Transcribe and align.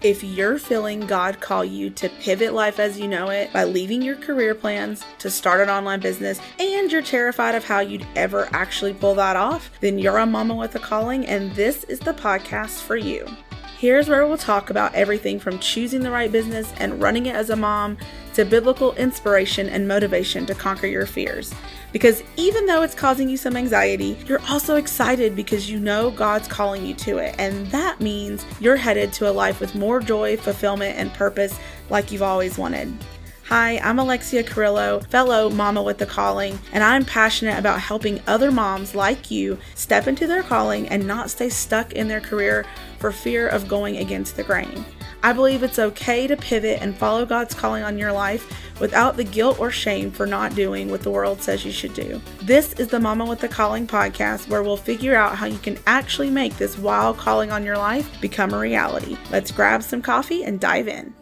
If 0.00 0.22
you're 0.22 0.60
feeling 0.60 1.00
God 1.00 1.40
call 1.40 1.64
you 1.64 1.90
to 1.90 2.08
pivot 2.08 2.54
life 2.54 2.78
as 2.78 3.00
you 3.00 3.08
know 3.08 3.30
it 3.30 3.52
by 3.52 3.64
leaving 3.64 4.00
your 4.00 4.14
career 4.14 4.54
plans 4.54 5.04
to 5.18 5.28
start 5.28 5.60
an 5.60 5.68
online 5.68 5.98
business 5.98 6.40
and 6.60 6.92
you're 6.92 7.02
terrified 7.02 7.56
of 7.56 7.64
how 7.64 7.80
you'd 7.80 8.06
ever 8.14 8.48
actually 8.52 8.94
pull 8.94 9.16
that 9.16 9.34
off, 9.34 9.72
then 9.80 9.98
you're 9.98 10.18
a 10.18 10.26
mama 10.26 10.54
with 10.54 10.76
a 10.76 10.78
calling 10.78 11.26
and 11.26 11.50
this 11.56 11.82
is 11.84 11.98
the 11.98 12.14
podcast 12.14 12.80
for 12.80 12.96
you. 12.96 13.26
Here's 13.78 14.08
where 14.08 14.26
we'll 14.26 14.36
talk 14.36 14.70
about 14.70 14.92
everything 14.96 15.38
from 15.38 15.60
choosing 15.60 16.00
the 16.00 16.10
right 16.10 16.32
business 16.32 16.72
and 16.78 17.00
running 17.00 17.26
it 17.26 17.36
as 17.36 17.48
a 17.48 17.54
mom 17.54 17.96
to 18.34 18.44
biblical 18.44 18.92
inspiration 18.96 19.68
and 19.68 19.86
motivation 19.86 20.46
to 20.46 20.54
conquer 20.56 20.88
your 20.88 21.06
fears. 21.06 21.54
Because 21.92 22.24
even 22.36 22.66
though 22.66 22.82
it's 22.82 22.96
causing 22.96 23.28
you 23.28 23.36
some 23.36 23.56
anxiety, 23.56 24.18
you're 24.26 24.42
also 24.48 24.74
excited 24.74 25.36
because 25.36 25.70
you 25.70 25.78
know 25.78 26.10
God's 26.10 26.48
calling 26.48 26.84
you 26.84 26.92
to 26.94 27.18
it. 27.18 27.36
And 27.38 27.68
that 27.68 28.00
means 28.00 28.44
you're 28.58 28.74
headed 28.74 29.12
to 29.12 29.30
a 29.30 29.32
life 29.32 29.60
with 29.60 29.76
more 29.76 30.00
joy, 30.00 30.36
fulfillment, 30.36 30.98
and 30.98 31.14
purpose 31.14 31.56
like 31.88 32.10
you've 32.10 32.22
always 32.22 32.58
wanted. 32.58 32.92
Hi, 33.48 33.78
I'm 33.78 33.98
Alexia 33.98 34.42
Carrillo, 34.42 35.00
fellow 35.08 35.48
Mama 35.48 35.82
with 35.82 35.96
the 35.96 36.04
Calling, 36.04 36.58
and 36.70 36.84
I'm 36.84 37.02
passionate 37.02 37.58
about 37.58 37.80
helping 37.80 38.20
other 38.26 38.52
moms 38.52 38.94
like 38.94 39.30
you 39.30 39.56
step 39.74 40.06
into 40.06 40.26
their 40.26 40.42
calling 40.42 40.86
and 40.90 41.06
not 41.06 41.30
stay 41.30 41.48
stuck 41.48 41.94
in 41.94 42.08
their 42.08 42.20
career 42.20 42.66
for 42.98 43.10
fear 43.10 43.48
of 43.48 43.66
going 43.66 43.96
against 43.96 44.36
the 44.36 44.44
grain. 44.44 44.84
I 45.22 45.32
believe 45.32 45.62
it's 45.62 45.78
okay 45.78 46.26
to 46.26 46.36
pivot 46.36 46.82
and 46.82 46.94
follow 46.94 47.24
God's 47.24 47.54
calling 47.54 47.82
on 47.82 47.96
your 47.96 48.12
life 48.12 48.46
without 48.80 49.16
the 49.16 49.24
guilt 49.24 49.58
or 49.58 49.70
shame 49.70 50.10
for 50.10 50.26
not 50.26 50.54
doing 50.54 50.90
what 50.90 51.00
the 51.00 51.10
world 51.10 51.40
says 51.40 51.64
you 51.64 51.72
should 51.72 51.94
do. 51.94 52.20
This 52.42 52.74
is 52.74 52.88
the 52.88 53.00
Mama 53.00 53.24
with 53.24 53.40
the 53.40 53.48
Calling 53.48 53.86
podcast 53.86 54.50
where 54.50 54.62
we'll 54.62 54.76
figure 54.76 55.16
out 55.16 55.36
how 55.36 55.46
you 55.46 55.58
can 55.58 55.78
actually 55.86 56.28
make 56.28 56.58
this 56.58 56.76
wild 56.76 57.16
calling 57.16 57.50
on 57.50 57.64
your 57.64 57.78
life 57.78 58.20
become 58.20 58.52
a 58.52 58.58
reality. 58.58 59.16
Let's 59.30 59.52
grab 59.52 59.82
some 59.82 60.02
coffee 60.02 60.44
and 60.44 60.60
dive 60.60 60.86
in. 60.86 61.14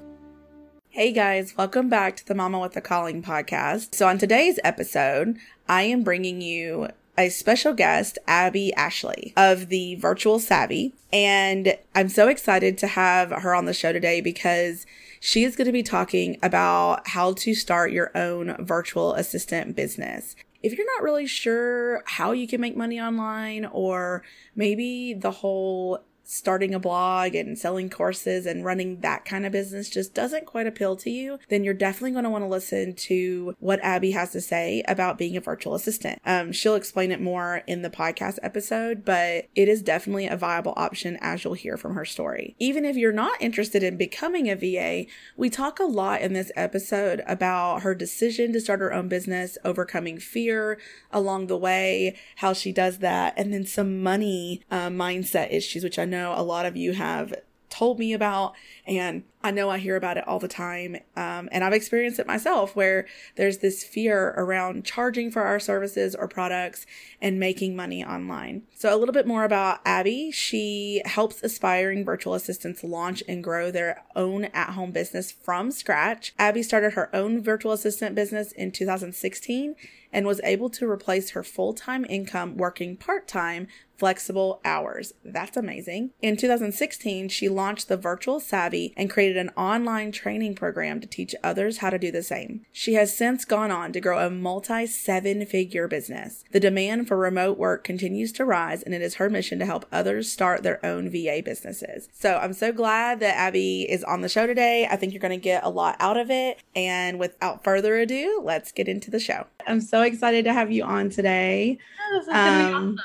Hey 0.96 1.12
guys, 1.12 1.54
welcome 1.58 1.90
back 1.90 2.16
to 2.16 2.26
the 2.26 2.34
Mama 2.34 2.58
with 2.58 2.74
a 2.74 2.80
Calling 2.80 3.22
podcast. 3.22 3.94
So, 3.94 4.08
on 4.08 4.16
today's 4.16 4.58
episode, 4.64 5.36
I 5.68 5.82
am 5.82 6.02
bringing 6.02 6.40
you 6.40 6.88
a 7.18 7.28
special 7.28 7.74
guest, 7.74 8.18
Abby 8.26 8.72
Ashley 8.72 9.34
of 9.36 9.68
the 9.68 9.96
Virtual 9.96 10.38
Savvy. 10.38 10.94
And 11.12 11.76
I'm 11.94 12.08
so 12.08 12.28
excited 12.28 12.78
to 12.78 12.86
have 12.86 13.30
her 13.30 13.54
on 13.54 13.66
the 13.66 13.74
show 13.74 13.92
today 13.92 14.22
because 14.22 14.86
she 15.20 15.44
is 15.44 15.54
going 15.54 15.66
to 15.66 15.72
be 15.72 15.82
talking 15.82 16.38
about 16.42 17.08
how 17.08 17.34
to 17.34 17.54
start 17.54 17.92
your 17.92 18.10
own 18.16 18.56
virtual 18.64 19.12
assistant 19.12 19.76
business. 19.76 20.34
If 20.62 20.78
you're 20.78 20.94
not 20.94 21.02
really 21.02 21.26
sure 21.26 22.04
how 22.06 22.32
you 22.32 22.48
can 22.48 22.62
make 22.62 22.74
money 22.74 22.98
online, 22.98 23.66
or 23.66 24.22
maybe 24.54 25.12
the 25.12 25.30
whole 25.30 26.05
starting 26.26 26.74
a 26.74 26.80
blog 26.80 27.34
and 27.34 27.56
selling 27.56 27.88
courses 27.88 28.46
and 28.46 28.64
running 28.64 29.00
that 29.00 29.24
kind 29.24 29.46
of 29.46 29.52
business 29.52 29.88
just 29.88 30.12
doesn't 30.12 30.44
quite 30.44 30.66
appeal 30.66 30.96
to 30.96 31.08
you, 31.08 31.38
then 31.48 31.62
you're 31.62 31.72
definitely 31.72 32.10
going 32.10 32.24
to 32.24 32.30
want 32.30 32.42
to 32.42 32.48
listen 32.48 32.94
to 32.94 33.54
what 33.60 33.80
Abby 33.80 34.10
has 34.10 34.32
to 34.32 34.40
say 34.40 34.82
about 34.88 35.18
being 35.18 35.36
a 35.36 35.40
virtual 35.40 35.74
assistant. 35.74 36.20
Um, 36.26 36.50
she'll 36.50 36.74
explain 36.74 37.12
it 37.12 37.20
more 37.20 37.62
in 37.68 37.82
the 37.82 37.90
podcast 37.90 38.38
episode, 38.42 39.04
but 39.04 39.46
it 39.54 39.68
is 39.68 39.82
definitely 39.82 40.26
a 40.26 40.36
viable 40.36 40.74
option 40.76 41.16
as 41.20 41.44
you'll 41.44 41.54
hear 41.54 41.76
from 41.76 41.94
her 41.94 42.04
story. 42.04 42.56
Even 42.58 42.84
if 42.84 42.96
you're 42.96 43.12
not 43.12 43.40
interested 43.40 43.84
in 43.84 43.96
becoming 43.96 44.50
a 44.50 44.56
VA, 44.56 45.08
we 45.36 45.48
talk 45.48 45.78
a 45.78 45.84
lot 45.84 46.22
in 46.22 46.32
this 46.32 46.50
episode 46.56 47.22
about 47.28 47.82
her 47.82 47.94
decision 47.94 48.52
to 48.52 48.60
start 48.60 48.80
her 48.80 48.92
own 48.92 49.06
business, 49.06 49.56
overcoming 49.64 50.18
fear 50.18 50.78
along 51.12 51.46
the 51.46 51.56
way, 51.56 52.16
how 52.36 52.52
she 52.52 52.72
does 52.72 52.98
that, 52.98 53.32
and 53.36 53.54
then 53.54 53.64
some 53.64 54.02
money 54.02 54.62
uh, 54.70 54.88
mindset 54.88 55.52
issues, 55.52 55.84
which 55.84 55.98
I 55.98 56.04
know 56.04 56.15
know 56.16 56.34
a 56.36 56.42
lot 56.42 56.66
of 56.66 56.76
you 56.76 56.92
have 56.92 57.34
told 57.70 57.98
me 57.98 58.12
about 58.12 58.54
and 58.86 59.22
I 59.46 59.52
know 59.52 59.70
I 59.70 59.78
hear 59.78 59.94
about 59.94 60.16
it 60.16 60.26
all 60.26 60.40
the 60.40 60.48
time. 60.48 60.96
Um, 61.14 61.48
and 61.52 61.62
I've 61.62 61.72
experienced 61.72 62.18
it 62.18 62.26
myself 62.26 62.74
where 62.74 63.06
there's 63.36 63.58
this 63.58 63.84
fear 63.84 64.34
around 64.36 64.84
charging 64.84 65.30
for 65.30 65.42
our 65.42 65.60
services 65.60 66.16
or 66.16 66.26
products 66.26 66.84
and 67.22 67.38
making 67.38 67.76
money 67.76 68.04
online. 68.04 68.62
So, 68.74 68.92
a 68.92 68.98
little 68.98 69.12
bit 69.12 69.24
more 69.24 69.44
about 69.44 69.78
Abby. 69.84 70.32
She 70.32 71.00
helps 71.04 71.44
aspiring 71.44 72.04
virtual 72.04 72.34
assistants 72.34 72.82
launch 72.82 73.22
and 73.28 73.44
grow 73.44 73.70
their 73.70 74.02
own 74.16 74.46
at 74.46 74.70
home 74.70 74.90
business 74.90 75.30
from 75.30 75.70
scratch. 75.70 76.34
Abby 76.40 76.64
started 76.64 76.94
her 76.94 77.14
own 77.14 77.40
virtual 77.40 77.70
assistant 77.70 78.16
business 78.16 78.50
in 78.50 78.72
2016 78.72 79.76
and 80.12 80.26
was 80.26 80.40
able 80.42 80.70
to 80.70 80.90
replace 80.90 81.30
her 81.30 81.44
full 81.44 81.72
time 81.72 82.04
income 82.08 82.56
working 82.56 82.96
part 82.96 83.28
time 83.28 83.68
flexible 83.96 84.60
hours. 84.64 85.12
That's 85.24 85.56
amazing. 85.56 86.10
In 86.20 86.36
2016, 86.36 87.28
she 87.28 87.48
launched 87.48 87.88
the 87.88 87.96
Virtual 87.96 88.40
Savvy 88.40 88.92
and 88.96 89.10
created 89.10 89.35
an 89.38 89.50
online 89.56 90.12
training 90.12 90.54
program 90.54 91.00
to 91.00 91.06
teach 91.06 91.34
others 91.42 91.78
how 91.78 91.90
to 91.90 91.98
do 91.98 92.10
the 92.10 92.22
same. 92.22 92.64
She 92.72 92.94
has 92.94 93.16
since 93.16 93.44
gone 93.44 93.70
on 93.70 93.92
to 93.92 94.00
grow 94.00 94.24
a 94.24 94.30
multi 94.30 94.86
seven 94.86 95.44
figure 95.46 95.88
business. 95.88 96.44
The 96.52 96.60
demand 96.60 97.08
for 97.08 97.16
remote 97.16 97.58
work 97.58 97.84
continues 97.84 98.32
to 98.32 98.44
rise, 98.44 98.82
and 98.82 98.94
it 98.94 99.02
is 99.02 99.16
her 99.16 99.30
mission 99.30 99.58
to 99.58 99.66
help 99.66 99.86
others 99.92 100.30
start 100.30 100.62
their 100.62 100.84
own 100.84 101.10
VA 101.10 101.42
businesses. 101.44 102.08
So 102.12 102.36
I'm 102.36 102.52
so 102.52 102.72
glad 102.72 103.20
that 103.20 103.36
Abby 103.36 103.82
is 103.82 104.04
on 104.04 104.20
the 104.20 104.28
show 104.28 104.46
today. 104.46 104.86
I 104.90 104.96
think 104.96 105.12
you're 105.12 105.20
going 105.20 105.30
to 105.30 105.36
get 105.36 105.64
a 105.64 105.68
lot 105.68 105.96
out 106.00 106.16
of 106.16 106.30
it. 106.30 106.62
And 106.74 107.18
without 107.18 107.64
further 107.64 107.96
ado, 107.96 108.40
let's 108.44 108.72
get 108.72 108.88
into 108.88 109.10
the 109.10 109.20
show. 109.20 109.46
I'm 109.66 109.80
so 109.80 110.02
excited 110.02 110.44
to 110.44 110.52
have 110.52 110.70
you 110.70 110.84
on 110.84 111.10
today. 111.10 111.78
Oh, 112.12 112.32
um, 112.32 113.00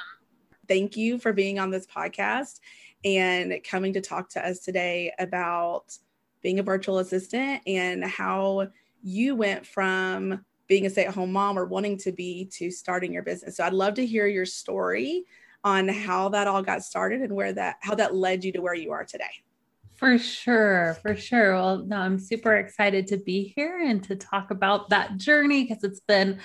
thank 0.67 0.95
you 0.95 1.17
for 1.17 1.33
being 1.33 1.59
on 1.59 1.69
this 1.69 1.87
podcast 1.87 2.59
and 3.03 3.53
coming 3.63 3.93
to 3.93 4.01
talk 4.01 4.29
to 4.29 4.45
us 4.45 4.59
today 4.59 5.11
about 5.19 5.97
being 6.41 6.59
a 6.59 6.63
virtual 6.63 6.99
assistant 6.99 7.61
and 7.67 8.03
how 8.03 8.67
you 9.03 9.35
went 9.35 9.65
from 9.65 10.43
being 10.67 10.85
a 10.85 10.89
stay 10.89 11.05
at 11.05 11.13
home 11.13 11.31
mom 11.31 11.57
or 11.57 11.65
wanting 11.65 11.97
to 11.97 12.11
be 12.11 12.45
to 12.53 12.71
starting 12.71 13.11
your 13.11 13.23
business. 13.23 13.57
So 13.57 13.63
I'd 13.63 13.73
love 13.73 13.95
to 13.95 14.05
hear 14.05 14.27
your 14.27 14.45
story 14.45 15.25
on 15.63 15.87
how 15.87 16.29
that 16.29 16.47
all 16.47 16.61
got 16.61 16.83
started 16.83 17.21
and 17.21 17.35
where 17.35 17.53
that 17.53 17.75
how 17.81 17.95
that 17.95 18.15
led 18.15 18.43
you 18.43 18.51
to 18.53 18.61
where 18.61 18.73
you 18.73 18.91
are 18.91 19.03
today. 19.03 19.31
For 19.97 20.17
sure, 20.17 20.97
for 21.03 21.15
sure. 21.15 21.53
Well, 21.53 21.77
no, 21.85 21.97
I'm 21.97 22.17
super 22.17 22.55
excited 22.55 23.05
to 23.07 23.17
be 23.17 23.53
here 23.55 23.79
and 23.79 24.03
to 24.05 24.15
talk 24.15 24.49
about 24.49 24.89
that 24.89 25.17
journey 25.17 25.63
because 25.63 25.83
it's 25.83 25.99
been 25.99 26.39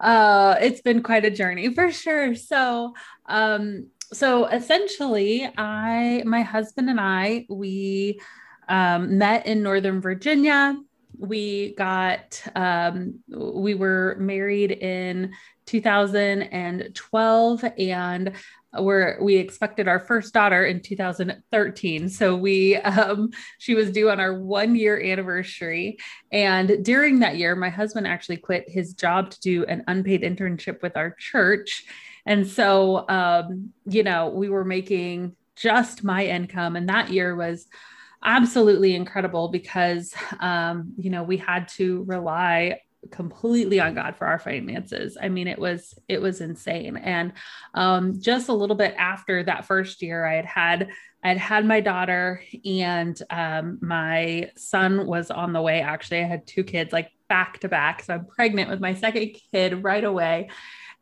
uh, 0.00 0.56
it's 0.60 0.80
been 0.80 1.02
quite 1.02 1.24
a 1.24 1.30
journey 1.30 1.72
for 1.74 1.90
sure. 1.90 2.34
So, 2.34 2.94
um, 3.26 3.88
so 4.12 4.46
essentially, 4.46 5.48
I, 5.56 6.22
my 6.26 6.42
husband 6.42 6.90
and 6.90 7.00
I, 7.00 7.46
we 7.48 8.20
um, 8.70 9.18
met 9.18 9.46
in 9.46 9.62
Northern 9.62 10.00
Virginia. 10.00 10.78
We 11.18 11.74
got, 11.74 12.42
um, 12.54 13.18
we 13.28 13.74
were 13.74 14.16
married 14.18 14.70
in 14.70 15.32
2012 15.66 17.64
and 17.78 18.32
where 18.78 19.18
we 19.20 19.36
expected 19.36 19.88
our 19.88 19.98
first 19.98 20.32
daughter 20.32 20.64
in 20.64 20.80
2013 20.80 22.08
so 22.08 22.36
we 22.36 22.76
um, 22.76 23.30
she 23.58 23.74
was 23.74 23.90
due 23.90 24.10
on 24.10 24.20
our 24.20 24.38
one 24.38 24.76
year 24.76 25.00
anniversary. 25.00 25.98
And 26.30 26.84
during 26.84 27.18
that 27.20 27.36
year 27.36 27.56
my 27.56 27.68
husband 27.68 28.06
actually 28.06 28.36
quit 28.38 28.68
his 28.68 28.94
job 28.94 29.30
to 29.30 29.40
do 29.40 29.64
an 29.64 29.82
unpaid 29.88 30.22
internship 30.22 30.82
with 30.82 30.96
our 30.96 31.16
church. 31.18 31.84
And 32.26 32.46
so 32.46 33.08
um, 33.08 33.72
you 33.86 34.04
know 34.04 34.28
we 34.28 34.48
were 34.48 34.64
making 34.64 35.34
just 35.56 36.02
my 36.02 36.26
income. 36.26 36.76
And 36.76 36.88
that 36.88 37.10
year 37.10 37.36
was 37.36 37.66
absolutely 38.24 38.94
incredible 38.94 39.48
because 39.48 40.14
um, 40.40 40.92
you 40.96 41.10
know 41.10 41.22
we 41.22 41.36
had 41.36 41.68
to 41.68 42.04
rely 42.04 42.80
completely 43.10 43.80
on 43.80 43.94
God 43.94 44.16
for 44.16 44.26
our 44.26 44.38
finances. 44.38 45.16
I 45.20 45.28
mean, 45.28 45.48
it 45.48 45.58
was 45.58 45.94
it 46.08 46.20
was 46.20 46.40
insane. 46.40 46.96
And 46.96 47.32
um, 47.74 48.20
just 48.20 48.48
a 48.48 48.52
little 48.52 48.76
bit 48.76 48.94
after 48.98 49.42
that 49.44 49.64
first 49.64 50.02
year, 50.02 50.24
I 50.24 50.36
had 50.36 50.44
had 50.46 50.88
I 51.22 51.28
had 51.28 51.38
had 51.38 51.66
my 51.66 51.80
daughter, 51.80 52.42
and 52.64 53.20
um, 53.30 53.78
my 53.82 54.50
son 54.56 55.06
was 55.06 55.30
on 55.30 55.52
the 55.52 55.60
way. 55.60 55.80
Actually, 55.80 56.20
I 56.20 56.26
had 56.26 56.46
two 56.46 56.64
kids 56.64 56.92
like 56.92 57.10
back 57.28 57.60
to 57.60 57.68
back, 57.68 58.02
so 58.02 58.14
I'm 58.14 58.26
pregnant 58.26 58.70
with 58.70 58.80
my 58.80 58.94
second 58.94 59.36
kid 59.52 59.84
right 59.84 60.04
away 60.04 60.48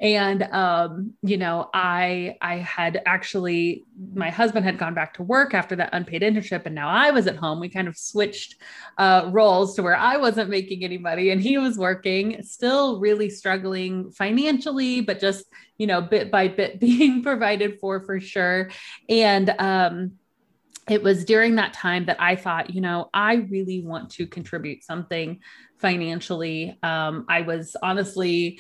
and 0.00 0.45
um, 0.45 1.12
you 1.23 1.37
know 1.37 1.69
i 1.75 2.37
i 2.41 2.56
had 2.56 3.03
actually 3.06 3.85
my 4.15 4.31
husband 4.31 4.65
had 4.65 4.79
gone 4.79 4.95
back 4.95 5.15
to 5.15 5.23
work 5.23 5.55
after 5.55 5.75
that 5.75 5.91
unpaid 5.93 6.23
internship 6.23 6.67
and 6.67 6.75
now 6.75 6.89
i 6.89 7.11
was 7.11 7.27
at 7.27 7.37
home 7.37 7.59
we 7.59 7.69
kind 7.69 7.89
of 7.89 7.97
switched 7.97 8.56
uh, 8.99 9.29
roles 9.33 9.75
to 9.75 9.83
where 9.83 9.97
i 9.97 10.17
wasn't 10.17 10.49
making 10.49 10.85
any 10.85 10.99
money 10.99 11.31
and 11.31 11.41
he 11.41 11.59
was 11.59 11.77
working 11.77 12.41
still 12.43 13.00
really 13.00 13.29
struggling 13.29 14.11
financially 14.12 15.00
but 15.00 15.19
just 15.19 15.45
you 15.79 15.87
know 15.87 16.00
bit 16.00 16.31
by 16.31 16.47
bit 16.47 16.79
being 16.89 17.23
provided 17.23 17.79
for 17.81 18.00
for 18.05 18.21
sure 18.21 18.71
and 19.09 19.50
um 19.59 20.12
it 20.89 21.03
was 21.03 21.27
during 21.27 21.56
that 21.56 21.75
time 21.75 22.06
that 22.06 22.17
I 22.19 22.35
thought, 22.35 22.75
you 22.75 22.81
know, 22.81 23.11
I 23.12 23.35
really 23.35 23.83
want 23.83 24.09
to 24.12 24.27
contribute 24.27 24.83
something 24.83 25.41
financially. 25.77 26.79
Um, 26.83 27.27
I 27.29 27.43
was 27.43 27.77
honestly 27.83 28.59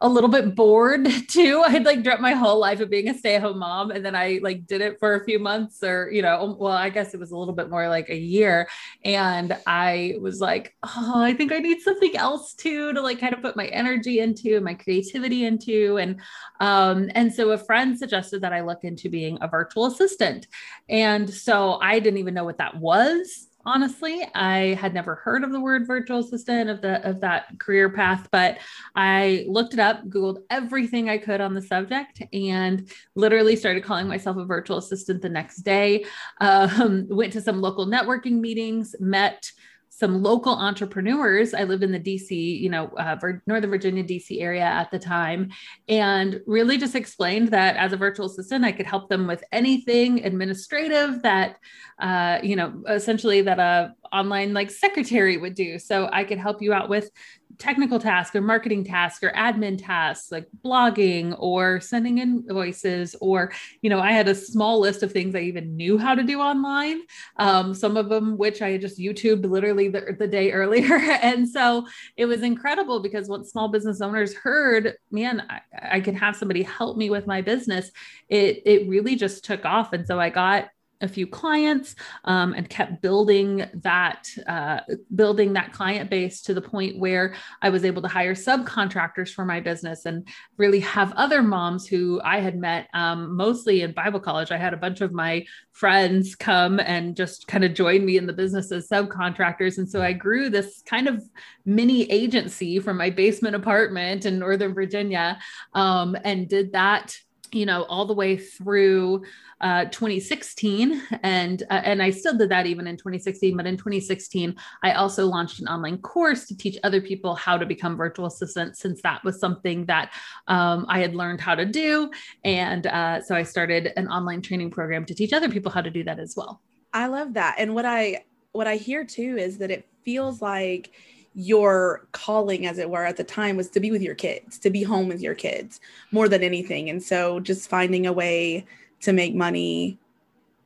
a 0.00 0.08
little 0.08 0.28
bit 0.28 0.54
bored 0.54 1.08
too. 1.28 1.62
I'd 1.66 1.84
like 1.84 2.02
dreamt 2.02 2.20
my 2.20 2.32
whole 2.32 2.58
life 2.58 2.80
of 2.80 2.90
being 2.90 3.08
a 3.08 3.14
stay-at-home 3.14 3.58
mom. 3.58 3.90
And 3.90 4.04
then 4.04 4.14
I 4.14 4.40
like 4.42 4.66
did 4.66 4.80
it 4.80 4.98
for 4.98 5.14
a 5.14 5.24
few 5.24 5.38
months 5.38 5.82
or, 5.82 6.10
you 6.10 6.22
know, 6.22 6.40
um, 6.40 6.58
well, 6.58 6.72
I 6.72 6.90
guess 6.90 7.14
it 7.14 7.20
was 7.20 7.30
a 7.30 7.36
little 7.36 7.54
bit 7.54 7.70
more 7.70 7.88
like 7.88 8.08
a 8.10 8.16
year. 8.16 8.68
And 9.04 9.56
I 9.66 10.16
was 10.20 10.40
like, 10.40 10.76
oh, 10.82 11.22
I 11.22 11.32
think 11.34 11.52
I 11.52 11.58
need 11.58 11.80
something 11.80 12.16
else 12.16 12.54
too 12.54 12.92
to 12.92 13.00
like 13.00 13.18
kind 13.18 13.34
of 13.34 13.42
put 13.42 13.56
my 13.56 13.66
energy 13.66 14.20
into 14.20 14.60
my 14.60 14.74
creativity 14.74 15.44
into. 15.44 15.96
And 15.98 16.20
um, 16.60 17.10
and 17.14 17.32
so 17.32 17.50
a 17.50 17.58
friend 17.58 17.98
suggested 17.98 18.42
that 18.42 18.52
I 18.52 18.60
look 18.60 18.84
into 18.84 19.08
being 19.08 19.38
a 19.40 19.48
virtual 19.48 19.86
assistant. 19.86 20.46
And 20.88 21.28
so 21.28 21.78
I 21.80 22.00
didn't 22.00 22.18
even 22.18 22.34
know 22.34 22.44
what 22.44 22.58
that 22.58 22.76
was 22.76 23.48
honestly 23.66 24.26
i 24.34 24.74
had 24.80 24.94
never 24.94 25.16
heard 25.16 25.44
of 25.44 25.52
the 25.52 25.60
word 25.60 25.86
virtual 25.86 26.20
assistant 26.20 26.70
of 26.70 26.80
the 26.80 27.06
of 27.06 27.20
that 27.20 27.46
career 27.58 27.90
path 27.90 28.28
but 28.30 28.58
i 28.94 29.44
looked 29.48 29.74
it 29.74 29.80
up 29.80 30.02
googled 30.08 30.38
everything 30.48 31.10
i 31.10 31.18
could 31.18 31.40
on 31.40 31.52
the 31.52 31.60
subject 31.60 32.22
and 32.32 32.90
literally 33.14 33.56
started 33.56 33.82
calling 33.82 34.06
myself 34.08 34.36
a 34.36 34.44
virtual 34.44 34.78
assistant 34.78 35.22
the 35.22 35.28
next 35.28 35.58
day. 35.58 36.04
Um, 36.38 37.06
went 37.08 37.32
to 37.32 37.40
some 37.40 37.60
local 37.60 37.86
networking 37.86 38.40
meetings 38.40 38.94
met 39.00 39.50
some 39.88 40.22
local 40.22 40.52
entrepreneurs. 40.52 41.54
I 41.54 41.64
lived 41.64 41.82
in 41.82 41.90
the 41.90 41.98
DC, 41.98 42.60
you 42.60 42.68
know, 42.68 42.88
uh, 42.98 43.16
Northern 43.46 43.70
Virginia, 43.70 44.04
DC 44.04 44.42
area 44.42 44.64
at 44.64 44.90
the 44.90 44.98
time, 44.98 45.50
and 45.88 46.40
really 46.46 46.76
just 46.76 46.94
explained 46.94 47.48
that 47.48 47.76
as 47.76 47.92
a 47.92 47.96
virtual 47.96 48.26
assistant, 48.26 48.64
I 48.64 48.72
could 48.72 48.86
help 48.86 49.08
them 49.08 49.26
with 49.26 49.42
anything 49.52 50.24
administrative 50.24 51.22
that, 51.22 51.56
uh, 51.98 52.38
you 52.42 52.56
know, 52.56 52.82
essentially 52.88 53.40
that 53.42 53.58
a 53.58 53.94
online 54.12 54.52
like 54.52 54.70
secretary 54.70 55.36
would 55.36 55.54
do. 55.54 55.78
So 55.78 56.08
I 56.12 56.24
could 56.24 56.38
help 56.38 56.60
you 56.60 56.72
out 56.72 56.88
with 56.88 57.10
technical 57.58 57.98
tasks 57.98 58.34
or 58.34 58.40
marketing 58.40 58.84
tasks 58.84 59.22
or 59.22 59.30
admin 59.30 59.82
tasks 59.82 60.30
like 60.30 60.46
blogging 60.64 61.34
or 61.38 61.80
sending 61.80 62.18
invoices 62.18 63.16
or 63.20 63.52
you 63.82 63.90
know 63.90 64.00
i 64.00 64.12
had 64.12 64.28
a 64.28 64.34
small 64.34 64.80
list 64.80 65.02
of 65.02 65.12
things 65.12 65.34
i 65.34 65.40
even 65.40 65.76
knew 65.76 65.96
how 65.98 66.14
to 66.14 66.22
do 66.22 66.40
online 66.40 67.00
um, 67.36 67.74
some 67.74 67.96
of 67.96 68.08
them 68.08 68.36
which 68.36 68.62
i 68.62 68.76
just 68.76 68.98
youtube 68.98 69.44
literally 69.48 69.88
the, 69.88 70.16
the 70.18 70.28
day 70.28 70.52
earlier. 70.52 70.96
And 71.26 71.48
so 71.48 71.86
it 72.16 72.26
was 72.26 72.42
incredible 72.42 73.00
because 73.00 73.28
once 73.28 73.50
small 73.50 73.68
business 73.68 74.00
owners 74.00 74.34
heard 74.34 74.94
man 75.10 75.42
I, 75.48 75.96
I 75.96 76.00
can 76.00 76.14
have 76.14 76.36
somebody 76.36 76.62
help 76.62 76.96
me 76.96 77.10
with 77.10 77.26
my 77.26 77.40
business 77.40 77.90
it 78.28 78.62
it 78.64 78.88
really 78.88 79.16
just 79.16 79.44
took 79.44 79.64
off. 79.64 79.92
And 79.92 80.06
so 80.06 80.20
i 80.20 80.30
got 80.30 80.68
a 81.00 81.08
few 81.08 81.26
clients 81.26 81.94
um, 82.24 82.54
and 82.54 82.68
kept 82.68 83.02
building 83.02 83.64
that 83.74 84.28
uh, 84.46 84.80
building 85.14 85.52
that 85.54 85.72
client 85.72 86.10
base 86.10 86.42
to 86.42 86.54
the 86.54 86.60
point 86.60 86.98
where 86.98 87.34
i 87.62 87.68
was 87.68 87.84
able 87.84 88.02
to 88.02 88.08
hire 88.08 88.34
subcontractors 88.34 89.30
for 89.30 89.44
my 89.44 89.60
business 89.60 90.06
and 90.06 90.26
really 90.56 90.80
have 90.80 91.12
other 91.12 91.42
moms 91.42 91.86
who 91.86 92.20
i 92.24 92.38
had 92.38 92.56
met 92.58 92.88
um, 92.94 93.36
mostly 93.36 93.82
in 93.82 93.92
bible 93.92 94.20
college. 94.20 94.50
I 94.50 94.56
had 94.56 94.74
a 94.74 94.76
bunch 94.76 95.00
of 95.00 95.12
my 95.12 95.44
friends 95.72 96.34
come 96.34 96.80
and 96.80 97.16
just 97.16 97.46
kind 97.46 97.64
of 97.64 97.74
join 97.74 98.04
me 98.04 98.16
in 98.16 98.26
the 98.26 98.32
business 98.32 98.72
as 98.72 98.88
subcontractors. 98.88 99.78
And 99.78 99.88
so 99.88 100.02
i 100.02 100.12
grew 100.12 100.48
this 100.50 100.82
kind 100.86 101.08
of 101.08 101.22
mini 101.64 102.10
agency 102.10 102.78
from 102.78 102.96
my 102.96 103.10
basement 103.10 103.56
apartment 103.56 104.26
in 104.26 104.38
northern 104.38 104.74
virginia 104.74 105.38
um, 105.74 106.16
and 106.24 106.48
did 106.48 106.72
that 106.72 107.16
you 107.52 107.66
know 107.66 107.84
all 107.84 108.06
the 108.06 108.14
way 108.14 108.36
through 108.36 109.22
uh, 109.60 109.84
2016 109.86 111.02
and 111.22 111.62
uh, 111.70 111.80
and 111.84 112.02
I 112.02 112.10
still 112.10 112.36
did 112.36 112.50
that 112.50 112.66
even 112.66 112.86
in 112.86 112.96
2016 112.96 113.56
but 113.56 113.66
in 113.66 113.76
2016 113.76 114.54
I 114.82 114.92
also 114.92 115.26
launched 115.26 115.60
an 115.60 115.68
online 115.68 115.98
course 115.98 116.46
to 116.46 116.56
teach 116.56 116.76
other 116.84 117.00
people 117.00 117.34
how 117.34 117.56
to 117.56 117.64
become 117.64 117.96
virtual 117.96 118.26
assistants 118.26 118.80
since 118.80 119.00
that 119.02 119.24
was 119.24 119.40
something 119.40 119.86
that 119.86 120.12
um, 120.48 120.86
I 120.88 121.00
had 121.00 121.14
learned 121.14 121.40
how 121.40 121.54
to 121.54 121.64
do. 121.64 122.10
And 122.44 122.86
uh, 122.86 123.22
so 123.22 123.34
I 123.34 123.42
started 123.42 123.92
an 123.96 124.08
online 124.08 124.42
training 124.42 124.70
program 124.70 125.04
to 125.06 125.14
teach 125.14 125.32
other 125.32 125.48
people 125.48 125.70
how 125.70 125.80
to 125.80 125.90
do 125.90 126.04
that 126.04 126.18
as 126.18 126.34
well. 126.36 126.60
I 126.92 127.06
love 127.06 127.34
that. 127.34 127.56
And 127.58 127.74
what 127.74 127.84
I 127.84 128.24
what 128.52 128.66
I 128.66 128.76
hear 128.76 129.04
too 129.04 129.36
is 129.38 129.58
that 129.58 129.70
it 129.70 129.88
feels 130.02 130.40
like 130.40 130.92
your 131.38 132.08
calling 132.12 132.66
as 132.66 132.78
it 132.78 132.88
were 132.88 133.04
at 133.04 133.18
the 133.18 133.24
time 133.24 133.58
was 133.58 133.68
to 133.68 133.78
be 133.78 133.90
with 133.90 134.00
your 134.00 134.14
kids 134.14 134.58
to 134.58 134.70
be 134.70 134.82
home 134.82 135.06
with 135.06 135.20
your 135.20 135.34
kids 135.34 135.80
more 136.10 136.30
than 136.30 136.42
anything. 136.42 136.88
And 136.88 137.02
so 137.02 137.40
just 137.40 137.68
finding 137.68 138.06
a 138.06 138.12
way 138.12 138.64
to 139.02 139.12
make 139.12 139.34
money 139.34 139.98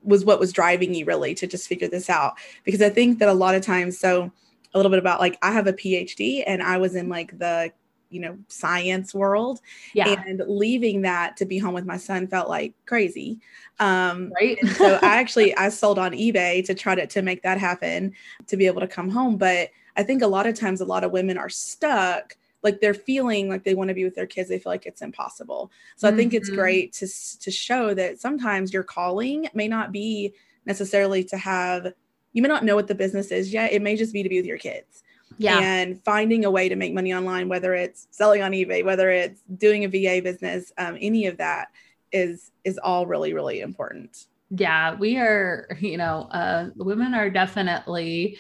was 0.05 0.25
what 0.25 0.39
was 0.39 0.53
driving 0.53 0.95
you 0.95 1.05
really 1.05 1.35
to 1.35 1.47
just 1.49 1.67
figure 1.67 1.89
this 1.89 2.09
out. 2.09 2.35
Because 2.65 2.81
i 2.81 2.89
think 2.89 3.19
that 3.19 3.29
a 3.29 3.35
lot 3.35 3.57
of 3.57 3.63
times 3.63 3.99
so 3.99 4.31
a 4.73 4.79
little 4.79 4.91
bit 4.91 5.01
about 5.01 5.19
like 5.19 5.37
i 5.43 5.51
have 5.51 5.67
a 5.67 5.73
phd 5.73 6.45
and 6.47 6.63
i 6.63 6.79
was 6.79 6.95
in 6.95 7.09
like 7.09 7.37
the 7.39 7.73
you 8.11 8.21
know 8.21 8.37
science 8.49 9.15
world. 9.15 9.61
Yeah. 9.95 10.23
And 10.27 10.43
leaving 10.47 11.03
that 11.03 11.37
to 11.39 11.47
be 11.47 11.59
home 11.59 11.75
with 11.75 11.87
my 11.87 11.97
son 11.97 12.27
felt 12.27 12.49
like 12.49 12.75
crazy. 12.87 13.39
Um 13.79 14.33
right. 14.41 14.59
so 14.77 14.99
i 15.03 15.17
actually 15.17 15.57
i 15.57 15.69
sold 15.69 15.99
on 15.99 16.13
ebay 16.13 16.65
to 16.67 16.75
try 16.75 16.95
to 16.95 17.07
to 17.07 17.23
make 17.23 17.43
that 17.43 17.59
happen 17.59 18.13
to 18.49 18.57
be 18.57 18.67
able 18.67 18.81
to 18.81 18.89
come 18.89 19.09
home. 19.09 19.37
But 19.37 19.71
I 19.97 20.03
think 20.03 20.23
a 20.23 20.27
lot 20.27 20.47
of 20.47 20.55
times 20.55 20.81
a 20.81 20.85
lot 20.85 21.05
of 21.05 21.13
women 21.13 21.39
are 21.39 21.49
stuck 21.49 22.37
like 22.63 22.81
they're 22.81 22.95
feeling 22.95 23.49
like 23.49 23.65
they 23.65 23.75
want 23.75 23.89
to 23.89 23.95
be 23.95 24.05
with 24.05 24.15
their 24.15 24.27
kids 24.27 24.49
they 24.49 24.59
feel 24.59 24.73
like 24.73 24.87
it's 24.87 25.03
impossible 25.03 25.71
so 25.97 26.07
mm-hmm. 26.07 26.15
i 26.15 26.17
think 26.17 26.35
it's 26.35 26.49
mm-hmm. 26.49 26.61
great 26.61 26.93
to 26.93 27.07
to 27.39 27.51
show 27.51 27.95
that 27.95 28.21
sometimes 28.21 28.73
your 28.73 28.83
calling 28.83 29.49
may 29.55 29.69
not 29.69 29.93
be 29.93 30.35
necessarily 30.67 31.25
to 31.25 31.37
have 31.37 31.93
you 32.33 32.43
may 32.43 32.49
not 32.49 32.65
know 32.65 32.77
what 32.77 32.87
the 32.87 32.95
business 32.95 33.31
is 33.31 33.53
yet 33.53 33.73
it 33.73 33.83
may 33.83 33.97
just 33.97 34.13
be 34.13 34.23
to 34.23 34.29
be 34.29 34.39
with 34.39 34.47
your 34.47 34.59
kids 34.59 35.03
yeah 35.39 35.59
and 35.59 36.03
finding 36.05 36.45
a 36.45 36.51
way 36.51 36.69
to 36.69 36.77
make 36.77 36.93
money 36.93 37.15
online 37.15 37.49
whether 37.49 37.75
it's 37.75 38.07
selling 38.11 38.43
on 38.43 38.53
ebay 38.53 38.85
whether 38.85 39.11
it's 39.11 39.43
doing 39.57 39.85
a 39.85 39.89
va 39.89 40.23
business 40.23 40.73
um, 40.79 40.97
any 41.01 41.27
of 41.27 41.37
that 41.39 41.69
is 42.13 42.51
is 42.65 42.79
all 42.79 43.07
really 43.07 43.33
really 43.33 43.61
important 43.61 44.27
yeah 44.51 44.95
we 44.97 45.17
are 45.17 45.69
you 45.81 45.97
know 45.97 46.29
uh 46.33 46.69
women 46.77 47.15
are 47.15 47.31
definitely 47.31 48.37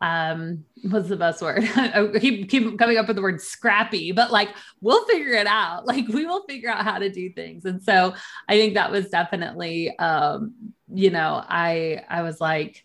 um 0.00 0.64
what's 0.88 1.08
the 1.08 1.16
best 1.16 1.42
word? 1.42 1.62
I 1.76 2.08
keep 2.18 2.48
keep 2.48 2.78
coming 2.78 2.96
up 2.96 3.06
with 3.06 3.16
the 3.16 3.22
word 3.22 3.40
scrappy 3.40 4.12
but 4.12 4.30
like 4.30 4.48
we'll 4.80 5.04
figure 5.06 5.34
it 5.34 5.46
out. 5.46 5.86
Like 5.90 6.08
we 6.08 6.24
will 6.24 6.44
figure 6.44 6.70
out 6.70 6.84
how 6.84 6.98
to 6.98 7.10
do 7.10 7.32
things. 7.32 7.64
And 7.64 7.82
so 7.82 8.14
i 8.48 8.56
think 8.56 8.74
that 8.74 8.90
was 8.90 9.08
definitely 9.08 9.96
um 9.98 10.54
you 10.92 11.10
know 11.10 11.44
i 11.48 12.02
i 12.08 12.22
was 12.22 12.40
like 12.40 12.84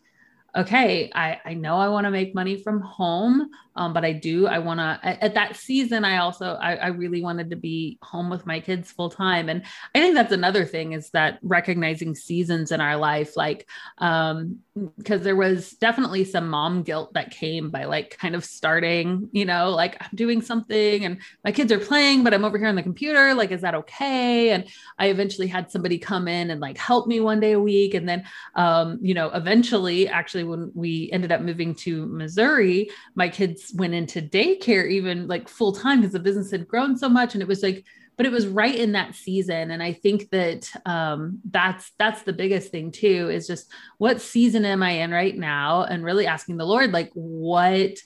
okay, 0.55 1.11
I, 1.13 1.39
I 1.43 1.53
know 1.53 1.77
I 1.77 1.89
want 1.89 2.05
to 2.05 2.11
make 2.11 2.33
money 2.33 2.57
from 2.61 2.79
home, 2.79 3.49
um, 3.75 3.93
but 3.93 4.05
I 4.05 4.13
do, 4.13 4.47
I 4.47 4.59
want 4.59 4.79
to, 4.79 4.99
at, 5.03 5.21
at, 5.21 5.33
that 5.33 5.57
season, 5.57 6.05
I 6.05 6.17
also, 6.17 6.53
I, 6.53 6.75
I 6.75 6.87
really 6.87 7.21
wanted 7.21 7.49
to 7.49 7.57
be 7.57 7.97
home 8.01 8.29
with 8.29 8.45
my 8.45 8.61
kids 8.61 8.89
full 8.89 9.09
time. 9.09 9.49
And 9.49 9.63
I 9.93 9.99
think 9.99 10.15
that's 10.15 10.31
another 10.31 10.63
thing 10.63 10.93
is 10.93 11.09
that 11.09 11.39
recognizing 11.43 12.15
seasons 12.15 12.71
in 12.71 12.79
our 12.79 12.95
life, 12.95 13.35
like, 13.35 13.67
um, 13.97 14.59
because 14.97 15.23
there 15.23 15.35
was 15.35 15.71
definitely 15.73 16.23
some 16.23 16.49
mom 16.49 16.83
guilt 16.83 17.13
that 17.15 17.31
came 17.31 17.69
by 17.69 17.83
like 17.83 18.17
kind 18.17 18.33
of 18.33 18.45
starting, 18.45 19.29
you 19.33 19.45
know, 19.45 19.71
like 19.71 20.01
I'm 20.01 20.09
doing 20.15 20.41
something 20.41 21.03
and 21.03 21.19
my 21.43 21.51
kids 21.51 21.71
are 21.71 21.79
playing, 21.79 22.23
but 22.23 22.33
I'm 22.33 22.45
over 22.45 22.57
here 22.57 22.67
on 22.67 22.75
the 22.75 22.83
computer. 22.83 23.33
Like, 23.33 23.51
is 23.51 23.61
that 23.61 23.75
okay? 23.75 24.51
And 24.51 24.65
I 24.99 25.07
eventually 25.07 25.47
had 25.47 25.69
somebody 25.69 25.97
come 25.97 26.27
in 26.29 26.49
and 26.49 26.61
like 26.61 26.77
help 26.77 27.07
me 27.07 27.19
one 27.19 27.41
day 27.41 27.53
a 27.53 27.59
week. 27.59 27.93
And 27.93 28.07
then, 28.07 28.23
um, 28.55 28.99
you 29.01 29.13
know, 29.13 29.29
eventually 29.31 30.07
actually 30.07 30.44
when 30.45 30.71
we 30.73 31.09
ended 31.11 31.31
up 31.31 31.41
moving 31.41 31.75
to 31.75 32.05
Missouri, 32.05 32.89
my 33.15 33.29
kids 33.29 33.71
went 33.75 33.93
into 33.93 34.21
daycare 34.21 34.89
even 34.89 35.27
like 35.27 35.49
full 35.49 35.73
time 35.73 36.01
because 36.01 36.13
the 36.13 36.19
business 36.19 36.51
had 36.51 36.67
grown 36.67 36.97
so 36.97 37.09
much. 37.09 37.33
And 37.33 37.41
it 37.41 37.47
was 37.47 37.63
like, 37.63 37.85
but 38.17 38.25
it 38.25 38.31
was 38.31 38.47
right 38.47 38.75
in 38.75 38.93
that 38.93 39.15
season. 39.15 39.71
And 39.71 39.83
I 39.83 39.93
think 39.93 40.29
that 40.29 40.69
um, 40.85 41.39
that's 41.49 41.91
that's 41.97 42.21
the 42.21 42.33
biggest 42.33 42.71
thing 42.71 42.91
too, 42.91 43.29
is 43.29 43.47
just 43.47 43.69
what 43.97 44.21
season 44.21 44.65
am 44.65 44.83
I 44.83 44.91
in 44.91 45.11
right 45.11 45.37
now? 45.37 45.83
And 45.83 46.03
really 46.03 46.27
asking 46.27 46.57
the 46.57 46.65
Lord, 46.65 46.91
like, 46.91 47.11
what 47.13 47.97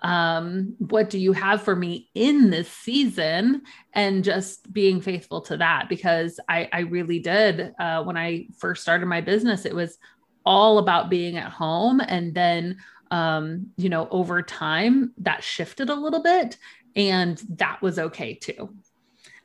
um 0.00 0.76
what 0.78 1.10
do 1.10 1.18
you 1.18 1.32
have 1.32 1.60
for 1.60 1.74
me 1.74 2.08
in 2.14 2.50
this 2.50 2.70
season 2.70 3.62
and 3.92 4.22
just 4.22 4.72
being 4.72 5.00
faithful 5.00 5.40
to 5.40 5.56
that 5.56 5.88
because 5.88 6.38
i 6.48 6.68
i 6.72 6.80
really 6.80 7.18
did 7.18 7.72
uh 7.80 8.00
when 8.04 8.16
i 8.16 8.46
first 8.58 8.80
started 8.80 9.06
my 9.06 9.20
business 9.20 9.66
it 9.66 9.74
was 9.74 9.98
all 10.44 10.78
about 10.78 11.10
being 11.10 11.36
at 11.36 11.50
home. 11.50 12.00
And 12.00 12.34
then 12.34 12.78
um 13.10 13.70
you 13.78 13.88
know 13.88 14.06
over 14.10 14.42
time 14.42 15.12
that 15.16 15.42
shifted 15.42 15.88
a 15.88 15.94
little 15.94 16.22
bit 16.22 16.58
and 16.94 17.42
that 17.48 17.80
was 17.80 17.98
okay 17.98 18.34
too. 18.34 18.74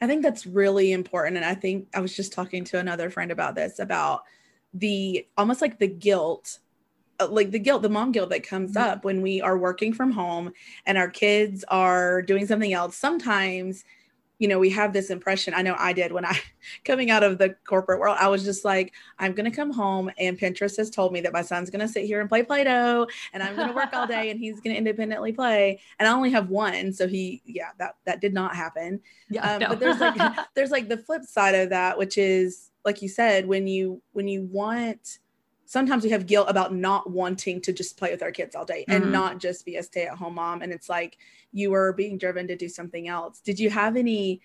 I 0.02 0.08
think 0.08 0.22
that's 0.22 0.46
really 0.46 0.92
important. 0.92 1.38
And 1.38 1.46
i 1.46 1.56
think 1.56 1.88
i 1.94 2.00
was 2.00 2.16
just 2.16 2.34
talking 2.34 2.64
to 2.66 2.80
another 2.80 3.10
friend 3.10 3.32
about 3.32 3.56
this 3.56 3.80
about 3.80 4.24
the 4.74 5.26
almost 5.38 5.62
like 5.62 5.80
the 5.80 5.88
guilt 5.88 6.60
uh, 7.20 7.28
like 7.28 7.52
the 7.52 7.60
guilt 7.60 7.82
the 7.82 7.90
mom 7.90 8.12
guilt 8.12 8.30
that 8.30 8.48
comes 8.48 8.72
mm-hmm. 8.72 8.90
up 8.90 9.06
when 9.06 9.22
we 9.22 9.42
are 9.42 9.58
working 9.58 9.94
from 9.94 10.12
home 10.12 10.52
and 10.86 10.98
our 10.98 11.10
kids 11.10 11.64
are 11.68 12.22
doing 12.22 12.48
something 12.48 12.74
else. 12.74 12.98
Sometimes 12.98 13.84
you 14.40 14.48
know, 14.48 14.60
we 14.60 14.70
have 14.72 14.94
this 14.94 15.10
impression. 15.10 15.54
I 15.54 15.62
know 15.62 15.75
I 15.78 15.94
did 15.94 16.12
when 16.12 16.25
I 16.25 16.38
coming 16.86 17.12
out 17.12 17.24
of 17.24 17.38
the 17.38 17.56
corporate 17.68 18.00
world, 18.00 18.18
I 18.20 18.28
was 18.28 18.44
just 18.44 18.66
like, 18.66 18.94
I'm 19.20 19.34
going 19.34 19.50
to 19.50 19.56
come 19.56 19.72
home 19.72 20.12
and 20.18 20.38
Pinterest 20.38 20.78
has 20.78 20.90
told 20.90 21.13
me 21.13 21.22
that 21.22 21.34
my 21.34 21.42
son's 21.42 21.70
going 21.70 21.86
to 21.86 21.88
sit 21.88 22.06
here 22.06 22.20
and 22.20 22.28
play 22.28 22.44
Play-Doh 22.44 23.08
and 23.34 23.44
I'm 23.44 23.56
going 23.56 23.70
to 23.70 23.74
work 23.74 23.94
all 23.94 24.08
day 24.08 24.30
and 24.32 24.40
he's 24.40 24.60
going 24.60 24.74
to 24.74 24.78
independently 24.78 25.32
play. 25.32 25.80
And 26.00 26.08
I 26.08 26.13
only 26.13 26.32
have 26.32 26.50
one. 26.50 26.94
So 26.94 27.08
he, 27.08 27.42
yeah, 27.46 27.70
that, 27.80 27.96
that 28.06 28.22
did 28.22 28.34
not 28.34 28.56
happen. 28.56 29.00
Yeah, 29.30 29.54
um, 29.54 29.60
no. 29.60 29.70
but 29.70 29.80
there's 29.80 30.00
like, 30.00 30.36
there's 30.56 30.72
like 30.72 30.90
the 30.90 30.98
flip 30.98 31.24
side 31.24 31.56
of 31.56 31.70
that, 31.70 31.98
which 31.98 32.18
is 32.18 32.72
like 32.86 33.02
you 33.02 33.10
said, 33.10 33.48
when 33.48 33.68
you, 33.68 34.02
when 34.12 34.28
you 34.28 34.44
want, 34.52 35.20
sometimes 35.74 36.03
we 36.03 36.12
have 36.12 36.27
guilt 36.27 36.46
about 36.51 36.72
not 36.72 37.10
wanting 37.10 37.60
to 37.60 37.74
just 37.74 37.98
play 37.98 38.12
with 38.12 38.22
our 38.22 38.32
kids 38.32 38.56
all 38.56 38.63
day 38.63 38.86
and 38.88 39.06
mm-hmm. 39.06 39.12
not 39.12 39.39
just 39.39 39.65
be 39.65 39.77
a 39.77 39.82
stay-at-home 39.82 40.36
mom. 40.36 40.62
And 40.62 40.72
it's 40.72 40.88
like 40.88 41.18
you 41.51 41.72
were 41.72 41.94
being 41.94 42.20
driven 42.20 42.48
to 42.48 42.56
do 42.56 42.70
something 42.70 43.08
else. 43.08 43.39
Did 43.39 43.60
you 43.60 43.72
have 43.72 43.96
any 43.96 44.44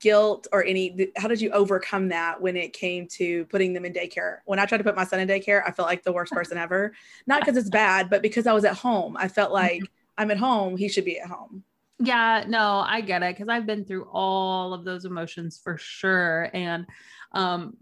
guilt 0.00 0.48
or 0.50 0.64
any 0.64 1.12
how 1.16 1.28
did 1.28 1.40
you 1.40 1.50
overcome 1.52 2.08
that 2.08 2.40
when 2.40 2.56
it 2.56 2.72
came 2.72 3.06
to 3.06 3.44
putting 3.44 3.72
them 3.72 3.84
in 3.84 3.92
daycare? 3.92 4.38
When 4.46 4.58
i 4.58 4.64
tried 4.64 4.78
to 4.78 4.84
put 4.84 4.96
my 4.96 5.04
son 5.04 5.20
in 5.20 5.28
daycare 5.28 5.62
i 5.64 5.70
felt 5.70 5.86
like 5.86 6.02
the 6.02 6.12
worst 6.12 6.32
person 6.32 6.58
ever. 6.58 6.92
Not 7.26 7.42
because 7.42 7.56
it's 7.58 7.68
bad 7.68 8.08
but 8.08 8.22
because 8.22 8.46
i 8.46 8.54
was 8.54 8.64
at 8.64 8.74
home 8.74 9.14
i 9.18 9.28
felt 9.28 9.52
like 9.52 9.82
mm-hmm. 9.82 10.22
i'm 10.22 10.30
at 10.30 10.38
home 10.38 10.78
he 10.78 10.88
should 10.88 11.04
be 11.04 11.20
at 11.20 11.28
home. 11.28 11.62
Yeah 11.98 12.44
no 12.48 12.82
i 12.86 13.02
get 13.02 13.22
it 13.22 13.36
because 13.36 13.50
i've 13.50 13.66
been 13.66 13.84
through 13.84 14.08
all 14.10 14.72
of 14.72 14.86
those 14.86 15.04
emotions 15.04 15.60
for 15.62 15.76
sure. 15.76 16.50
And 16.54 16.86
um 17.32 17.76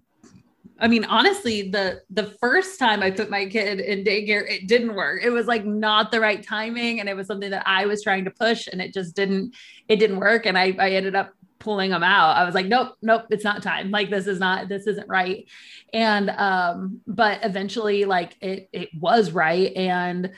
I 0.83 0.89
mean, 0.89 1.05
honestly, 1.05 1.71
the 1.71 2.03
the 2.11 2.35
first 2.41 2.79
time 2.79 3.03
I 3.03 3.13
put 3.13 3.31
my 3.31 3.47
kid 3.47 3.79
in 3.79 4.03
daycare, 4.05 4.51
it 4.51 4.67
didn't 4.67 4.95
work. 4.95 5.23
It 5.23 5.31
was 5.31 5.47
like 5.47 5.65
not 5.65 6.11
the 6.11 6.21
right 6.21 6.43
timing, 6.43 6.99
and 6.99 7.09
it 7.09 7.15
was 7.17 7.29
something 7.29 7.51
that 7.51 7.63
I 7.67 7.87
was 7.87 8.03
trying 8.03 8.25
to 8.25 8.33
push, 8.33 8.67
and 8.67 8.83
it 8.83 8.93
just 8.93 9.15
didn't. 9.15 9.55
It 9.89 9.97
didn't 9.97 10.19
work, 10.19 10.45
and 10.45 10.59
I 10.59 10.75
I 10.79 10.91
ended 10.91 11.15
up 11.15 11.33
pulling 11.61 11.91
them 11.93 12.03
out. 12.03 12.37
I 12.37 12.45
was 12.45 12.57
like, 12.57 12.67
nope, 12.67 12.97
nope, 13.01 13.27
it's 13.31 13.45
not 13.45 13.63
time. 13.63 13.93
Like 13.93 14.11
this 14.11 14.27
is 14.27 14.41
not 14.41 14.69
this 14.69 14.89
isn't 14.89 15.09
right. 15.09 15.49
And 15.93 16.31
um, 16.31 17.01
but 17.07 17.45
eventually, 17.45 18.05
like 18.05 18.37
it 18.41 18.69
it 18.73 18.89
was 18.99 19.31
right, 19.31 19.73
and 19.77 20.33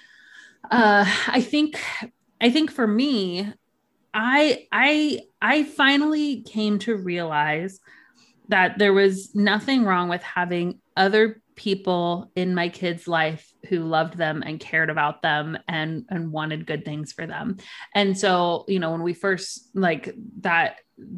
uh, 0.70 1.06
I 1.26 1.40
think 1.40 1.80
I 2.38 2.50
think 2.50 2.70
for 2.70 2.86
me, 2.86 3.50
I 4.12 4.66
I 4.70 5.20
I 5.40 5.64
finally 5.64 6.42
came 6.42 6.78
to 6.80 6.96
realize 6.96 7.80
that 8.48 8.78
there 8.78 8.92
was 8.92 9.34
nothing 9.34 9.84
wrong 9.84 10.08
with 10.08 10.22
having 10.22 10.80
other 10.96 11.40
people 11.56 12.30
in 12.34 12.54
my 12.54 12.68
kids' 12.68 13.06
life 13.06 13.52
who 13.68 13.80
loved 13.80 14.16
them 14.18 14.42
and 14.44 14.60
cared 14.60 14.90
about 14.90 15.22
them 15.22 15.56
and 15.68 16.04
and 16.08 16.32
wanted 16.32 16.66
good 16.66 16.84
things 16.84 17.12
for 17.12 17.26
them. 17.26 17.56
And 17.94 18.18
so, 18.18 18.64
you 18.68 18.78
know, 18.80 18.90
when 18.90 19.02
we 19.02 19.14
first 19.14 19.70
like 19.74 20.14
that 20.40 20.76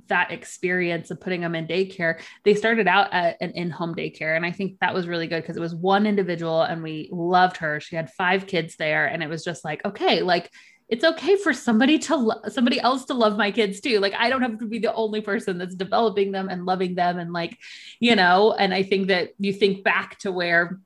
that 0.09 0.31
experience 0.31 1.11
of 1.11 1.21
putting 1.21 1.41
them 1.43 1.55
in 1.55 1.67
daycare, 1.67 2.21
they 2.45 2.55
started 2.55 2.87
out 2.87 3.13
at 3.13 3.37
an 3.41 3.53
in-home 3.53 3.95
daycare 3.95 4.37
and 4.37 4.47
I 4.47 4.51
think 4.51 4.79
that 4.81 4.95
was 4.95 5.07
really 5.07 5.27
good 5.27 5.43
because 5.43 5.57
it 5.57 5.61
was 5.61 5.75
one 5.75 6.07
individual 6.07 6.63
and 6.63 6.83
we 6.83 7.09
loved 7.13 7.59
her. 7.59 7.81
She 7.81 7.97
had 7.97 8.11
five 8.11 8.47
kids 8.47 8.77
there 8.77 9.07
and 9.07 9.23
it 9.23 9.29
was 9.29 9.45
just 9.45 9.65
like, 9.65 9.85
okay, 9.85 10.23
like 10.23 10.51
it's 10.89 11.05
okay 11.05 11.37
for 11.37 11.53
somebody 11.53 11.99
to 11.99 12.17
lo- 12.17 12.43
somebody 12.49 12.81
else 12.81 13.07
to 13.07 13.15
love 13.15 13.37
my 13.37 13.51
kids 13.51 13.81
too. 13.81 13.99
Like 13.99 14.15
i 14.15 14.29
don't 14.29 14.43
have 14.43 14.59
to 14.59 14.67
be 14.67 14.79
the 14.79 14.95
only 14.95 15.21
person 15.21 15.59
that's 15.59 15.75
developing 15.75 16.33
them 16.33 16.49
and 16.49 16.67
loving 16.67 16.95
them 16.95 17.19
and 17.19 17.33
like 17.33 17.59
you 18.01 18.15
know 18.15 18.53
and 18.53 18.73
i 18.73 18.83
think 18.83 19.09
that 19.09 19.31
you 19.39 19.53
think 19.53 19.85
back 19.85 20.19
to 20.21 20.33
where 20.33 20.81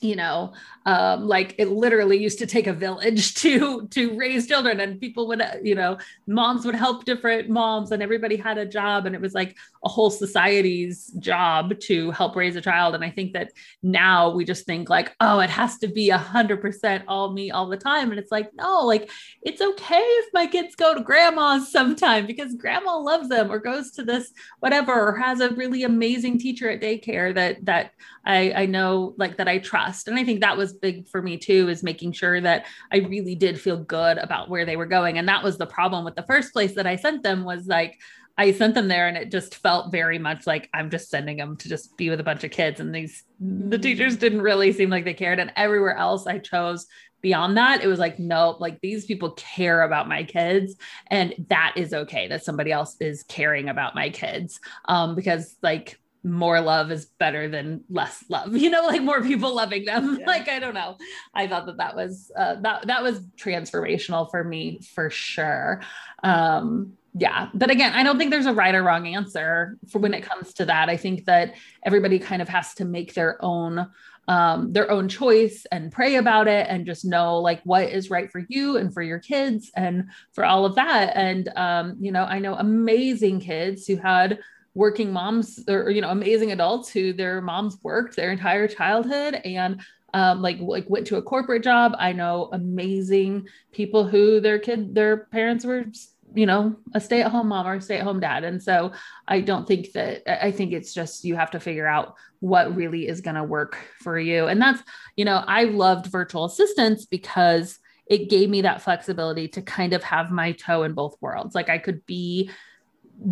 you 0.00 0.16
know 0.16 0.52
um, 0.86 1.28
like 1.28 1.54
it 1.58 1.68
literally 1.68 2.16
used 2.16 2.38
to 2.38 2.46
take 2.46 2.66
a 2.66 2.72
village 2.72 3.34
to 3.42 3.86
to 3.88 4.16
raise 4.16 4.46
children 4.46 4.80
and 4.80 5.00
people 5.00 5.26
would 5.28 5.42
you 5.62 5.74
know 5.74 5.98
moms 6.26 6.64
would 6.64 6.74
help 6.74 7.04
different 7.04 7.48
moms 7.48 7.92
and 7.92 8.02
everybody 8.02 8.36
had 8.36 8.58
a 8.58 8.66
job 8.66 9.06
and 9.06 9.14
it 9.14 9.20
was 9.20 9.34
like 9.34 9.56
a 9.84 9.88
whole 9.88 10.10
society's 10.10 11.08
job 11.18 11.78
to 11.80 12.10
help 12.12 12.34
raise 12.34 12.56
a 12.56 12.60
child 12.60 12.94
and 12.94 13.04
i 13.04 13.10
think 13.10 13.32
that 13.32 13.52
now 13.82 14.30
we 14.30 14.44
just 14.44 14.64
think 14.64 14.88
like 14.88 15.14
oh 15.20 15.40
it 15.40 15.50
has 15.50 15.78
to 15.78 15.88
be 15.88 16.10
a 16.10 16.18
hundred 16.18 16.60
percent 16.60 17.04
all 17.06 17.32
me 17.32 17.50
all 17.50 17.68
the 17.68 17.76
time 17.76 18.10
and 18.10 18.18
it's 18.18 18.32
like 18.32 18.50
no 18.54 18.86
like 18.86 19.10
it's 19.42 19.60
okay 19.60 19.96
if 19.96 20.32
my 20.32 20.46
kids 20.46 20.74
go 20.74 20.94
to 20.94 21.02
grandma's 21.02 21.70
sometime 21.80 22.26
because 22.26 22.54
grandma 22.54 22.96
loves 22.96 23.28
them 23.28 23.50
or 23.50 23.58
goes 23.58 23.90
to 23.90 24.02
this 24.02 24.32
whatever 24.60 25.08
or 25.08 25.16
has 25.16 25.40
a 25.40 25.50
really 25.50 25.82
amazing 25.82 26.38
teacher 26.38 26.70
at 26.70 26.80
daycare 26.80 27.34
that 27.34 27.62
that 27.64 27.92
i 28.24 28.52
i 28.52 28.66
know 28.66 29.14
like 29.16 29.36
that 29.36 29.48
i 29.48 29.58
trust 29.58 30.08
and 30.08 30.18
i 30.18 30.24
think 30.24 30.40
that 30.40 30.56
was 30.56 30.72
big 30.72 31.08
for 31.08 31.22
me 31.22 31.36
too 31.36 31.68
is 31.68 31.82
making 31.82 32.12
sure 32.12 32.40
that 32.40 32.66
I 32.92 32.98
really 32.98 33.34
did 33.34 33.60
feel 33.60 33.78
good 33.78 34.18
about 34.18 34.48
where 34.48 34.64
they 34.64 34.76
were 34.76 34.86
going. 34.86 35.18
And 35.18 35.28
that 35.28 35.42
was 35.42 35.58
the 35.58 35.66
problem 35.66 36.04
with 36.04 36.16
the 36.16 36.22
first 36.24 36.52
place 36.52 36.74
that 36.74 36.86
I 36.86 36.96
sent 36.96 37.22
them 37.22 37.44
was 37.44 37.66
like, 37.66 37.98
I 38.38 38.52
sent 38.52 38.74
them 38.74 38.88
there 38.88 39.06
and 39.06 39.16
it 39.16 39.30
just 39.30 39.56
felt 39.56 39.92
very 39.92 40.18
much 40.18 40.46
like 40.46 40.70
I'm 40.72 40.88
just 40.88 41.10
sending 41.10 41.36
them 41.36 41.56
to 41.58 41.68
just 41.68 41.96
be 41.96 42.08
with 42.08 42.20
a 42.20 42.24
bunch 42.24 42.42
of 42.42 42.50
kids. 42.50 42.80
And 42.80 42.94
these, 42.94 43.24
the 43.38 43.76
mm-hmm. 43.76 43.82
teachers 43.82 44.16
didn't 44.16 44.42
really 44.42 44.72
seem 44.72 44.88
like 44.88 45.04
they 45.04 45.14
cared. 45.14 45.38
And 45.38 45.52
everywhere 45.56 45.96
else 45.96 46.26
I 46.26 46.38
chose 46.38 46.86
beyond 47.20 47.58
that, 47.58 47.82
it 47.82 47.86
was 47.86 47.98
like, 47.98 48.18
no, 48.18 48.56
like 48.58 48.80
these 48.80 49.04
people 49.04 49.32
care 49.32 49.82
about 49.82 50.08
my 50.08 50.24
kids. 50.24 50.74
And 51.08 51.34
that 51.50 51.74
is 51.76 51.92
okay 51.92 52.28
that 52.28 52.44
somebody 52.44 52.72
else 52.72 52.96
is 52.98 53.24
caring 53.24 53.68
about 53.68 53.94
my 53.94 54.08
kids. 54.08 54.58
Um, 54.86 55.14
because 55.14 55.56
like 55.62 55.99
more 56.22 56.60
love 56.60 56.90
is 56.90 57.06
better 57.06 57.48
than 57.48 57.82
less 57.88 58.22
love 58.28 58.54
you 58.56 58.70
know 58.70 58.84
like 58.86 59.02
more 59.02 59.22
people 59.22 59.54
loving 59.54 59.84
them. 59.84 60.18
Yeah. 60.20 60.26
like 60.26 60.48
i 60.48 60.58
don't 60.58 60.74
know. 60.74 60.96
I 61.34 61.46
thought 61.46 61.66
that 61.66 61.78
that 61.78 61.96
was 61.96 62.30
uh, 62.36 62.56
that 62.60 62.86
that 62.86 63.02
was 63.02 63.20
transformational 63.36 64.30
for 64.30 64.42
me 64.44 64.80
for 64.94 65.10
sure. 65.10 65.80
Um 66.22 66.94
yeah 67.12 67.48
but 67.54 67.72
again 67.72 67.92
i 67.94 68.04
don't 68.04 68.18
think 68.18 68.30
there's 68.30 68.46
a 68.46 68.54
right 68.54 68.72
or 68.72 68.84
wrong 68.84 69.08
answer 69.08 69.76
for 69.88 69.98
when 69.98 70.14
it 70.14 70.22
comes 70.22 70.54
to 70.54 70.64
that. 70.66 70.88
I 70.88 70.96
think 70.96 71.24
that 71.24 71.54
everybody 71.84 72.18
kind 72.18 72.40
of 72.40 72.48
has 72.48 72.74
to 72.74 72.84
make 72.84 73.14
their 73.14 73.42
own 73.44 73.90
um, 74.28 74.72
their 74.72 74.88
own 74.88 75.08
choice 75.08 75.66
and 75.72 75.90
pray 75.90 76.14
about 76.14 76.46
it 76.46 76.68
and 76.68 76.86
just 76.86 77.04
know 77.04 77.38
like 77.38 77.60
what 77.64 77.88
is 77.88 78.10
right 78.10 78.30
for 78.30 78.44
you 78.48 78.76
and 78.76 78.94
for 78.94 79.02
your 79.02 79.18
kids 79.18 79.72
and 79.74 80.04
for 80.34 80.44
all 80.44 80.64
of 80.64 80.76
that. 80.76 81.16
And 81.16 81.48
um, 81.56 81.96
you 81.98 82.12
know 82.12 82.24
i 82.24 82.38
know 82.38 82.54
amazing 82.54 83.40
kids 83.40 83.86
who 83.86 83.96
had 83.96 84.38
working 84.74 85.12
moms 85.12 85.64
or 85.68 85.90
you 85.90 86.00
know 86.00 86.10
amazing 86.10 86.52
adults 86.52 86.88
who 86.88 87.12
their 87.12 87.40
moms 87.40 87.76
worked 87.82 88.16
their 88.16 88.30
entire 88.30 88.68
childhood 88.68 89.34
and 89.44 89.80
um, 90.14 90.42
like 90.42 90.58
like 90.60 90.88
went 90.88 91.06
to 91.08 91.16
a 91.16 91.22
corporate 91.22 91.62
job. 91.62 91.94
I 91.98 92.12
know 92.12 92.48
amazing 92.52 93.48
people 93.72 94.06
who 94.06 94.40
their 94.40 94.58
kid 94.58 94.94
their 94.94 95.26
parents 95.26 95.64
were 95.64 95.86
you 96.34 96.46
know 96.46 96.76
a 96.94 97.00
stay 97.00 97.22
at 97.22 97.30
home 97.30 97.48
mom 97.48 97.66
or 97.66 97.74
a 97.74 97.80
stay 97.80 97.98
at 97.98 98.04
home 98.04 98.20
dad, 98.20 98.44
and 98.44 98.62
so 98.62 98.92
I 99.28 99.40
don't 99.40 99.66
think 99.66 99.92
that 99.92 100.44
I 100.44 100.50
think 100.50 100.72
it's 100.72 100.92
just 100.92 101.24
you 101.24 101.36
have 101.36 101.50
to 101.52 101.60
figure 101.60 101.86
out 101.86 102.14
what 102.40 102.74
really 102.74 103.06
is 103.06 103.20
going 103.20 103.36
to 103.36 103.44
work 103.44 103.76
for 104.00 104.18
you, 104.18 104.46
and 104.46 104.60
that's 104.60 104.82
you 105.16 105.24
know 105.24 105.44
I 105.46 105.64
loved 105.64 106.06
virtual 106.06 106.44
assistants 106.44 107.06
because 107.06 107.78
it 108.06 108.28
gave 108.28 108.50
me 108.50 108.62
that 108.62 108.82
flexibility 108.82 109.46
to 109.46 109.62
kind 109.62 109.92
of 109.92 110.02
have 110.02 110.32
my 110.32 110.50
toe 110.52 110.82
in 110.82 110.94
both 110.94 111.16
worlds. 111.20 111.54
Like 111.54 111.68
I 111.68 111.78
could 111.78 112.04
be 112.06 112.50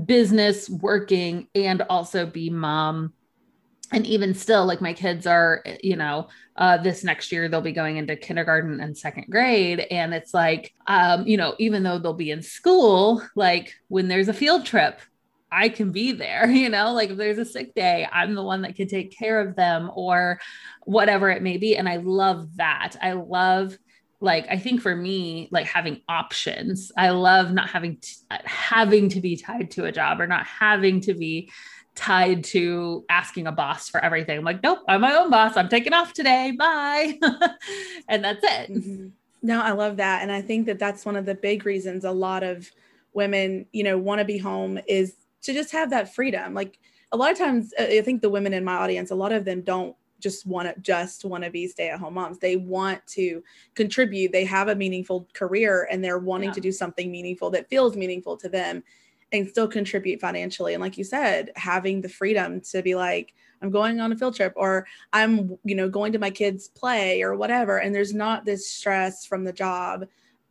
business 0.06 0.68
working 0.68 1.48
and 1.54 1.82
also 1.82 2.26
be 2.26 2.50
mom 2.50 3.12
and 3.90 4.06
even 4.06 4.34
still 4.34 4.66
like 4.66 4.80
my 4.80 4.92
kids 4.92 5.26
are 5.26 5.64
you 5.82 5.96
know 5.96 6.28
uh, 6.56 6.76
this 6.76 7.04
next 7.04 7.32
year 7.32 7.48
they'll 7.48 7.60
be 7.60 7.72
going 7.72 7.96
into 7.96 8.16
kindergarten 8.16 8.80
and 8.80 8.98
second 8.98 9.26
grade 9.30 9.80
and 9.90 10.12
it's 10.12 10.34
like 10.34 10.74
um, 10.86 11.26
you 11.26 11.36
know 11.36 11.54
even 11.58 11.82
though 11.82 11.98
they'll 11.98 12.12
be 12.12 12.30
in 12.30 12.42
school 12.42 13.22
like 13.34 13.74
when 13.88 14.08
there's 14.08 14.28
a 14.28 14.34
field 14.34 14.66
trip 14.66 15.00
I 15.50 15.68
can 15.68 15.92
be 15.92 16.12
there, 16.12 16.46
you 16.50 16.68
know, 16.68 16.92
like 16.92 17.10
if 17.10 17.16
there's 17.16 17.38
a 17.38 17.44
sick 17.44 17.74
day, 17.74 18.06
I'm 18.12 18.34
the 18.34 18.42
one 18.42 18.62
that 18.62 18.76
can 18.76 18.88
take 18.88 19.16
care 19.16 19.40
of 19.40 19.56
them 19.56 19.90
or 19.94 20.40
whatever 20.84 21.30
it 21.30 21.42
may 21.42 21.56
be. 21.56 21.76
And 21.76 21.88
I 21.88 21.96
love 21.96 22.56
that. 22.56 22.96
I 23.00 23.12
love 23.12 23.76
like 24.20 24.46
i 24.50 24.58
think 24.58 24.80
for 24.80 24.96
me 24.96 25.48
like 25.52 25.66
having 25.66 26.00
options 26.08 26.90
i 26.96 27.10
love 27.10 27.52
not 27.52 27.68
having 27.68 27.96
to, 27.98 28.08
having 28.44 29.08
to 29.08 29.20
be 29.20 29.36
tied 29.36 29.70
to 29.70 29.84
a 29.84 29.92
job 29.92 30.20
or 30.20 30.26
not 30.26 30.44
having 30.46 31.00
to 31.00 31.14
be 31.14 31.50
tied 31.94 32.44
to 32.44 33.04
asking 33.10 33.48
a 33.48 33.52
boss 33.52 33.88
for 33.88 33.98
everything. 33.98 34.38
I'm 34.38 34.44
like 34.44 34.62
nope 34.62 34.78
i'm 34.86 35.00
my 35.00 35.16
own 35.16 35.30
boss. 35.30 35.56
I'm 35.56 35.68
taking 35.68 35.92
off 35.92 36.12
today. 36.12 36.52
Bye. 36.56 37.18
And 38.08 38.24
that's 38.24 38.42
it. 38.42 38.70
Mm-hmm. 38.70 39.08
no 39.42 39.60
i 39.60 39.72
love 39.72 39.96
that. 39.96 40.22
And 40.22 40.30
i 40.30 40.40
think 40.40 40.66
that 40.66 40.78
that's 40.78 41.04
one 41.04 41.16
of 41.16 41.26
the 41.26 41.34
big 41.34 41.66
reasons 41.66 42.04
a 42.04 42.12
lot 42.12 42.42
of 42.44 42.70
women 43.14 43.66
you 43.72 43.82
know 43.82 43.98
want 43.98 44.20
to 44.20 44.24
be 44.24 44.38
home 44.38 44.78
is 44.86 45.14
to 45.42 45.52
just 45.52 45.72
have 45.72 45.90
that 45.90 46.14
freedom. 46.14 46.54
Like 46.54 46.78
a 47.10 47.16
lot 47.16 47.32
of 47.32 47.38
times 47.38 47.72
i 47.78 48.00
think 48.02 48.22
the 48.22 48.30
women 48.30 48.52
in 48.52 48.64
my 48.64 48.74
audience 48.74 49.10
a 49.10 49.14
lot 49.14 49.32
of 49.32 49.44
them 49.44 49.62
don't 49.62 49.96
just 50.20 50.46
want 50.46 50.74
to 50.74 50.80
just 50.80 51.24
want 51.24 51.44
to 51.44 51.50
be 51.50 51.66
stay 51.66 51.90
at 51.90 51.98
home 51.98 52.14
moms. 52.14 52.38
They 52.38 52.56
want 52.56 53.06
to 53.08 53.42
contribute. 53.74 54.32
They 54.32 54.44
have 54.44 54.68
a 54.68 54.74
meaningful 54.74 55.28
career 55.32 55.88
and 55.90 56.02
they're 56.02 56.18
wanting 56.18 56.50
yeah. 56.50 56.54
to 56.54 56.60
do 56.60 56.72
something 56.72 57.10
meaningful 57.10 57.50
that 57.50 57.68
feels 57.68 57.96
meaningful 57.96 58.36
to 58.38 58.48
them 58.48 58.82
and 59.32 59.48
still 59.48 59.68
contribute 59.68 60.20
financially. 60.20 60.74
And 60.74 60.80
like 60.80 60.96
you 60.96 61.04
said, 61.04 61.50
having 61.56 62.00
the 62.00 62.08
freedom 62.08 62.60
to 62.72 62.82
be 62.82 62.94
like, 62.94 63.34
I'm 63.60 63.70
going 63.70 64.00
on 64.00 64.12
a 64.12 64.16
field 64.16 64.36
trip 64.36 64.52
or 64.56 64.86
I'm, 65.12 65.58
you 65.64 65.74
know, 65.74 65.88
going 65.88 66.12
to 66.12 66.18
my 66.18 66.30
kids' 66.30 66.68
play 66.68 67.22
or 67.22 67.34
whatever. 67.34 67.78
And 67.78 67.94
there's 67.94 68.14
not 68.14 68.44
this 68.44 68.70
stress 68.70 69.26
from 69.26 69.44
the 69.44 69.52
job. 69.52 70.06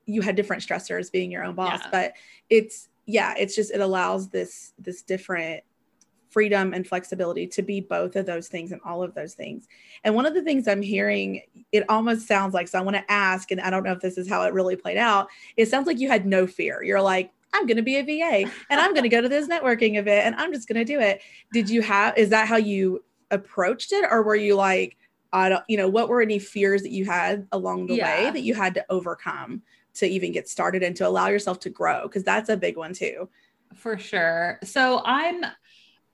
You 0.05 0.21
had 0.21 0.35
different 0.35 0.63
stressors 0.63 1.11
being 1.11 1.31
your 1.31 1.43
own 1.43 1.55
boss, 1.55 1.81
yeah. 1.83 1.89
but 1.91 2.13
it's 2.49 2.89
yeah, 3.05 3.33
it's 3.37 3.55
just 3.55 3.71
it 3.71 3.79
allows 3.79 4.29
this 4.29 4.73
this 4.77 5.01
different 5.01 5.63
freedom 6.37 6.71
and 6.71 6.87
flexibility 6.87 7.47
to 7.47 7.63
be 7.63 7.81
both 7.81 8.15
of 8.15 8.27
those 8.27 8.47
things 8.47 8.71
and 8.71 8.79
all 8.85 9.01
of 9.01 9.15
those 9.15 9.33
things. 9.33 9.67
And 10.03 10.13
one 10.13 10.27
of 10.27 10.35
the 10.35 10.43
things 10.43 10.67
I'm 10.67 10.83
hearing, 10.83 11.41
it 11.71 11.83
almost 11.89 12.27
sounds 12.27 12.53
like, 12.53 12.67
so 12.67 12.77
I 12.77 12.83
want 12.83 12.95
to 12.95 13.11
ask, 13.11 13.49
and 13.49 13.59
I 13.59 13.71
don't 13.71 13.81
know 13.81 13.91
if 13.91 14.01
this 14.01 14.19
is 14.19 14.29
how 14.29 14.43
it 14.43 14.53
really 14.53 14.75
played 14.75 14.97
out. 14.97 15.29
It 15.55 15.67
sounds 15.67 15.87
like 15.87 15.97
you 15.99 16.09
had 16.09 16.27
no 16.27 16.45
fear. 16.45 16.83
You're 16.83 17.01
like, 17.01 17.31
I'm 17.55 17.65
going 17.65 17.77
to 17.77 17.81
be 17.81 17.95
a 17.95 18.03
VA 18.03 18.51
and 18.69 18.79
I'm 18.79 18.91
going 18.91 19.01
to 19.01 19.09
go 19.09 19.19
to 19.19 19.27
this 19.27 19.47
networking 19.49 19.97
event 19.97 20.27
and 20.27 20.35
I'm 20.35 20.53
just 20.53 20.67
going 20.67 20.77
to 20.77 20.85
do 20.85 20.99
it. 20.99 21.21
Did 21.53 21.71
you 21.71 21.81
have, 21.81 22.15
is 22.19 22.29
that 22.29 22.47
how 22.47 22.57
you 22.57 23.03
approached 23.31 23.91
it? 23.91 24.05
Or 24.07 24.21
were 24.21 24.35
you 24.35 24.53
like, 24.53 24.95
I 25.33 25.49
don't, 25.49 25.63
you 25.67 25.77
know, 25.77 25.89
what 25.89 26.07
were 26.07 26.21
any 26.21 26.37
fears 26.37 26.83
that 26.83 26.91
you 26.91 27.05
had 27.05 27.47
along 27.51 27.87
the 27.87 27.95
yeah. 27.95 28.25
way 28.25 28.29
that 28.29 28.41
you 28.41 28.53
had 28.53 28.75
to 28.75 28.85
overcome 28.91 29.63
to 29.95 30.05
even 30.05 30.33
get 30.33 30.47
started 30.47 30.83
and 30.83 30.95
to 30.97 31.07
allow 31.07 31.29
yourself 31.29 31.59
to 31.61 31.71
grow? 31.71 32.03
Because 32.03 32.23
that's 32.23 32.49
a 32.49 32.57
big 32.57 32.77
one 32.77 32.93
too. 32.93 33.27
For 33.73 33.97
sure. 33.97 34.59
So 34.63 35.01
I'm, 35.03 35.43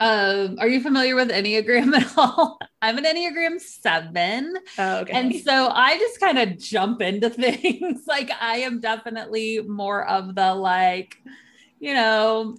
um, 0.03 0.57
are 0.60 0.67
you 0.67 0.81
familiar 0.81 1.15
with 1.15 1.29
Enneagram 1.29 1.95
at 1.95 2.13
all? 2.17 2.60
I'm 2.81 2.98
an 2.98 3.05
Enneagram 3.05 3.57
seven. 3.62 4.53
Oh, 4.77 5.00
okay. 5.00 5.13
And 5.13 5.33
so 5.36 5.69
I 5.69 5.98
just 5.98 6.19
kind 6.19 6.38
of 6.38 6.57
jump 6.60 7.01
into 7.01 7.29
things. 7.29 8.05
like 8.05 8.29
I 8.39 8.57
am 8.57 8.81
definitely 8.81 9.62
more 9.62 10.05
of 10.05 10.36
the 10.36 10.53
like, 10.55 11.15
you 11.79 11.93
know, 11.93 12.57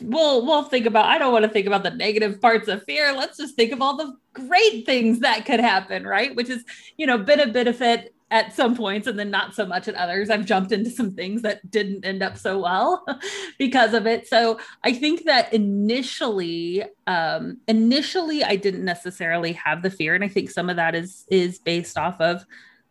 we'll 0.00 0.46
we'll 0.46 0.62
think 0.62 0.86
about 0.86 1.06
I 1.06 1.18
don't 1.18 1.32
want 1.32 1.44
to 1.44 1.50
think 1.50 1.66
about 1.66 1.82
the 1.82 1.90
negative 1.90 2.40
parts 2.40 2.68
of 2.68 2.84
fear. 2.84 3.12
Let's 3.12 3.36
just 3.36 3.56
think 3.56 3.72
of 3.72 3.82
all 3.82 3.96
the 3.96 4.14
great 4.32 4.86
things 4.86 5.20
that 5.20 5.46
could 5.46 5.60
happen, 5.60 6.06
right? 6.06 6.36
Which 6.36 6.50
is, 6.50 6.64
you 6.96 7.08
know, 7.08 7.18
been 7.18 7.40
a 7.40 7.48
benefit 7.48 8.13
at 8.30 8.52
some 8.54 8.74
points 8.76 9.06
and 9.06 9.18
then 9.18 9.30
not 9.30 9.54
so 9.54 9.66
much 9.66 9.86
at 9.86 9.94
others. 9.94 10.30
I've 10.30 10.46
jumped 10.46 10.72
into 10.72 10.90
some 10.90 11.12
things 11.12 11.42
that 11.42 11.70
didn't 11.70 12.04
end 12.04 12.22
up 12.22 12.36
so 12.36 12.58
well 12.58 13.04
because 13.58 13.94
of 13.94 14.06
it. 14.06 14.26
So 14.26 14.58
I 14.82 14.92
think 14.92 15.24
that 15.24 15.52
initially, 15.52 16.84
um, 17.06 17.58
initially 17.68 18.42
I 18.42 18.56
didn't 18.56 18.84
necessarily 18.84 19.52
have 19.52 19.82
the 19.82 19.90
fear, 19.90 20.14
and 20.14 20.24
I 20.24 20.28
think 20.28 20.50
some 20.50 20.70
of 20.70 20.76
that 20.76 20.94
is 20.94 21.26
is 21.30 21.58
based 21.58 21.98
off 21.98 22.20
of 22.20 22.44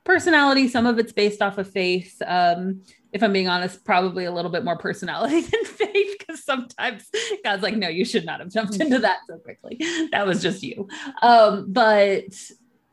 personality. 0.04 0.68
Some 0.68 0.86
of 0.86 1.00
it's 1.00 1.14
based 1.14 1.42
off 1.42 1.58
of 1.58 1.70
faith. 1.70 2.22
Um, 2.26 2.82
if 3.12 3.22
I'm 3.22 3.32
being 3.32 3.48
honest, 3.48 3.86
probably 3.86 4.26
a 4.26 4.32
little 4.32 4.52
bit 4.52 4.64
more 4.64 4.78
personality 4.78 5.42
than 5.42 5.66
faith, 5.66 6.16
because 6.18 6.44
sometimes 6.44 7.10
God's 7.44 7.62
like, 7.62 7.76
no, 7.76 7.88
you 7.88 8.06
should 8.06 8.26
not 8.26 8.40
have 8.40 8.52
jumped 8.52 8.80
into 8.80 9.00
that 9.00 9.20
so 9.28 9.38
quickly. 9.38 9.78
That 10.12 10.26
was 10.26 10.42
just 10.42 10.64
you. 10.64 10.88
Um, 11.22 11.66
but 11.72 12.34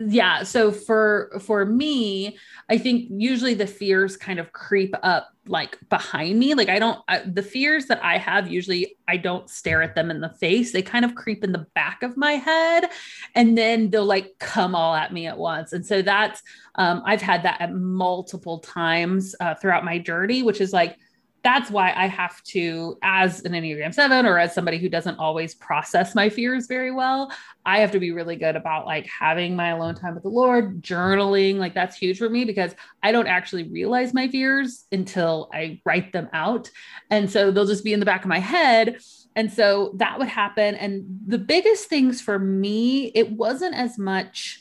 yeah 0.00 0.42
so 0.42 0.72
for 0.72 1.30
for 1.40 1.66
me 1.66 2.38
i 2.70 2.78
think 2.78 3.06
usually 3.10 3.52
the 3.52 3.66
fears 3.66 4.16
kind 4.16 4.38
of 4.38 4.50
creep 4.52 4.94
up 5.02 5.30
like 5.46 5.78
behind 5.88 6.38
me. 6.38 6.54
Like 6.54 6.68
i 6.68 6.78
don't 6.78 7.00
I, 7.08 7.18
the 7.18 7.42
fears 7.42 7.86
that 7.86 8.02
i 8.04 8.16
have 8.16 8.50
usually 8.50 8.96
i 9.08 9.16
don't 9.16 9.50
stare 9.50 9.82
at 9.82 9.94
them 9.94 10.10
in 10.10 10.20
the 10.20 10.30
face. 10.30 10.72
They 10.72 10.82
kind 10.82 11.04
of 11.04 11.14
creep 11.14 11.44
in 11.44 11.52
the 11.52 11.66
back 11.74 12.02
of 12.02 12.16
my 12.16 12.32
head 12.32 12.86
and 13.34 13.58
then 13.58 13.90
they'll 13.90 14.04
like 14.04 14.32
come 14.38 14.74
all 14.74 14.94
at 14.94 15.12
me 15.12 15.26
at 15.26 15.36
once. 15.36 15.72
And 15.72 15.84
so 15.84 16.02
that's 16.02 16.42
um, 16.76 17.02
i've 17.04 17.20
had 17.20 17.42
that 17.42 17.60
at 17.60 17.74
multiple 17.74 18.60
times 18.60 19.34
uh, 19.40 19.54
throughout 19.56 19.84
my 19.84 19.98
journey 19.98 20.42
which 20.42 20.60
is 20.60 20.72
like 20.72 20.96
that's 21.42 21.70
why 21.70 21.92
I 21.96 22.06
have 22.06 22.42
to, 22.44 22.98
as 23.02 23.44
an 23.44 23.52
Enneagram 23.52 23.94
7 23.94 24.26
or 24.26 24.38
as 24.38 24.54
somebody 24.54 24.78
who 24.78 24.88
doesn't 24.88 25.18
always 25.18 25.54
process 25.54 26.14
my 26.14 26.28
fears 26.28 26.66
very 26.66 26.90
well, 26.90 27.32
I 27.64 27.80
have 27.80 27.92
to 27.92 28.00
be 28.00 28.12
really 28.12 28.36
good 28.36 28.56
about 28.56 28.84
like 28.84 29.06
having 29.06 29.56
my 29.56 29.68
alone 29.68 29.94
time 29.94 30.14
with 30.14 30.22
the 30.22 30.28
Lord, 30.28 30.82
journaling. 30.82 31.56
Like 31.56 31.74
that's 31.74 31.96
huge 31.96 32.18
for 32.18 32.28
me 32.28 32.44
because 32.44 32.74
I 33.02 33.12
don't 33.12 33.26
actually 33.26 33.68
realize 33.68 34.12
my 34.12 34.28
fears 34.28 34.84
until 34.92 35.48
I 35.52 35.80
write 35.84 36.12
them 36.12 36.28
out. 36.32 36.70
And 37.10 37.30
so 37.30 37.50
they'll 37.50 37.66
just 37.66 37.84
be 37.84 37.94
in 37.94 38.00
the 38.00 38.06
back 38.06 38.22
of 38.22 38.28
my 38.28 38.40
head. 38.40 38.98
And 39.34 39.50
so 39.50 39.92
that 39.96 40.18
would 40.18 40.28
happen. 40.28 40.74
And 40.74 41.20
the 41.26 41.38
biggest 41.38 41.88
things 41.88 42.20
for 42.20 42.38
me, 42.38 43.06
it 43.14 43.30
wasn't 43.30 43.74
as 43.74 43.98
much 43.98 44.60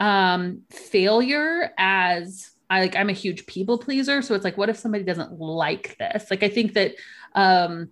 um, 0.00 0.62
failure 0.70 1.72
as 1.78 2.50
I 2.68 2.80
like 2.80 2.96
I'm 2.96 3.08
a 3.08 3.14
huge 3.14 3.46
people 3.46 3.78
pleaser. 3.78 4.22
So 4.22 4.34
it's 4.34 4.44
like, 4.44 4.56
what 4.56 4.68
if 4.68 4.76
somebody 4.76 5.04
doesn't 5.04 5.38
like 5.38 5.96
this? 5.98 6.30
Like 6.30 6.42
I 6.42 6.48
think 6.48 6.74
that 6.74 6.92
um 7.34 7.90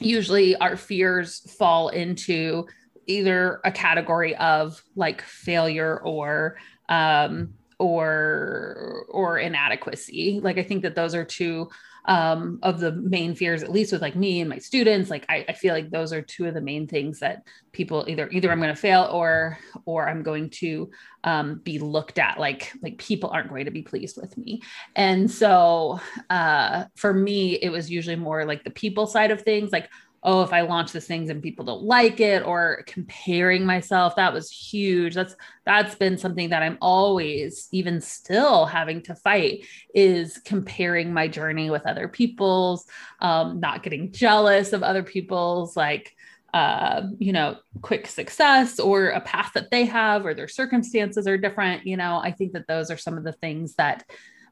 usually 0.00 0.56
our 0.56 0.76
fears 0.76 1.40
fall 1.58 1.88
into 1.88 2.66
either 3.06 3.60
a 3.64 3.72
category 3.72 4.36
of 4.36 4.82
like 4.94 5.22
failure 5.22 5.98
or 6.00 6.56
um 6.88 7.54
or 7.78 9.04
or 9.08 9.38
inadequacy. 9.38 10.40
Like 10.42 10.58
I 10.58 10.62
think 10.62 10.82
that 10.82 10.94
those 10.94 11.14
are 11.14 11.24
two 11.24 11.68
um, 12.08 12.58
of 12.62 12.80
the 12.80 12.92
main 12.92 13.34
fears, 13.34 13.62
at 13.62 13.70
least 13.70 13.92
with 13.92 14.00
like 14.00 14.16
me 14.16 14.40
and 14.40 14.48
my 14.48 14.58
students. 14.58 15.10
Like 15.10 15.26
I, 15.28 15.44
I 15.46 15.52
feel 15.52 15.74
like 15.74 15.90
those 15.90 16.12
are 16.12 16.22
two 16.22 16.46
of 16.46 16.54
the 16.54 16.60
main 16.60 16.86
things 16.86 17.20
that 17.20 17.46
people 17.72 18.06
either 18.08 18.28
either 18.30 18.50
I'm 18.50 18.60
going 18.60 18.74
to 18.74 18.80
fail 18.80 19.08
or 19.12 19.58
or 19.84 20.08
I'm 20.08 20.22
going 20.22 20.48
to 20.50 20.90
um, 21.24 21.60
be 21.62 21.78
looked 21.78 22.18
at 22.18 22.40
like 22.40 22.72
like 22.82 22.96
people 22.96 23.28
aren't 23.28 23.50
going 23.50 23.66
to 23.66 23.70
be 23.70 23.82
pleased 23.82 24.16
with 24.20 24.36
me. 24.38 24.62
And 24.96 25.30
so 25.30 26.00
uh, 26.30 26.84
for 26.96 27.12
me, 27.12 27.56
it 27.56 27.68
was 27.68 27.90
usually 27.90 28.16
more 28.16 28.46
like 28.46 28.64
the 28.64 28.70
people 28.70 29.06
side 29.06 29.30
of 29.30 29.42
things, 29.42 29.70
like 29.70 29.90
oh, 30.22 30.42
if 30.42 30.52
I 30.52 30.62
launch 30.62 30.92
this 30.92 31.06
things 31.06 31.30
and 31.30 31.42
people 31.42 31.64
don't 31.64 31.82
like 31.82 32.20
it 32.20 32.44
or 32.44 32.82
comparing 32.86 33.64
myself, 33.64 34.16
that 34.16 34.32
was 34.32 34.50
huge. 34.50 35.14
That's 35.14 35.36
that's 35.64 35.94
been 35.94 36.18
something 36.18 36.50
that 36.50 36.62
I'm 36.62 36.78
always 36.80 37.68
even 37.72 38.00
still 38.00 38.66
having 38.66 39.02
to 39.02 39.14
fight 39.14 39.66
is 39.94 40.38
comparing 40.44 41.12
my 41.12 41.28
journey 41.28 41.70
with 41.70 41.86
other 41.86 42.08
people's, 42.08 42.86
um, 43.20 43.60
not 43.60 43.82
getting 43.82 44.12
jealous 44.12 44.72
of 44.72 44.82
other 44.82 45.02
people's 45.02 45.76
like 45.76 46.14
uh, 46.54 47.02
you 47.18 47.32
know, 47.32 47.56
quick 47.82 48.06
success 48.06 48.80
or 48.80 49.08
a 49.08 49.20
path 49.20 49.50
that 49.54 49.70
they 49.70 49.84
have 49.84 50.24
or 50.24 50.32
their 50.32 50.48
circumstances 50.48 51.26
are 51.26 51.36
different. 51.36 51.86
You 51.86 51.96
know, 51.96 52.20
I 52.22 52.32
think 52.32 52.52
that 52.54 52.66
those 52.66 52.90
are 52.90 52.96
some 52.96 53.18
of 53.18 53.24
the 53.24 53.32
things 53.32 53.74
that 53.74 54.04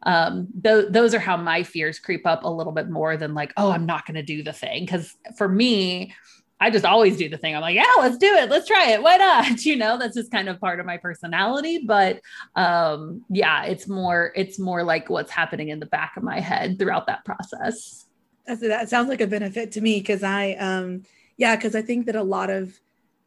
um, 0.07 0.47
th- 0.63 0.87
those 0.91 1.15
are 1.15 1.19
how 1.19 1.37
my 1.37 1.65
fears 1.65 1.99
creep 1.99 2.27
up 2.27 2.45
a 2.45 2.49
little 2.49 2.73
bit 2.73 2.89
more 2.89 3.17
than 3.17 3.35
like, 3.35 3.53
oh, 3.57 3.71
I'm 3.73 3.87
not 3.87 4.07
going 4.07 4.15
to 4.15 4.23
do 4.23 4.45
the 4.45 4.53
thing. 4.53 4.85
Because 4.85 5.15
for 5.37 5.49
me, 5.49 6.15
I 6.61 6.71
just 6.71 6.85
always 6.85 7.17
do 7.17 7.29
the 7.29 7.37
thing. 7.37 7.57
I'm 7.57 7.61
like, 7.61 7.75
yeah, 7.75 7.93
let's 7.99 8.17
do 8.17 8.33
it. 8.33 8.49
Let's 8.49 8.69
try 8.69 8.93
it. 8.93 9.03
Why 9.03 9.17
not? 9.17 9.61
You 9.67 9.75
know, 9.75 9.99
that's 9.99 10.15
just 10.15 10.31
kind 10.31 10.49
of 10.49 10.61
part 10.61 10.79
of 10.79 10.87
my 10.87 10.97
personality. 10.97 11.83
But 11.85 12.21
um, 12.55 13.25
yeah, 13.29 13.65
it's 13.65 13.89
more, 13.89 14.33
it's 14.37 14.61
more 14.61 14.85
like 14.85 15.11
what's 15.11 15.33
happening 15.33 15.71
in 15.71 15.81
the 15.81 15.87
back 15.87 16.17
of 16.17 16.23
my 16.23 16.39
head 16.39 16.79
throughout 16.79 17.09
that 17.09 17.25
process. 17.25 18.07
That 18.47 18.89
sounds 18.89 19.09
like 19.09 19.21
a 19.21 19.27
benefit 19.27 19.73
to 19.73 19.81
me 19.81 19.99
because 19.99 20.23
I, 20.23 20.53
um, 20.53 21.03
yeah, 21.37 21.57
because 21.57 21.75
I 21.75 21.83
think 21.83 22.07
that 22.07 22.15
a 22.15 22.23
lot 22.23 22.49
of 22.49 22.79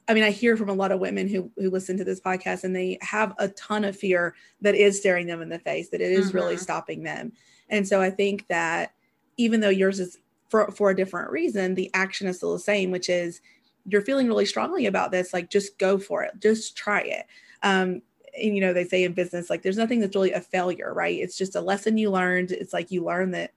I 0.10 0.16
mean, 0.16 0.24
I 0.24 0.32
hear 0.32 0.58
from 0.58 0.70
a 0.70 0.74
lot 0.74 0.92
of 0.92 1.00
women 1.00 1.28
who 1.28 1.52
who 1.56 1.70
listen 1.70 1.96
to 1.98 2.04
this 2.04 2.20
podcast 2.20 2.64
and 2.64 2.76
they 2.76 2.98
have 3.02 3.34
a 3.38 3.48
ton 3.50 3.86
of 3.86 3.96
fear 3.96 4.36
that 4.62 4.74
is 4.74 5.00
staring 5.00 5.28
them 5.28 5.42
in 5.42 5.50
the 5.50 5.60
face, 5.60 5.90
that 5.90 6.02
it 6.02 6.12
is 6.12 6.30
mm-hmm. 6.30 6.38
really 6.38 6.58
stopping 6.58 7.04
them. 7.04 7.32
And 7.70 7.88
so 7.88 8.02
I 8.02 8.10
think 8.10 8.48
that 8.48 8.94
even 9.38 9.60
though 9.60 9.70
yours 9.70 10.00
is 10.00 10.18
for, 10.50 10.72
for 10.72 10.90
a 10.90 10.96
different 10.96 11.30
reason, 11.30 11.76
the 11.76 11.92
action 11.94 12.28
is 12.28 12.38
still 12.38 12.54
the 12.54 12.60
same, 12.60 12.90
which 12.90 13.08
is 13.08 13.40
you're 13.86 14.02
feeling 14.02 14.28
really 14.28 14.48
strongly 14.48 14.88
about 14.88 15.12
this, 15.12 15.32
like 15.32 15.52
just 15.52 15.78
go 15.78 16.00
for 16.00 16.24
it, 16.24 16.32
just 16.40 16.76
try 16.76 17.02
it. 17.02 17.26
Um, 17.62 18.02
and 18.36 18.56
you 18.56 18.62
know, 18.62 18.74
they 18.74 18.86
say 18.86 19.04
in 19.04 19.14
business, 19.14 19.50
like 19.50 19.62
there's 19.62 19.78
nothing 19.78 20.00
that's 20.00 20.16
really 20.16 20.34
a 20.34 20.42
failure, 20.42 20.92
right? 20.94 21.20
It's 21.20 21.38
just 21.38 21.56
a 21.56 21.62
lesson 21.62 22.00
you 22.00 22.10
learned. 22.10 22.52
It's 22.52 22.74
like 22.74 22.90
you 22.90 23.04
learn 23.04 23.32
that 23.32 23.52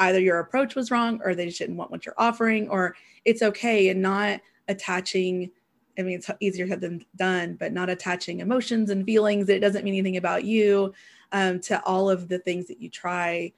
either 0.00 0.20
your 0.20 0.40
approach 0.40 0.74
was 0.74 0.90
wrong 0.90 1.20
or 1.24 1.34
they 1.34 1.46
just 1.46 1.58
didn't 1.58 1.76
want 1.76 1.92
what 1.92 2.04
you're 2.04 2.14
offering, 2.18 2.68
or 2.68 2.96
it's 3.24 3.42
okay 3.42 3.88
and 3.88 4.02
not 4.02 4.40
attaching 4.66 5.50
I 5.98 6.02
mean, 6.02 6.18
it's 6.18 6.30
easier 6.40 6.66
said 6.68 6.80
than 6.80 7.04
done, 7.16 7.56
but 7.58 7.72
not 7.72 7.90
attaching 7.90 8.40
emotions 8.40 8.90
and 8.90 9.04
feelings. 9.04 9.48
It 9.48 9.60
doesn't 9.60 9.84
mean 9.84 9.94
anything 9.94 10.16
about 10.16 10.44
you 10.44 10.94
um, 11.32 11.60
to 11.60 11.82
all 11.84 12.08
of 12.08 12.28
the 12.28 12.38
things 12.38 12.66
that 12.68 12.80
you 12.80 12.88
try 12.88 13.52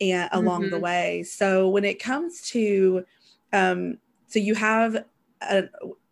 and, 0.00 0.28
along 0.32 0.62
mm-hmm. 0.62 0.70
the 0.70 0.78
way. 0.78 1.22
So 1.24 1.68
when 1.68 1.84
it 1.84 2.00
comes 2.00 2.42
to, 2.50 3.04
um, 3.52 3.98
so 4.26 4.38
you 4.38 4.54
have 4.54 5.04
a, 5.42 5.64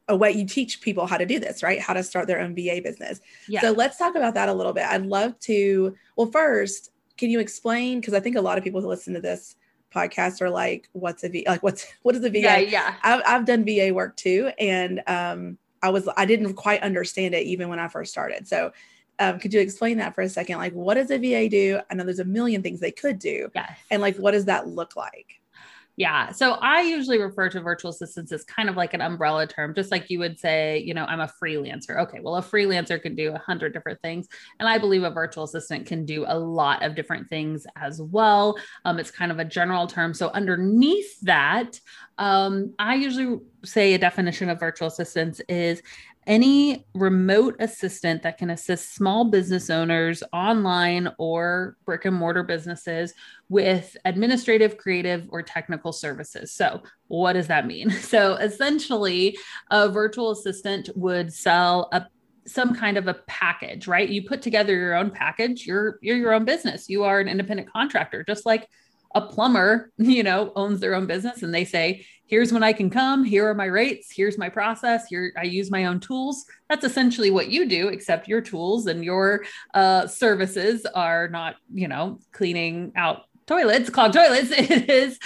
a, 0.08 0.16
way 0.16 0.32
you 0.32 0.46
teach 0.46 0.80
people 0.80 1.06
how 1.06 1.16
to 1.16 1.26
do 1.26 1.38
this, 1.38 1.62
right? 1.62 1.80
How 1.80 1.92
to 1.92 2.02
start 2.02 2.26
their 2.26 2.40
own 2.40 2.54
VA 2.54 2.80
business. 2.82 3.20
Yeah. 3.46 3.60
So 3.60 3.72
let's 3.72 3.96
talk 3.96 4.14
about 4.14 4.34
that 4.34 4.48
a 4.48 4.52
little 4.52 4.72
bit. 4.72 4.84
I'd 4.84 5.06
love 5.06 5.38
to. 5.40 5.96
Well, 6.16 6.30
first, 6.30 6.90
can 7.16 7.30
you 7.30 7.40
explain? 7.40 8.00
Because 8.00 8.14
I 8.14 8.20
think 8.20 8.36
a 8.36 8.40
lot 8.40 8.58
of 8.58 8.64
people 8.64 8.80
who 8.80 8.88
listen 8.88 9.14
to 9.14 9.20
this 9.20 9.56
podcast 9.94 10.40
are 10.40 10.50
like, 10.50 10.88
"What's 10.92 11.24
a 11.24 11.28
V? 11.28 11.44
Like, 11.46 11.62
what's 11.62 11.86
what 12.02 12.14
is 12.14 12.24
a 12.24 12.30
VA?" 12.30 12.40
Yeah, 12.40 12.58
yeah. 12.58 12.94
I've, 13.02 13.22
I've 13.26 13.44
done 13.44 13.64
VA 13.64 13.92
work 13.92 14.16
too, 14.16 14.50
and 14.58 15.02
um, 15.06 15.58
I 15.82 15.90
was 15.90 16.08
I 16.16 16.24
didn't 16.24 16.54
quite 16.54 16.82
understand 16.82 17.34
it 17.34 17.46
even 17.46 17.68
when 17.68 17.78
I 17.78 17.88
first 17.88 18.10
started. 18.10 18.46
So 18.48 18.72
um, 19.18 19.38
could 19.38 19.52
you 19.52 19.60
explain 19.60 19.98
that 19.98 20.14
for 20.14 20.22
a 20.22 20.28
second? 20.28 20.58
Like, 20.58 20.72
what 20.74 20.94
does 20.94 21.10
a 21.10 21.18
VA 21.18 21.48
do? 21.48 21.80
I 21.90 21.94
know 21.94 22.04
there's 22.04 22.20
a 22.20 22.24
million 22.24 22.62
things 22.62 22.80
they 22.80 22.92
could 22.92 23.18
do. 23.18 23.50
Yes. 23.54 23.70
And 23.90 24.00
like, 24.00 24.16
what 24.16 24.30
does 24.30 24.44
that 24.44 24.68
look 24.68 24.94
like? 24.94 25.37
Yeah. 25.98 26.30
So 26.30 26.52
I 26.52 26.82
usually 26.82 27.20
refer 27.20 27.48
to 27.48 27.60
virtual 27.60 27.90
assistants 27.90 28.30
as 28.30 28.44
kind 28.44 28.68
of 28.68 28.76
like 28.76 28.94
an 28.94 29.00
umbrella 29.00 29.48
term, 29.48 29.74
just 29.74 29.90
like 29.90 30.08
you 30.08 30.20
would 30.20 30.38
say, 30.38 30.78
you 30.78 30.94
know, 30.94 31.04
I'm 31.04 31.18
a 31.18 31.32
freelancer. 31.42 31.98
Okay. 32.02 32.20
Well, 32.20 32.36
a 32.36 32.42
freelancer 32.42 33.02
can 33.02 33.16
do 33.16 33.34
a 33.34 33.38
hundred 33.38 33.72
different 33.72 34.00
things. 34.00 34.28
And 34.60 34.68
I 34.68 34.78
believe 34.78 35.02
a 35.02 35.10
virtual 35.10 35.42
assistant 35.42 35.86
can 35.86 36.04
do 36.04 36.24
a 36.28 36.38
lot 36.38 36.84
of 36.84 36.94
different 36.94 37.28
things 37.28 37.66
as 37.74 38.00
well. 38.00 38.56
Um, 38.84 39.00
it's 39.00 39.10
kind 39.10 39.32
of 39.32 39.40
a 39.40 39.44
general 39.44 39.88
term. 39.88 40.14
So 40.14 40.28
underneath 40.28 41.20
that, 41.22 41.80
um, 42.16 42.74
I 42.78 42.94
usually 42.94 43.40
say 43.64 43.94
a 43.94 43.98
definition 43.98 44.50
of 44.50 44.60
virtual 44.60 44.86
assistants 44.86 45.40
is 45.48 45.82
any 46.28 46.86
remote 46.94 47.56
assistant 47.58 48.22
that 48.22 48.38
can 48.38 48.50
assist 48.50 48.94
small 48.94 49.24
business 49.24 49.70
owners 49.70 50.22
online 50.32 51.08
or 51.18 51.76
brick 51.86 52.04
and 52.04 52.14
mortar 52.14 52.42
businesses 52.42 53.14
with 53.48 53.96
administrative, 54.04 54.76
creative, 54.76 55.26
or 55.30 55.42
technical 55.42 55.92
services. 55.92 56.52
So, 56.52 56.82
what 57.08 57.32
does 57.32 57.48
that 57.48 57.66
mean? 57.66 57.90
So, 58.08 58.34
essentially, 58.34 59.36
a 59.70 59.88
virtual 59.88 60.30
assistant 60.30 60.88
would 60.94 61.32
sell 61.32 61.88
a 61.92 62.06
some 62.46 62.74
kind 62.74 62.96
of 62.96 63.06
a 63.06 63.14
package, 63.26 63.86
right? 63.86 64.08
You 64.08 64.26
put 64.26 64.40
together 64.40 64.74
your 64.74 64.94
own 64.94 65.10
package. 65.10 65.66
You're 65.66 65.98
you're 66.00 66.16
your 66.16 66.32
own 66.32 66.44
business. 66.44 66.88
You 66.88 67.04
are 67.04 67.20
an 67.20 67.28
independent 67.28 67.70
contractor, 67.70 68.24
just 68.24 68.46
like 68.46 68.68
a 69.14 69.22
plumber, 69.22 69.90
you 69.98 70.22
know, 70.22 70.52
owns 70.56 70.80
their 70.80 70.94
own 70.94 71.06
business 71.06 71.42
and 71.42 71.54
they 71.54 71.64
say, 71.64 72.06
here's 72.28 72.52
when 72.52 72.62
I 72.62 72.72
can 72.72 72.90
come, 72.90 73.24
here 73.24 73.48
are 73.48 73.54
my 73.54 73.64
rates, 73.64 74.12
here's 74.14 74.38
my 74.38 74.48
process, 74.48 75.06
here 75.06 75.32
I 75.36 75.44
use 75.44 75.70
my 75.70 75.86
own 75.86 75.98
tools. 75.98 76.44
That's 76.68 76.84
essentially 76.84 77.30
what 77.30 77.48
you 77.48 77.66
do, 77.66 77.88
except 77.88 78.28
your 78.28 78.42
tools 78.42 78.86
and 78.86 79.04
your 79.04 79.44
uh, 79.74 80.06
services 80.06 80.86
are 80.86 81.28
not, 81.28 81.56
you 81.72 81.88
know, 81.88 82.20
cleaning 82.32 82.92
out 82.94 83.22
toilets, 83.48 83.90
clogged 83.90 84.14
toilets. 84.14 84.50
It 84.50 84.88
is 84.90 85.18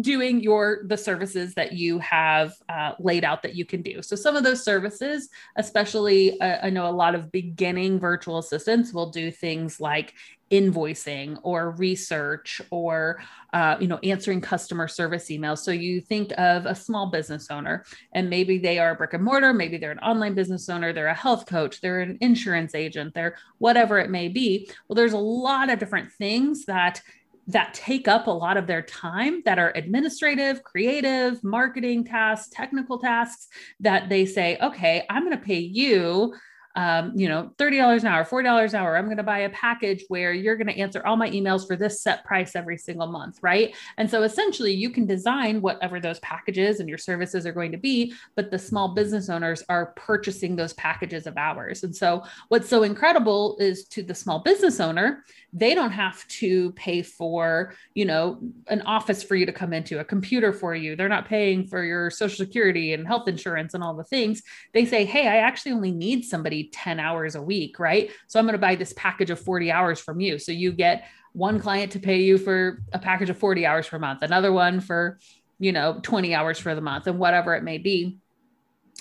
doing 0.00 0.40
your 0.40 0.84
the 0.86 0.96
services 0.96 1.54
that 1.54 1.72
you 1.72 1.98
have 1.98 2.54
uh, 2.68 2.92
laid 2.98 3.24
out 3.24 3.42
that 3.42 3.54
you 3.54 3.66
can 3.66 3.82
do. 3.82 4.00
So 4.00 4.16
some 4.16 4.36
of 4.36 4.44
those 4.44 4.64
services, 4.64 5.28
especially 5.56 6.40
uh, 6.40 6.58
I 6.62 6.70
know 6.70 6.88
a 6.88 6.92
lot 6.92 7.14
of 7.14 7.30
beginning 7.30 7.98
virtual 7.98 8.38
assistants 8.38 8.94
will 8.94 9.10
do 9.10 9.30
things 9.30 9.80
like 9.80 10.14
invoicing 10.50 11.38
or 11.42 11.72
research 11.72 12.60
or 12.70 13.20
uh, 13.52 13.76
you 13.80 13.88
know 13.88 13.98
answering 13.98 14.40
customer 14.40 14.86
service 14.86 15.28
emails 15.30 15.58
so 15.58 15.70
you 15.70 16.00
think 16.00 16.32
of 16.38 16.66
a 16.66 16.74
small 16.74 17.10
business 17.10 17.50
owner 17.50 17.84
and 18.12 18.28
maybe 18.28 18.58
they 18.58 18.78
are 18.78 18.90
a 18.90 18.94
brick 18.94 19.14
and 19.14 19.24
mortar 19.24 19.54
maybe 19.54 19.78
they're 19.78 19.90
an 19.90 19.98
online 20.00 20.34
business 20.34 20.68
owner 20.68 20.92
they're 20.92 21.08
a 21.08 21.14
health 21.14 21.46
coach 21.46 21.80
they're 21.80 22.00
an 22.00 22.18
insurance 22.20 22.74
agent 22.74 23.14
they're 23.14 23.36
whatever 23.58 23.98
it 23.98 24.10
may 24.10 24.28
be 24.28 24.70
well 24.86 24.94
there's 24.94 25.14
a 25.14 25.18
lot 25.18 25.70
of 25.70 25.78
different 25.78 26.12
things 26.12 26.66
that 26.66 27.00
that 27.46 27.74
take 27.74 28.08
up 28.08 28.26
a 28.26 28.30
lot 28.30 28.56
of 28.56 28.66
their 28.66 28.82
time 28.82 29.42
that 29.44 29.58
are 29.58 29.72
administrative, 29.74 30.62
creative, 30.62 31.42
marketing 31.44 32.04
tasks, 32.04 32.48
technical 32.50 32.98
tasks 32.98 33.48
that 33.80 34.08
they 34.08 34.24
say, 34.24 34.58
okay, 34.62 35.04
I'm 35.10 35.24
going 35.24 35.36
to 35.36 35.44
pay 35.44 35.58
you 35.58 36.34
um, 36.76 37.12
you 37.14 37.28
know, 37.28 37.52
$30 37.56 38.00
an 38.00 38.06
hour, 38.06 38.24
$40 38.24 38.70
an 38.70 38.74
hour. 38.74 38.96
I'm 38.96 39.04
going 39.04 39.16
to 39.16 39.22
buy 39.22 39.40
a 39.40 39.50
package 39.50 40.04
where 40.08 40.32
you're 40.32 40.56
going 40.56 40.66
to 40.66 40.78
answer 40.78 41.04
all 41.06 41.16
my 41.16 41.30
emails 41.30 41.66
for 41.66 41.76
this 41.76 42.02
set 42.02 42.24
price 42.24 42.56
every 42.56 42.76
single 42.76 43.06
month. 43.06 43.38
Right. 43.42 43.74
And 43.96 44.10
so 44.10 44.22
essentially 44.22 44.72
you 44.72 44.90
can 44.90 45.06
design 45.06 45.60
whatever 45.60 46.00
those 46.00 46.18
packages 46.20 46.80
and 46.80 46.88
your 46.88 46.98
services 46.98 47.46
are 47.46 47.52
going 47.52 47.72
to 47.72 47.78
be, 47.78 48.14
but 48.34 48.50
the 48.50 48.58
small 48.58 48.94
business 48.94 49.28
owners 49.28 49.62
are 49.68 49.92
purchasing 49.96 50.56
those 50.56 50.72
packages 50.74 51.26
of 51.26 51.36
hours. 51.36 51.84
And 51.84 51.94
so 51.94 52.24
what's 52.48 52.68
so 52.68 52.82
incredible 52.82 53.56
is 53.60 53.84
to 53.88 54.02
the 54.02 54.14
small 54.14 54.40
business 54.40 54.80
owner, 54.80 55.24
they 55.52 55.74
don't 55.74 55.92
have 55.92 56.26
to 56.26 56.72
pay 56.72 57.02
for, 57.02 57.74
you 57.94 58.04
know, 58.04 58.40
an 58.66 58.82
office 58.82 59.22
for 59.22 59.36
you 59.36 59.46
to 59.46 59.52
come 59.52 59.72
into, 59.72 60.00
a 60.00 60.04
computer 60.04 60.52
for 60.52 60.74
you. 60.74 60.96
They're 60.96 61.08
not 61.08 61.28
paying 61.28 61.68
for 61.68 61.84
your 61.84 62.10
social 62.10 62.44
security 62.44 62.92
and 62.92 63.06
health 63.06 63.28
insurance 63.28 63.74
and 63.74 63.84
all 63.84 63.94
the 63.94 64.02
things. 64.02 64.42
They 64.72 64.84
say, 64.84 65.04
Hey, 65.04 65.28
I 65.28 65.36
actually 65.36 65.72
only 65.72 65.92
need 65.92 66.24
somebody 66.24 66.63
10 66.72 67.00
hours 67.00 67.34
a 67.34 67.42
week, 67.42 67.78
right? 67.78 68.10
So 68.26 68.38
I'm 68.38 68.46
going 68.46 68.54
to 68.54 68.58
buy 68.58 68.74
this 68.74 68.92
package 68.96 69.30
of 69.30 69.40
40 69.40 69.70
hours 69.70 70.00
from 70.00 70.20
you. 70.20 70.38
So 70.38 70.52
you 70.52 70.72
get 70.72 71.06
one 71.32 71.58
client 71.58 71.92
to 71.92 71.98
pay 71.98 72.22
you 72.22 72.38
for 72.38 72.82
a 72.92 72.98
package 72.98 73.30
of 73.30 73.38
40 73.38 73.66
hours 73.66 73.88
per 73.88 73.98
month, 73.98 74.22
another 74.22 74.52
one 74.52 74.80
for, 74.80 75.18
you 75.58 75.72
know, 75.72 75.98
20 76.02 76.34
hours 76.34 76.58
for 76.58 76.74
the 76.74 76.80
month 76.80 77.06
and 77.06 77.18
whatever 77.18 77.54
it 77.54 77.64
may 77.64 77.78
be. 77.78 78.18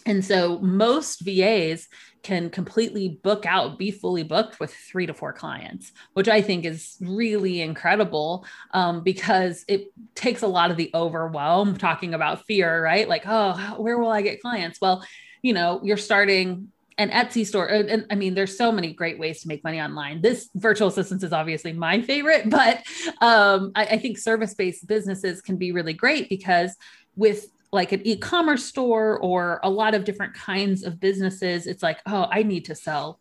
And 0.05 0.23
so 0.25 0.59
most 0.59 1.21
VAs 1.21 1.87
can 2.23 2.49
completely 2.49 3.19
book 3.23 3.45
out, 3.45 3.77
be 3.77 3.91
fully 3.91 4.23
booked 4.23 4.59
with 4.59 4.73
three 4.73 5.05
to 5.05 5.13
four 5.13 5.33
clients, 5.33 5.91
which 6.13 6.27
I 6.27 6.41
think 6.41 6.65
is 6.65 6.97
really 7.01 7.61
incredible 7.61 8.45
um, 8.71 9.03
because 9.03 9.63
it 9.67 9.87
takes 10.15 10.41
a 10.41 10.47
lot 10.47 10.71
of 10.71 10.77
the 10.77 10.89
overwhelm 10.93 11.77
talking 11.77 12.13
about 12.13 12.45
fear, 12.45 12.83
right? 12.83 13.07
Like, 13.07 13.23
oh, 13.27 13.75
where 13.77 13.97
will 13.97 14.09
I 14.09 14.21
get 14.21 14.41
clients? 14.41 14.79
Well, 14.81 15.05
you 15.41 15.53
know, 15.53 15.81
you're 15.83 15.97
starting 15.97 16.69
an 16.97 17.09
Etsy 17.09 17.45
store. 17.45 17.71
Uh, 17.71 17.83
and 17.83 18.05
I 18.09 18.15
mean, 18.15 18.33
there's 18.33 18.57
so 18.57 18.71
many 18.71 18.93
great 18.93 19.19
ways 19.19 19.41
to 19.41 19.47
make 19.47 19.63
money 19.63 19.81
online. 19.81 20.21
This 20.21 20.49
virtual 20.55 20.87
assistance 20.87 21.23
is 21.23 21.33
obviously 21.33 21.73
my 21.73 22.01
favorite, 22.01 22.49
but 22.49 22.83
um, 23.21 23.71
I, 23.75 23.85
I 23.85 23.97
think 23.97 24.17
service 24.17 24.53
based 24.53 24.87
businesses 24.87 25.41
can 25.41 25.57
be 25.57 25.71
really 25.71 25.93
great 25.93 26.29
because 26.29 26.75
with 27.15 27.47
like 27.71 27.91
an 27.91 28.05
e-commerce 28.05 28.63
store 28.63 29.17
or 29.19 29.59
a 29.63 29.69
lot 29.69 29.95
of 29.95 30.05
different 30.05 30.35
kinds 30.35 30.83
of 30.83 30.99
businesses, 30.99 31.65
it's 31.65 31.81
like, 31.81 31.99
oh, 32.05 32.27
I 32.31 32.43
need 32.43 32.65
to 32.65 32.75
sell 32.75 33.19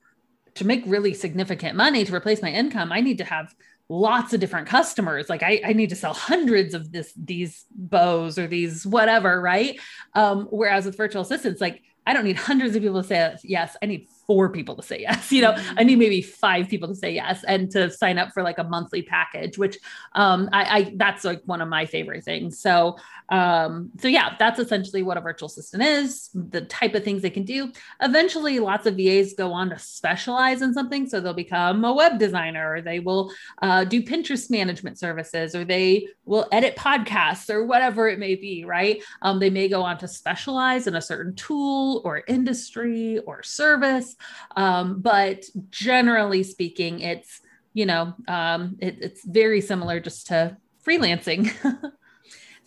to 0.54 0.66
make 0.66 0.82
really 0.86 1.14
significant 1.14 1.76
money 1.76 2.04
to 2.04 2.14
replace 2.14 2.42
my 2.42 2.52
income. 2.52 2.92
I 2.92 3.00
need 3.00 3.18
to 3.18 3.24
have 3.24 3.54
lots 3.88 4.32
of 4.32 4.40
different 4.40 4.68
customers. 4.68 5.28
Like 5.28 5.42
I, 5.42 5.60
I 5.64 5.72
need 5.72 5.90
to 5.90 5.96
sell 5.96 6.14
hundreds 6.14 6.74
of 6.74 6.92
this 6.92 7.12
these 7.16 7.64
bows 7.70 8.38
or 8.38 8.46
these 8.46 8.86
whatever, 8.86 9.40
right? 9.40 9.78
Um, 10.14 10.46
whereas 10.50 10.86
with 10.86 10.96
virtual 10.96 11.22
assistants, 11.22 11.60
like 11.60 11.82
I 12.06 12.12
don't 12.12 12.24
need 12.24 12.36
hundreds 12.36 12.74
of 12.76 12.82
people 12.82 13.02
to 13.02 13.06
say 13.08 13.36
yes. 13.44 13.76
I 13.82 13.86
need 13.86 14.08
four 14.26 14.50
people 14.50 14.76
to 14.76 14.82
say 14.82 15.00
yes. 15.00 15.32
You 15.32 15.42
know. 15.42 15.56
I 15.76 15.84
need 15.84 15.98
maybe 15.98 16.22
five 16.22 16.68
people 16.68 16.88
to 16.88 16.94
say 16.94 17.12
yes 17.12 17.44
and 17.44 17.70
to 17.72 17.90
sign 17.90 18.18
up 18.18 18.32
for 18.32 18.42
like 18.42 18.58
a 18.58 18.64
monthly 18.64 19.02
package, 19.02 19.58
which 19.58 19.78
um, 20.14 20.48
I, 20.52 20.78
I 20.78 20.92
that's 20.96 21.24
like 21.24 21.42
one 21.44 21.60
of 21.60 21.68
my 21.68 21.86
favorite 21.86 22.24
things. 22.24 22.58
So 22.58 22.96
um, 23.32 23.90
so 23.98 24.08
yeah, 24.08 24.36
that's 24.38 24.58
essentially 24.58 25.02
what 25.02 25.16
a 25.16 25.20
virtual 25.22 25.46
assistant 25.46 25.82
is, 25.82 26.28
the 26.34 26.60
type 26.62 26.94
of 26.94 27.02
things 27.02 27.22
they 27.22 27.30
can 27.30 27.44
do. 27.44 27.72
Eventually, 28.02 28.58
lots 28.58 28.86
of 28.86 28.96
VAs 28.96 29.32
go 29.32 29.52
on 29.52 29.70
to 29.70 29.78
specialize 29.78 30.60
in 30.60 30.74
something. 30.74 31.08
So 31.08 31.18
they'll 31.18 31.32
become 31.32 31.82
a 31.84 31.94
web 31.94 32.18
designer, 32.18 32.74
or 32.74 32.82
they 32.82 33.00
will 33.00 33.32
uh, 33.62 33.84
do 33.84 34.02
Pinterest 34.02 34.50
management 34.50 34.98
services, 34.98 35.54
or 35.54 35.64
they 35.64 36.08
will 36.26 36.46
edit 36.52 36.76
podcasts, 36.76 37.48
or 37.48 37.64
whatever 37.64 38.06
it 38.08 38.18
may 38.18 38.34
be, 38.34 38.66
right? 38.66 39.02
Um, 39.22 39.40
they 39.40 39.50
may 39.50 39.66
go 39.66 39.82
on 39.82 39.96
to 39.98 40.08
specialize 40.08 40.86
in 40.86 40.96
a 40.96 41.02
certain 41.02 41.34
tool 41.34 42.02
or 42.04 42.22
industry 42.28 43.18
or 43.20 43.42
service. 43.42 44.11
Um, 44.56 45.00
but 45.00 45.44
generally 45.70 46.42
speaking, 46.42 47.00
it's, 47.00 47.40
you 47.74 47.86
know, 47.86 48.14
um, 48.28 48.76
it, 48.80 48.98
it's 49.00 49.24
very 49.24 49.60
similar 49.60 50.00
just 50.00 50.28
to 50.28 50.56
freelancing. 50.86 51.50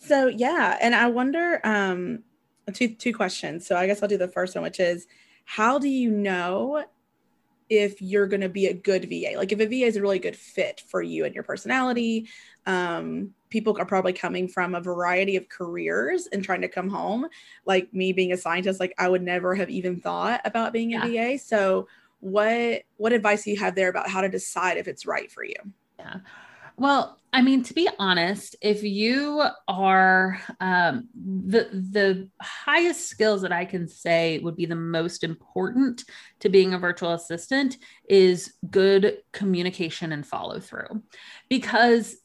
So 0.06 0.28
yeah, 0.28 0.78
and 0.80 0.94
I 0.94 1.08
wonder 1.08 1.60
um 1.64 2.22
two 2.72 2.94
two 2.94 3.12
questions. 3.12 3.66
So 3.66 3.76
I 3.76 3.86
guess 3.86 4.02
I'll 4.02 4.08
do 4.08 4.16
the 4.18 4.28
first 4.28 4.54
one, 4.54 4.62
which 4.62 4.78
is 4.78 5.06
how 5.44 5.78
do 5.78 5.88
you 5.88 6.10
know 6.10 6.84
if 7.68 8.00
you're 8.00 8.26
going 8.26 8.40
to 8.40 8.48
be 8.48 8.66
a 8.66 8.74
good 8.74 9.08
VA? 9.08 9.36
Like 9.36 9.52
if 9.52 9.60
a 9.60 9.66
VA 9.66 9.86
is 9.86 9.96
a 9.96 10.02
really 10.02 10.18
good 10.18 10.36
fit 10.36 10.82
for 10.88 11.02
you 11.02 11.24
and 11.24 11.34
your 11.34 11.44
personality, 11.44 12.28
um, 12.66 13.30
people 13.50 13.76
are 13.78 13.86
probably 13.86 14.12
coming 14.12 14.48
from 14.48 14.74
a 14.74 14.80
variety 14.80 15.36
of 15.36 15.48
careers 15.48 16.26
and 16.32 16.44
trying 16.44 16.62
to 16.62 16.68
come 16.68 16.88
home. 16.88 17.26
Like 17.64 17.92
me 17.92 18.12
being 18.12 18.32
a 18.32 18.36
scientist, 18.36 18.80
like 18.80 18.94
I 18.98 19.08
would 19.08 19.22
never 19.22 19.54
have 19.54 19.70
even 19.70 20.00
thought 20.00 20.40
about 20.44 20.72
being 20.72 20.94
a 20.94 21.06
yeah. 21.06 21.34
VA. 21.34 21.38
So 21.38 21.88
what 22.20 22.82
what 22.96 23.12
advice 23.12 23.44
do 23.44 23.50
you 23.50 23.58
have 23.58 23.74
there 23.74 23.88
about 23.88 24.08
how 24.08 24.20
to 24.20 24.28
decide 24.28 24.78
if 24.78 24.88
it's 24.88 25.06
right 25.06 25.30
for 25.30 25.44
you? 25.44 25.56
Yeah. 25.98 26.16
Well, 26.76 27.18
I 27.36 27.42
mean, 27.42 27.62
to 27.64 27.74
be 27.74 27.86
honest, 27.98 28.56
if 28.62 28.82
you 28.82 29.44
are 29.68 30.40
um, 30.58 31.10
the 31.14 31.68
the 31.70 32.30
highest 32.40 33.08
skills 33.10 33.42
that 33.42 33.52
I 33.52 33.66
can 33.66 33.88
say 33.88 34.38
would 34.38 34.56
be 34.56 34.64
the 34.64 34.74
most 34.74 35.22
important 35.22 36.02
to 36.40 36.48
being 36.48 36.72
a 36.72 36.78
virtual 36.78 37.12
assistant 37.12 37.76
is 38.08 38.54
good 38.70 39.18
communication 39.34 40.12
and 40.12 40.26
follow 40.26 40.60
through, 40.60 41.02
because 41.50 42.16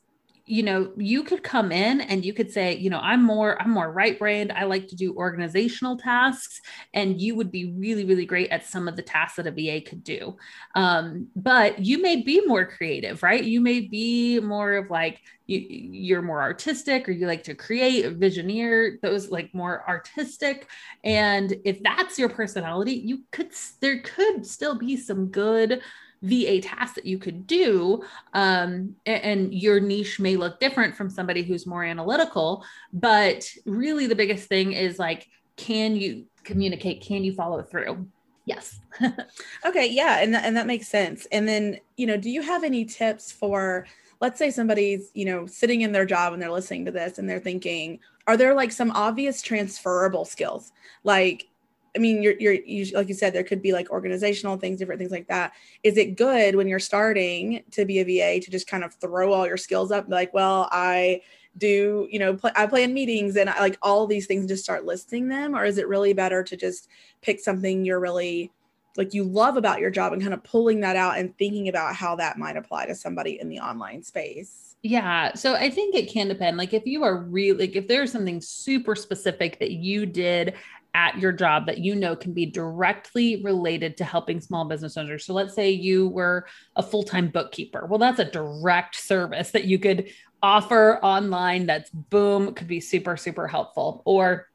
you 0.52 0.64
know 0.64 0.92
you 0.98 1.24
could 1.24 1.44
come 1.44 1.72
in 1.72 2.02
and 2.02 2.26
you 2.26 2.34
could 2.34 2.52
say 2.52 2.76
you 2.76 2.90
know 2.90 3.00
i'm 3.00 3.24
more 3.24 3.60
i'm 3.62 3.72
more 3.72 3.90
right 3.90 4.20
brained. 4.20 4.52
I 4.52 4.66
like 4.66 4.90
to 4.90 4.98
do 4.98 5.16
organizational 5.16 5.96
tasks 5.96 6.60
and 6.94 7.22
you 7.22 7.36
would 7.36 7.52
be 7.52 7.72
really 7.72 8.04
really 8.04 8.26
great 8.26 8.50
at 8.50 8.66
some 8.66 8.90
of 8.90 8.98
the 8.98 9.02
tasks 9.02 9.38
that 9.38 9.48
a 9.48 9.52
va 9.52 9.80
could 9.80 10.04
do. 10.04 10.36
Um, 10.76 11.28
but 11.38 11.80
you 11.80 12.02
may 12.02 12.22
be 12.22 12.46
more 12.46 12.66
creative 12.66 13.24
right? 13.24 13.42
You 13.42 13.62
may 13.62 13.80
be 13.80 14.42
more 14.42 14.74
of 14.74 14.90
like 14.90 15.22
you, 15.46 15.60
you're 15.70 16.22
more 16.22 16.42
artistic 16.42 17.08
or 17.08 17.14
you 17.14 17.28
like 17.28 17.44
to 17.44 17.56
create 17.56 18.06
a 18.06 18.12
visioneer 18.12 19.00
those 19.02 19.32
like 19.32 19.54
more 19.54 19.88
artistic. 19.88 20.68
And 21.06 21.56
if 21.64 21.82
that's 21.82 22.20
your 22.20 22.30
personality 22.30 22.94
you 22.94 23.24
could 23.32 23.52
there 23.80 24.02
could 24.02 24.46
still 24.46 24.78
be 24.78 24.98
some 24.98 25.28
good 25.28 25.82
VA 26.22 26.62
tasks 26.62 26.96
that 26.96 27.06
you 27.06 27.18
could 27.18 27.48
do. 27.48 28.04
Um, 28.34 28.96
and, 29.06 29.24
and 29.24 29.54
your 29.54 29.80
niche 29.80 30.20
may 30.20 30.36
look 30.36 30.60
different 30.60 30.96
from 30.96 31.10
somebody 31.10 31.44
who's 31.44 31.66
more 31.66 31.84
analytical, 31.84 32.64
but 32.94 33.50
really 33.66 34.08
the 34.08 34.16
biggest 34.16 34.48
thing 34.48 34.74
is 34.74 35.00
like, 35.00 35.28
can 35.58 35.96
you 35.96 36.26
communicate? 36.44 37.02
Can 37.02 37.24
you 37.24 37.34
follow 37.34 37.62
through? 37.62 38.08
Yes. 38.46 38.80
okay. 39.66 39.88
Yeah. 39.88 40.20
And 40.22 40.34
that, 40.34 40.46
and 40.46 40.58
that 40.58 40.68
makes 40.68 40.88
sense. 40.88 41.28
And 41.32 41.48
then, 41.48 41.80
you 41.98 42.08
know, 42.08 42.18
do 42.18 42.30
you 42.30 42.42
have 42.42 42.64
any 42.64 42.86
tips 42.86 43.32
for, 43.32 43.86
let's 44.20 44.40
say 44.40 44.50
somebody's, 44.50 45.12
you 45.14 45.26
know, 45.26 45.46
sitting 45.46 45.82
in 45.82 45.92
their 45.92 46.06
job 46.06 46.34
and 46.34 46.42
they're 46.42 46.52
listening 46.52 46.86
to 46.86 46.92
this 46.92 47.18
and 47.18 47.30
they're 47.30 47.40
thinking, 47.40 48.00
are 48.28 48.38
there 48.38 48.54
like 48.54 48.72
some 48.72 48.92
obvious 48.92 49.42
transferable 49.42 50.26
skills? 50.26 50.72
Like, 51.04 51.48
I 51.96 52.00
mean, 52.00 52.24
you're, 52.24 52.36
you're, 52.40 52.54
you, 52.54 52.86
like 52.96 53.10
you 53.10 53.14
said, 53.14 53.34
there 53.34 53.44
could 53.44 53.62
be 53.62 53.74
like 53.74 53.90
organizational 53.90 54.58
things, 54.58 54.80
different 54.80 55.00
things 55.00 55.12
like 55.12 55.28
that. 55.28 55.54
Is 55.84 55.98
it 55.98 56.16
good 56.16 56.56
when 56.56 56.68
you're 56.68 56.80
starting 56.80 57.64
to 57.72 57.86
be 57.86 58.00
a 58.00 58.04
VA 58.06 58.44
to 58.44 58.52
just 58.52 58.68
kind 58.68 58.84
of 58.84 58.94
throw 58.96 59.34
all 59.34 59.46
your 59.46 59.58
skills 59.58 59.92
up? 59.92 60.06
Like, 60.08 60.34
well, 60.34 60.70
I 60.72 61.22
do, 61.58 62.08
you 62.10 62.20
know, 62.20 62.38
I 62.56 62.66
play 62.66 62.84
in 62.84 62.94
meetings 62.94 63.36
and 63.36 63.50
I 63.50 63.60
like 63.60 63.78
all 63.82 64.08
these 64.08 64.26
things, 64.26 64.48
just 64.48 64.64
start 64.64 64.86
listing 64.86 65.28
them? 65.28 65.56
Or 65.56 65.66
is 65.66 65.78
it 65.78 65.88
really 65.88 66.14
better 66.14 66.44
to 66.44 66.56
just 66.56 66.88
pick 67.22 67.40
something 67.40 67.84
you're 67.84 68.00
really 68.00 68.52
like 68.98 69.14
you 69.14 69.24
love 69.24 69.56
about 69.56 69.80
your 69.80 69.90
job 69.90 70.12
and 70.12 70.22
kind 70.22 70.34
of 70.34 70.44
pulling 70.44 70.82
that 70.82 70.96
out 70.96 71.18
and 71.18 71.38
thinking 71.38 71.70
about 71.70 71.96
how 71.96 72.16
that 72.16 72.38
might 72.38 72.58
apply 72.58 72.86
to 72.86 72.96
somebody 72.96 73.40
in 73.40 73.50
the 73.50 73.60
online 73.60 74.04
space? 74.04 74.76
Yeah. 74.84 75.34
So 75.34 75.54
I 75.54 75.70
think 75.70 75.96
it 75.96 76.10
can 76.10 76.28
depend. 76.28 76.58
Like 76.58 76.74
if 76.74 76.86
you 76.86 77.04
are 77.04 77.18
really, 77.18 77.68
like 77.68 77.76
if 77.76 77.88
there's 77.88 78.12
something 78.12 78.42
super 78.42 78.96
specific 78.96 79.60
that 79.60 79.72
you 79.72 80.06
did 80.06 80.56
at 80.94 81.18
your 81.18 81.32
job 81.32 81.66
that 81.66 81.78
you 81.78 81.96
know 81.96 82.16
can 82.16 82.34
be 82.34 82.46
directly 82.46 83.42
related 83.44 83.98
to 83.98 84.04
helping 84.04 84.42
small 84.42 84.66
business 84.66 84.98
owners. 84.98 85.26
So 85.26 85.34
let's 85.34 85.54
say 85.54 85.72
you 85.72 86.10
were 86.10 86.46
a 86.76 86.84
full 86.84 87.04
time 87.04 87.30
bookkeeper. 87.30 87.86
Well, 87.86 88.00
that's 88.00 88.20
a 88.20 88.26
direct 88.26 88.96
service 88.96 89.52
that 89.52 89.66
you 89.66 89.80
could 89.80 90.12
offer 90.44 91.00
online 91.04 91.66
that's 91.66 91.90
boom, 91.90 92.54
could 92.54 92.68
be 92.68 92.80
super, 92.80 93.16
super 93.16 93.48
helpful. 93.48 94.02
Or 94.06 94.48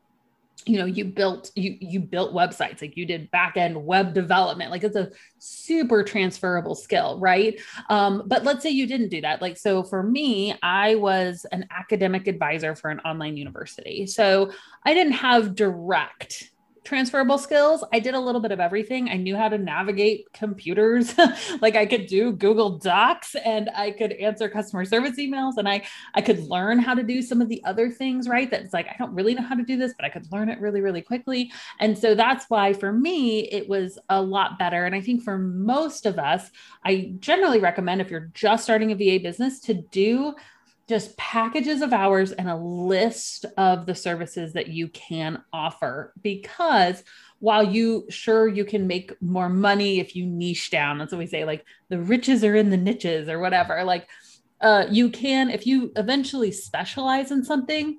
you 0.64 0.78
know 0.78 0.86
you 0.86 1.04
built 1.04 1.50
you 1.54 1.76
you 1.80 2.00
built 2.00 2.34
websites 2.34 2.80
like 2.80 2.96
you 2.96 3.04
did 3.04 3.30
back 3.30 3.56
end 3.56 3.76
web 3.84 4.14
development 4.14 4.70
like 4.70 4.82
it's 4.82 4.96
a 4.96 5.10
super 5.38 6.02
transferable 6.02 6.74
skill 6.74 7.18
right? 7.20 7.60
Um, 7.88 8.22
but 8.26 8.44
let's 8.44 8.62
say 8.62 8.70
you 8.70 8.86
didn't 8.86 9.10
do 9.10 9.20
that. 9.20 9.42
Like 9.42 9.58
so 9.58 9.82
for 9.82 10.02
me 10.02 10.56
i 10.62 10.94
was 10.94 11.44
an 11.52 11.66
academic 11.70 12.26
advisor 12.26 12.74
for 12.74 12.90
an 12.90 13.00
online 13.00 13.36
university. 13.36 14.06
So 14.06 14.50
i 14.84 14.94
didn't 14.94 15.12
have 15.14 15.54
direct 15.54 16.50
transferable 16.86 17.36
skills. 17.36 17.84
I 17.92 17.98
did 17.98 18.14
a 18.14 18.20
little 18.20 18.40
bit 18.40 18.52
of 18.52 18.60
everything. 18.60 19.08
I 19.08 19.16
knew 19.16 19.36
how 19.36 19.48
to 19.48 19.58
navigate 19.58 20.32
computers. 20.32 21.14
like 21.60 21.74
I 21.74 21.84
could 21.84 22.06
do 22.06 22.32
Google 22.32 22.78
Docs 22.78 23.34
and 23.34 23.68
I 23.74 23.90
could 23.90 24.12
answer 24.12 24.48
customer 24.48 24.84
service 24.84 25.18
emails 25.18 25.54
and 25.56 25.68
I 25.68 25.82
I 26.14 26.22
could 26.22 26.44
learn 26.44 26.78
how 26.78 26.94
to 26.94 27.02
do 27.02 27.20
some 27.22 27.42
of 27.42 27.48
the 27.48 27.62
other 27.64 27.90
things, 27.90 28.28
right? 28.28 28.48
That's 28.48 28.72
like 28.72 28.86
I 28.86 28.94
don't 28.98 29.12
really 29.14 29.34
know 29.34 29.42
how 29.42 29.56
to 29.56 29.64
do 29.64 29.76
this, 29.76 29.94
but 29.98 30.06
I 30.06 30.08
could 30.08 30.30
learn 30.32 30.48
it 30.48 30.60
really 30.60 30.80
really 30.80 31.02
quickly. 31.02 31.50
And 31.80 31.98
so 31.98 32.14
that's 32.14 32.46
why 32.48 32.72
for 32.72 32.92
me 32.92 33.40
it 33.48 33.68
was 33.68 33.98
a 34.08 34.22
lot 34.22 34.58
better 34.58 34.84
and 34.86 34.94
I 34.94 35.00
think 35.00 35.24
for 35.24 35.38
most 35.38 36.06
of 36.06 36.20
us, 36.20 36.50
I 36.84 37.14
generally 37.18 37.58
recommend 37.58 38.00
if 38.00 38.10
you're 38.10 38.30
just 38.32 38.62
starting 38.62 38.92
a 38.92 38.94
VA 38.94 39.20
business 39.20 39.58
to 39.62 39.74
do 39.74 40.34
just 40.88 41.16
packages 41.16 41.82
of 41.82 41.92
hours 41.92 42.32
and 42.32 42.48
a 42.48 42.56
list 42.56 43.44
of 43.56 43.86
the 43.86 43.94
services 43.94 44.52
that 44.52 44.68
you 44.68 44.88
can 44.88 45.42
offer 45.52 46.12
because 46.22 47.02
while 47.38 47.62
you 47.62 48.06
sure 48.08 48.46
you 48.46 48.64
can 48.64 48.86
make 48.86 49.20
more 49.20 49.48
money 49.48 49.98
if 49.98 50.14
you 50.14 50.26
niche 50.26 50.70
down 50.70 50.98
that's 50.98 51.12
what 51.12 51.18
we 51.18 51.26
say 51.26 51.44
like 51.44 51.64
the 51.88 52.00
riches 52.00 52.44
are 52.44 52.54
in 52.54 52.70
the 52.70 52.76
niches 52.76 53.28
or 53.28 53.38
whatever 53.38 53.84
like 53.84 54.08
uh, 54.60 54.86
you 54.90 55.10
can 55.10 55.50
if 55.50 55.66
you 55.66 55.92
eventually 55.96 56.52
specialize 56.52 57.30
in 57.30 57.44
something 57.44 57.98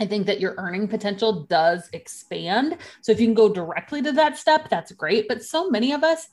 I 0.00 0.06
think 0.06 0.26
that 0.26 0.40
your 0.40 0.56
earning 0.58 0.88
potential 0.88 1.44
does 1.44 1.88
expand. 1.92 2.78
So 3.02 3.12
if 3.12 3.20
you 3.20 3.26
can 3.26 3.34
go 3.34 3.48
directly 3.48 4.02
to 4.02 4.10
that 4.12 4.36
step, 4.36 4.68
that's 4.68 4.90
great. 4.90 5.28
But 5.28 5.44
so 5.44 5.70
many 5.70 5.92
of 5.92 6.02
us, 6.02 6.26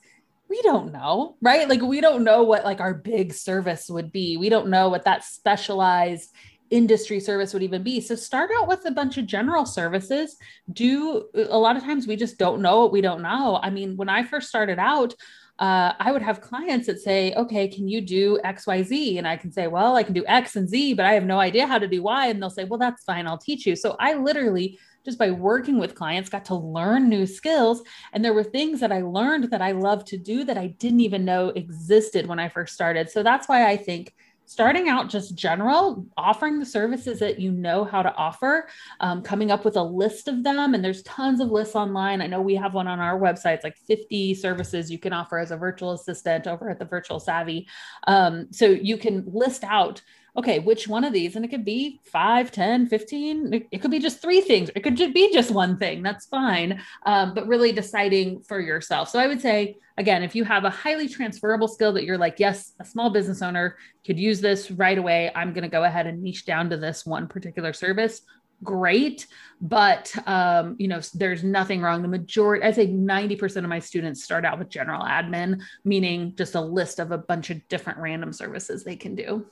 we 0.49 0.62
don't 0.63 0.91
know, 0.91 1.38
right? 1.41 1.69
Like 1.69 1.81
we 1.81 2.01
don't 2.01 2.23
know 2.23 2.43
what 2.43 2.65
like 2.65 2.81
our 2.81 2.93
big 2.93 3.33
service 3.33 3.89
would 3.89 4.12
be. 4.12 4.38
We 4.38 4.49
don't 4.49 4.69
know 4.69 4.89
what 4.89 5.05
that 5.05 5.23
specialized 5.23 6.33
industry 6.71 7.19
service 7.19 7.53
would 7.53 7.63
even 7.63 7.83
be. 7.83 8.01
So 8.01 8.15
start 8.15 8.49
out 8.57 8.67
with 8.67 8.85
a 8.85 8.91
bunch 8.91 9.17
of 9.17 9.25
general 9.25 9.65
services. 9.65 10.38
Do 10.71 11.27
a 11.35 11.57
lot 11.57 11.77
of 11.77 11.83
times 11.83 12.07
we 12.07 12.15
just 12.15 12.38
don't 12.38 12.62
know 12.62 12.81
what 12.81 12.91
we 12.91 13.01
don't 13.01 13.21
know. 13.21 13.59
I 13.62 13.69
mean, 13.69 13.95
when 13.95 14.09
I 14.09 14.23
first 14.23 14.49
started 14.49 14.79
out, 14.79 15.13
uh, 15.59 15.93
I 15.99 16.12
would 16.12 16.21
have 16.21 16.41
clients 16.41 16.88
that 16.88 17.01
say, 17.01 17.33
okay, 17.33 17.67
can 17.67 17.88
you 17.88 18.01
do 18.01 18.39
X, 18.43 18.65
Y, 18.65 18.81
Z? 18.83 19.17
And 19.17 19.27
I 19.27 19.35
can 19.35 19.51
say, 19.51 19.67
well, 19.67 19.95
I 19.97 20.03
can 20.03 20.13
do 20.13 20.25
X 20.25 20.55
and 20.55 20.69
Z, 20.69 20.93
but 20.93 21.05
I 21.05 21.13
have 21.13 21.25
no 21.25 21.38
idea 21.39 21.67
how 21.67 21.77
to 21.77 21.88
do 21.88 22.01
Y. 22.01 22.27
And 22.27 22.41
they'll 22.41 22.49
say, 22.49 22.63
well, 22.63 22.79
that's 22.79 23.03
fine. 23.03 23.27
I'll 23.27 23.38
teach 23.38 23.65
you. 23.65 23.75
So 23.75 23.95
I 23.99 24.13
literally 24.13 24.79
just 25.05 25.17
by 25.17 25.31
working 25.31 25.79
with 25.79 25.95
clients, 25.95 26.29
got 26.29 26.45
to 26.45 26.55
learn 26.55 27.09
new 27.09 27.25
skills. 27.25 27.81
And 28.13 28.23
there 28.23 28.33
were 28.33 28.43
things 28.43 28.79
that 28.79 28.91
I 28.91 29.01
learned 29.01 29.51
that 29.51 29.62
I 29.62 29.71
love 29.71 30.05
to 30.05 30.17
do 30.17 30.43
that 30.45 30.57
I 30.57 30.67
didn't 30.67 30.99
even 31.01 31.25
know 31.25 31.49
existed 31.49 32.27
when 32.27 32.39
I 32.39 32.49
first 32.49 32.73
started. 32.73 33.09
So 33.09 33.23
that's 33.23 33.47
why 33.47 33.69
I 33.69 33.77
think 33.77 34.13
starting 34.49 34.89
out 34.89 35.09
just 35.09 35.35
general, 35.35 36.07
offering 36.17 36.57
the 36.57 36.65
services 36.65 37.19
that 37.19 37.39
you 37.39 37.51
know 37.51 37.85
how 37.85 38.01
to 38.01 38.12
offer, 38.15 38.67
um, 38.99 39.21
coming 39.21 39.51
up 39.51 39.63
with 39.63 39.77
a 39.77 39.83
list 39.83 40.27
of 40.27 40.43
them. 40.43 40.73
And 40.73 40.83
there's 40.83 41.03
tons 41.03 41.39
of 41.39 41.51
lists 41.51 41.75
online. 41.75 42.19
I 42.19 42.25
know 42.25 42.41
we 42.41 42.55
have 42.55 42.73
one 42.73 42.88
on 42.88 42.99
our 42.99 43.19
website, 43.19 43.53
it's 43.53 43.63
like 43.63 43.77
50 43.77 44.33
services 44.33 44.89
you 44.89 44.97
can 44.97 45.13
offer 45.13 45.38
as 45.38 45.51
a 45.51 45.57
virtual 45.57 45.91
assistant 45.91 46.47
over 46.47 46.67
at 46.67 46.79
the 46.79 46.85
Virtual 46.85 47.19
Savvy. 47.19 47.67
Um, 48.07 48.47
so 48.51 48.65
you 48.65 48.97
can 48.97 49.23
list 49.27 49.63
out 49.63 50.01
okay, 50.39 50.60
which 50.60 50.88
one 50.88 51.04
of 51.04 51.12
these? 51.12 51.36
And 51.36 51.43
it 51.43 51.49
could 51.49 51.65
be 51.65 51.99
5, 52.06 52.52
10, 52.52 52.88
15. 52.88 53.54
It, 53.54 53.67
it 53.71 53.82
could 53.82 53.91
be 53.91 53.99
just 53.99 54.21
three 54.21 54.39
things. 54.39 54.71
It 54.73 54.82
could 54.82 54.95
just 54.95 55.13
be 55.13 55.32
just 55.34 55.52
one 55.52 55.78
thing. 55.78 56.02
That's 56.02 56.25
fine. 56.25 56.82
Um, 57.06 57.34
but 57.34 57.45
really 57.45 57.73
deciding 57.73 58.43
for 58.43 58.62
yourself. 58.62 59.10
So 59.10 59.19
I 59.19 59.28
would 59.28 59.41
say, 59.41 59.75
again, 59.97 60.23
if 60.23 60.36
you 60.36 60.45
have 60.45 60.63
a 60.63 60.69
highly 60.69 61.10
transferable 61.10 61.67
skill 61.67 61.91
that 61.93 62.06
you're 62.06 62.17
like, 62.17 62.39
yes, 62.39 62.71
a 62.80 62.86
small 62.86 63.10
business 63.10 63.41
owner 63.41 63.75
could 64.06 64.17
use 64.17 64.39
this 64.39 64.71
right 64.71 64.97
away. 64.97 65.30
I'm 65.36 65.52
going 65.54 65.63
to 65.63 65.69
go 65.69 65.84
ahead 65.84 66.08
and 66.08 66.23
niche 66.23 66.45
down 66.45 66.69
to 66.69 66.78
this 66.78 67.06
one 67.06 67.28
particular 67.28 67.73
service 67.73 68.21
great 68.62 69.25
but 69.62 70.13
um, 70.28 70.75
you 70.80 70.89
know 70.89 70.99
there's 71.13 71.45
nothing 71.45 71.82
wrong 71.82 72.02
the 72.02 72.10
majority 72.10 72.62
i 72.65 72.71
say 72.71 72.88
90% 72.88 73.58
of 73.58 73.69
my 73.69 73.80
students 73.80 74.21
start 74.21 74.43
out 74.43 74.60
with 74.60 74.67
general 74.67 75.02
admin 75.04 75.62
meaning 75.86 76.34
just 76.36 76.56
a 76.56 76.62
list 76.62 76.99
of 76.99 77.12
a 77.12 77.17
bunch 77.17 77.49
of 77.52 77.65
different 77.69 77.99
random 77.99 78.34
services 78.34 78.84
they 78.84 78.97
can 78.97 79.15
do 79.15 79.45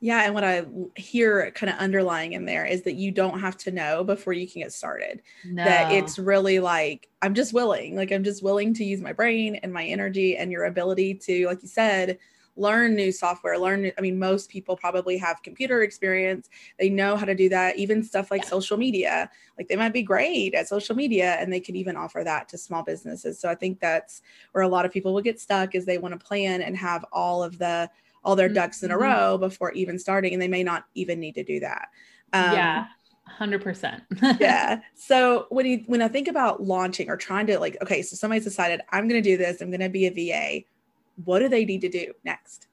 yeah, 0.00 0.24
and 0.24 0.34
what 0.34 0.44
I 0.44 0.64
hear 0.96 1.50
kind 1.52 1.70
of 1.70 1.78
underlying 1.78 2.32
in 2.32 2.44
there 2.44 2.64
is 2.64 2.82
that 2.82 2.94
you 2.94 3.10
don't 3.10 3.40
have 3.40 3.56
to 3.58 3.72
know 3.72 4.04
before 4.04 4.32
you 4.32 4.46
can 4.46 4.62
get 4.62 4.72
started. 4.72 5.22
No. 5.44 5.64
That 5.64 5.92
it's 5.92 6.18
really 6.18 6.60
like 6.60 7.08
I'm 7.20 7.34
just 7.34 7.52
willing, 7.52 7.96
like 7.96 8.12
I'm 8.12 8.22
just 8.22 8.42
willing 8.42 8.74
to 8.74 8.84
use 8.84 9.00
my 9.00 9.12
brain 9.12 9.56
and 9.56 9.72
my 9.72 9.84
energy 9.84 10.36
and 10.36 10.52
your 10.52 10.66
ability 10.66 11.14
to 11.14 11.46
like 11.46 11.62
you 11.62 11.68
said 11.68 12.18
learn 12.58 12.96
new 12.96 13.12
software 13.12 13.56
learn 13.56 13.90
i 13.96 14.00
mean 14.00 14.18
most 14.18 14.50
people 14.50 14.76
probably 14.76 15.16
have 15.16 15.40
computer 15.44 15.82
experience 15.82 16.50
they 16.78 16.90
know 16.90 17.16
how 17.16 17.24
to 17.24 17.34
do 17.34 17.48
that 17.48 17.76
even 17.76 18.02
stuff 18.02 18.32
like 18.32 18.42
yeah. 18.42 18.48
social 18.48 18.76
media 18.76 19.30
like 19.56 19.68
they 19.68 19.76
might 19.76 19.92
be 19.92 20.02
great 20.02 20.54
at 20.54 20.66
social 20.66 20.96
media 20.96 21.36
and 21.38 21.52
they 21.52 21.60
could 21.60 21.76
even 21.76 21.96
offer 21.96 22.24
that 22.24 22.48
to 22.48 22.58
small 22.58 22.82
businesses 22.82 23.38
so 23.38 23.48
i 23.48 23.54
think 23.54 23.78
that's 23.78 24.22
where 24.52 24.64
a 24.64 24.68
lot 24.68 24.84
of 24.84 24.90
people 24.90 25.14
will 25.14 25.22
get 25.22 25.40
stuck 25.40 25.74
is 25.74 25.84
they 25.84 25.98
want 25.98 26.18
to 26.18 26.26
plan 26.26 26.60
and 26.60 26.76
have 26.76 27.04
all 27.12 27.44
of 27.44 27.58
the 27.58 27.88
all 28.28 28.36
their 28.36 28.48
ducks 28.48 28.82
in 28.82 28.90
a 28.90 28.94
mm-hmm. 28.94 29.02
row 29.04 29.38
before 29.38 29.72
even 29.72 29.98
starting 29.98 30.32
and 30.32 30.42
they 30.42 30.48
may 30.48 30.62
not 30.62 30.84
even 30.94 31.18
need 31.18 31.34
to 31.34 31.44
do 31.44 31.60
that. 31.60 31.88
Um, 32.32 32.52
yeah 32.52 32.86
100% 33.40 34.00
yeah 34.40 34.80
so 34.94 35.46
when 35.50 35.66
you 35.66 35.82
when 35.86 36.00
i 36.00 36.08
think 36.08 36.28
about 36.28 36.62
launching 36.62 37.10
or 37.10 37.16
trying 37.16 37.46
to 37.46 37.58
like 37.58 37.76
okay 37.82 38.00
so 38.00 38.16
somebody's 38.16 38.44
decided 38.44 38.80
i'm 38.90 39.06
going 39.06 39.22
to 39.22 39.30
do 39.30 39.36
this 39.36 39.60
i'm 39.60 39.70
going 39.70 39.80
to 39.80 39.88
be 39.90 40.06
a 40.06 40.10
va 40.10 40.64
what 41.24 41.40
do 41.40 41.48
they 41.48 41.64
need 41.64 41.80
to 41.82 41.88
do 41.88 42.12
next? 42.24 42.68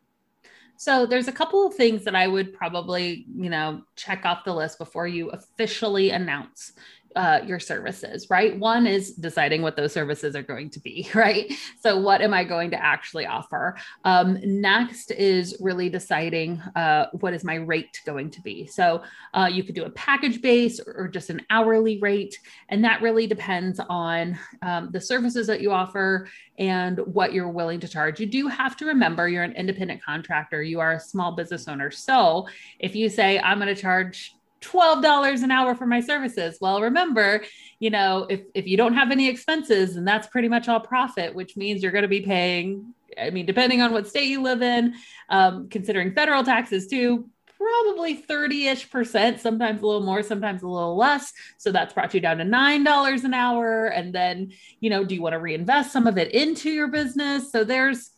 So 0.77 1.05
there's 1.05 1.27
a 1.27 1.31
couple 1.31 1.65
of 1.65 1.73
things 1.73 2.03
that 2.03 2.15
I 2.15 2.27
would 2.27 2.53
probably, 2.53 3.25
you 3.33 3.49
know, 3.49 3.81
check 3.95 4.25
off 4.25 4.43
the 4.43 4.53
list 4.53 4.77
before 4.77 5.07
you 5.07 5.29
officially 5.29 6.09
announce 6.09 6.73
uh, 7.15 7.39
your 7.45 7.60
services, 7.60 8.30
right? 8.30 8.58
One 8.60 8.86
is 8.88 9.13
deciding 9.13 9.62
what 9.62 9.75
those 9.75 9.93
services 9.93 10.36
are 10.36 10.43
going 10.43 10.69
to 10.71 10.80
be, 10.80 11.10
right? 11.15 11.51
So, 11.80 11.99
what 11.99 12.21
am 12.21 12.34
I 12.34 12.43
going 12.43 12.71
to 12.71 12.84
actually 12.84 13.25
offer? 13.25 13.78
Um, 14.04 14.39
next 14.43 15.12
is 15.12 15.58
really 15.60 15.89
deciding 15.89 16.62
uh, 16.75 17.08
what 17.13 17.34
is 17.34 17.43
my 17.43 17.56
rate 17.56 18.01
going 18.06 18.32
to 18.32 18.41
be. 18.41 18.67
So, 18.67 19.04
uh, 19.34 19.49
you 19.51 19.63
could 19.63 19.75
do 19.75 19.86
a 19.86 19.89
package 19.91 20.41
base 20.41 20.80
or 20.80 21.08
just 21.08 21.30
an 21.30 21.41
hourly 21.49 21.99
rate, 21.99 22.38
and 22.69 22.84
that 22.84 23.01
really 23.01 23.28
depends 23.28 23.80
on 23.89 24.38
um, 24.62 24.89
the 24.91 25.01
services 25.01 25.47
that 25.47 25.62
you 25.62 25.71
offer 25.71 26.28
and 26.58 26.99
what 26.99 27.34
you're 27.34 27.49
willing 27.49 27.80
to 27.82 27.88
charge. 27.88 28.19
You 28.19 28.25
do 28.25 28.47
have 28.47 28.75
to 28.78 28.86
remember 28.86 29.28
you're 29.28 29.43
an 29.43 29.54
independent 29.54 30.04
contractor, 30.04 30.62
you 30.63 30.80
are 30.80 30.93
a 30.93 30.99
small 30.99 31.34
business 31.34 31.67
owner. 31.67 31.91
So, 31.91 32.47
if 32.80 32.95
you 32.95 33.10
say, 33.10 33.39
I'm 33.39 33.60
going 33.60 33.73
to 33.73 33.82
charge 33.82 34.36
$12 34.65 35.43
an 35.43 35.51
hour 35.51 35.75
for 35.75 35.86
my 35.86 35.99
services. 35.99 36.58
Well, 36.60 36.82
remember, 36.82 37.43
you 37.80 37.89
know, 37.89 38.25
if, 38.30 38.41
if 38.54 38.67
you 38.67 38.78
don't 38.78 38.93
have 38.93 39.12
any 39.12 39.28
expenses 39.30 39.95
and 39.95 40.08
that's 40.08 40.28
pretty 40.28 40.47
much 40.47 40.67
all 40.67 40.80
profit, 40.80 41.36
which 41.36 41.56
means 41.56 41.84
you're 41.84 41.91
going 41.91 42.04
to 42.04 42.08
be 42.08 42.21
paying 42.21 42.93
I 43.17 43.30
mean, 43.30 43.45
depending 43.45 43.82
on 43.82 43.93
what 43.93 44.08
state 44.08 44.28
you 44.28 44.41
live 44.41 44.62
in, 44.62 44.93
um, 45.30 45.69
considering 45.69 46.13
federal 46.13 46.43
taxes 46.43 46.88
too, 46.88 47.30
probably 47.58 48.15
30 48.15 48.67
ish 48.67 48.89
percent, 48.89 49.39
sometimes 49.39 49.82
a 49.82 49.86
little 49.86 50.04
more, 50.04 50.21
sometimes 50.23 50.62
a 50.62 50.67
little 50.67 50.97
less. 50.97 51.32
So 51.58 51.71
that's 51.71 51.93
brought 51.93 52.13
you 52.13 52.19
down 52.19 52.38
to 52.38 52.43
$9 52.43 53.23
an 53.23 53.34
hour. 53.34 53.88
And 53.88 54.13
then, 54.13 54.51
you 54.80 54.89
know, 54.89 55.04
do 55.04 55.15
you 55.15 55.21
want 55.21 55.34
to 55.34 55.39
reinvest 55.39 55.91
some 55.91 56.08
of 56.08 56.17
it 56.17 56.34
into 56.34 56.69
your 56.69 56.88
business? 56.88 57.51
So 57.51 57.63
there's, 57.63 58.12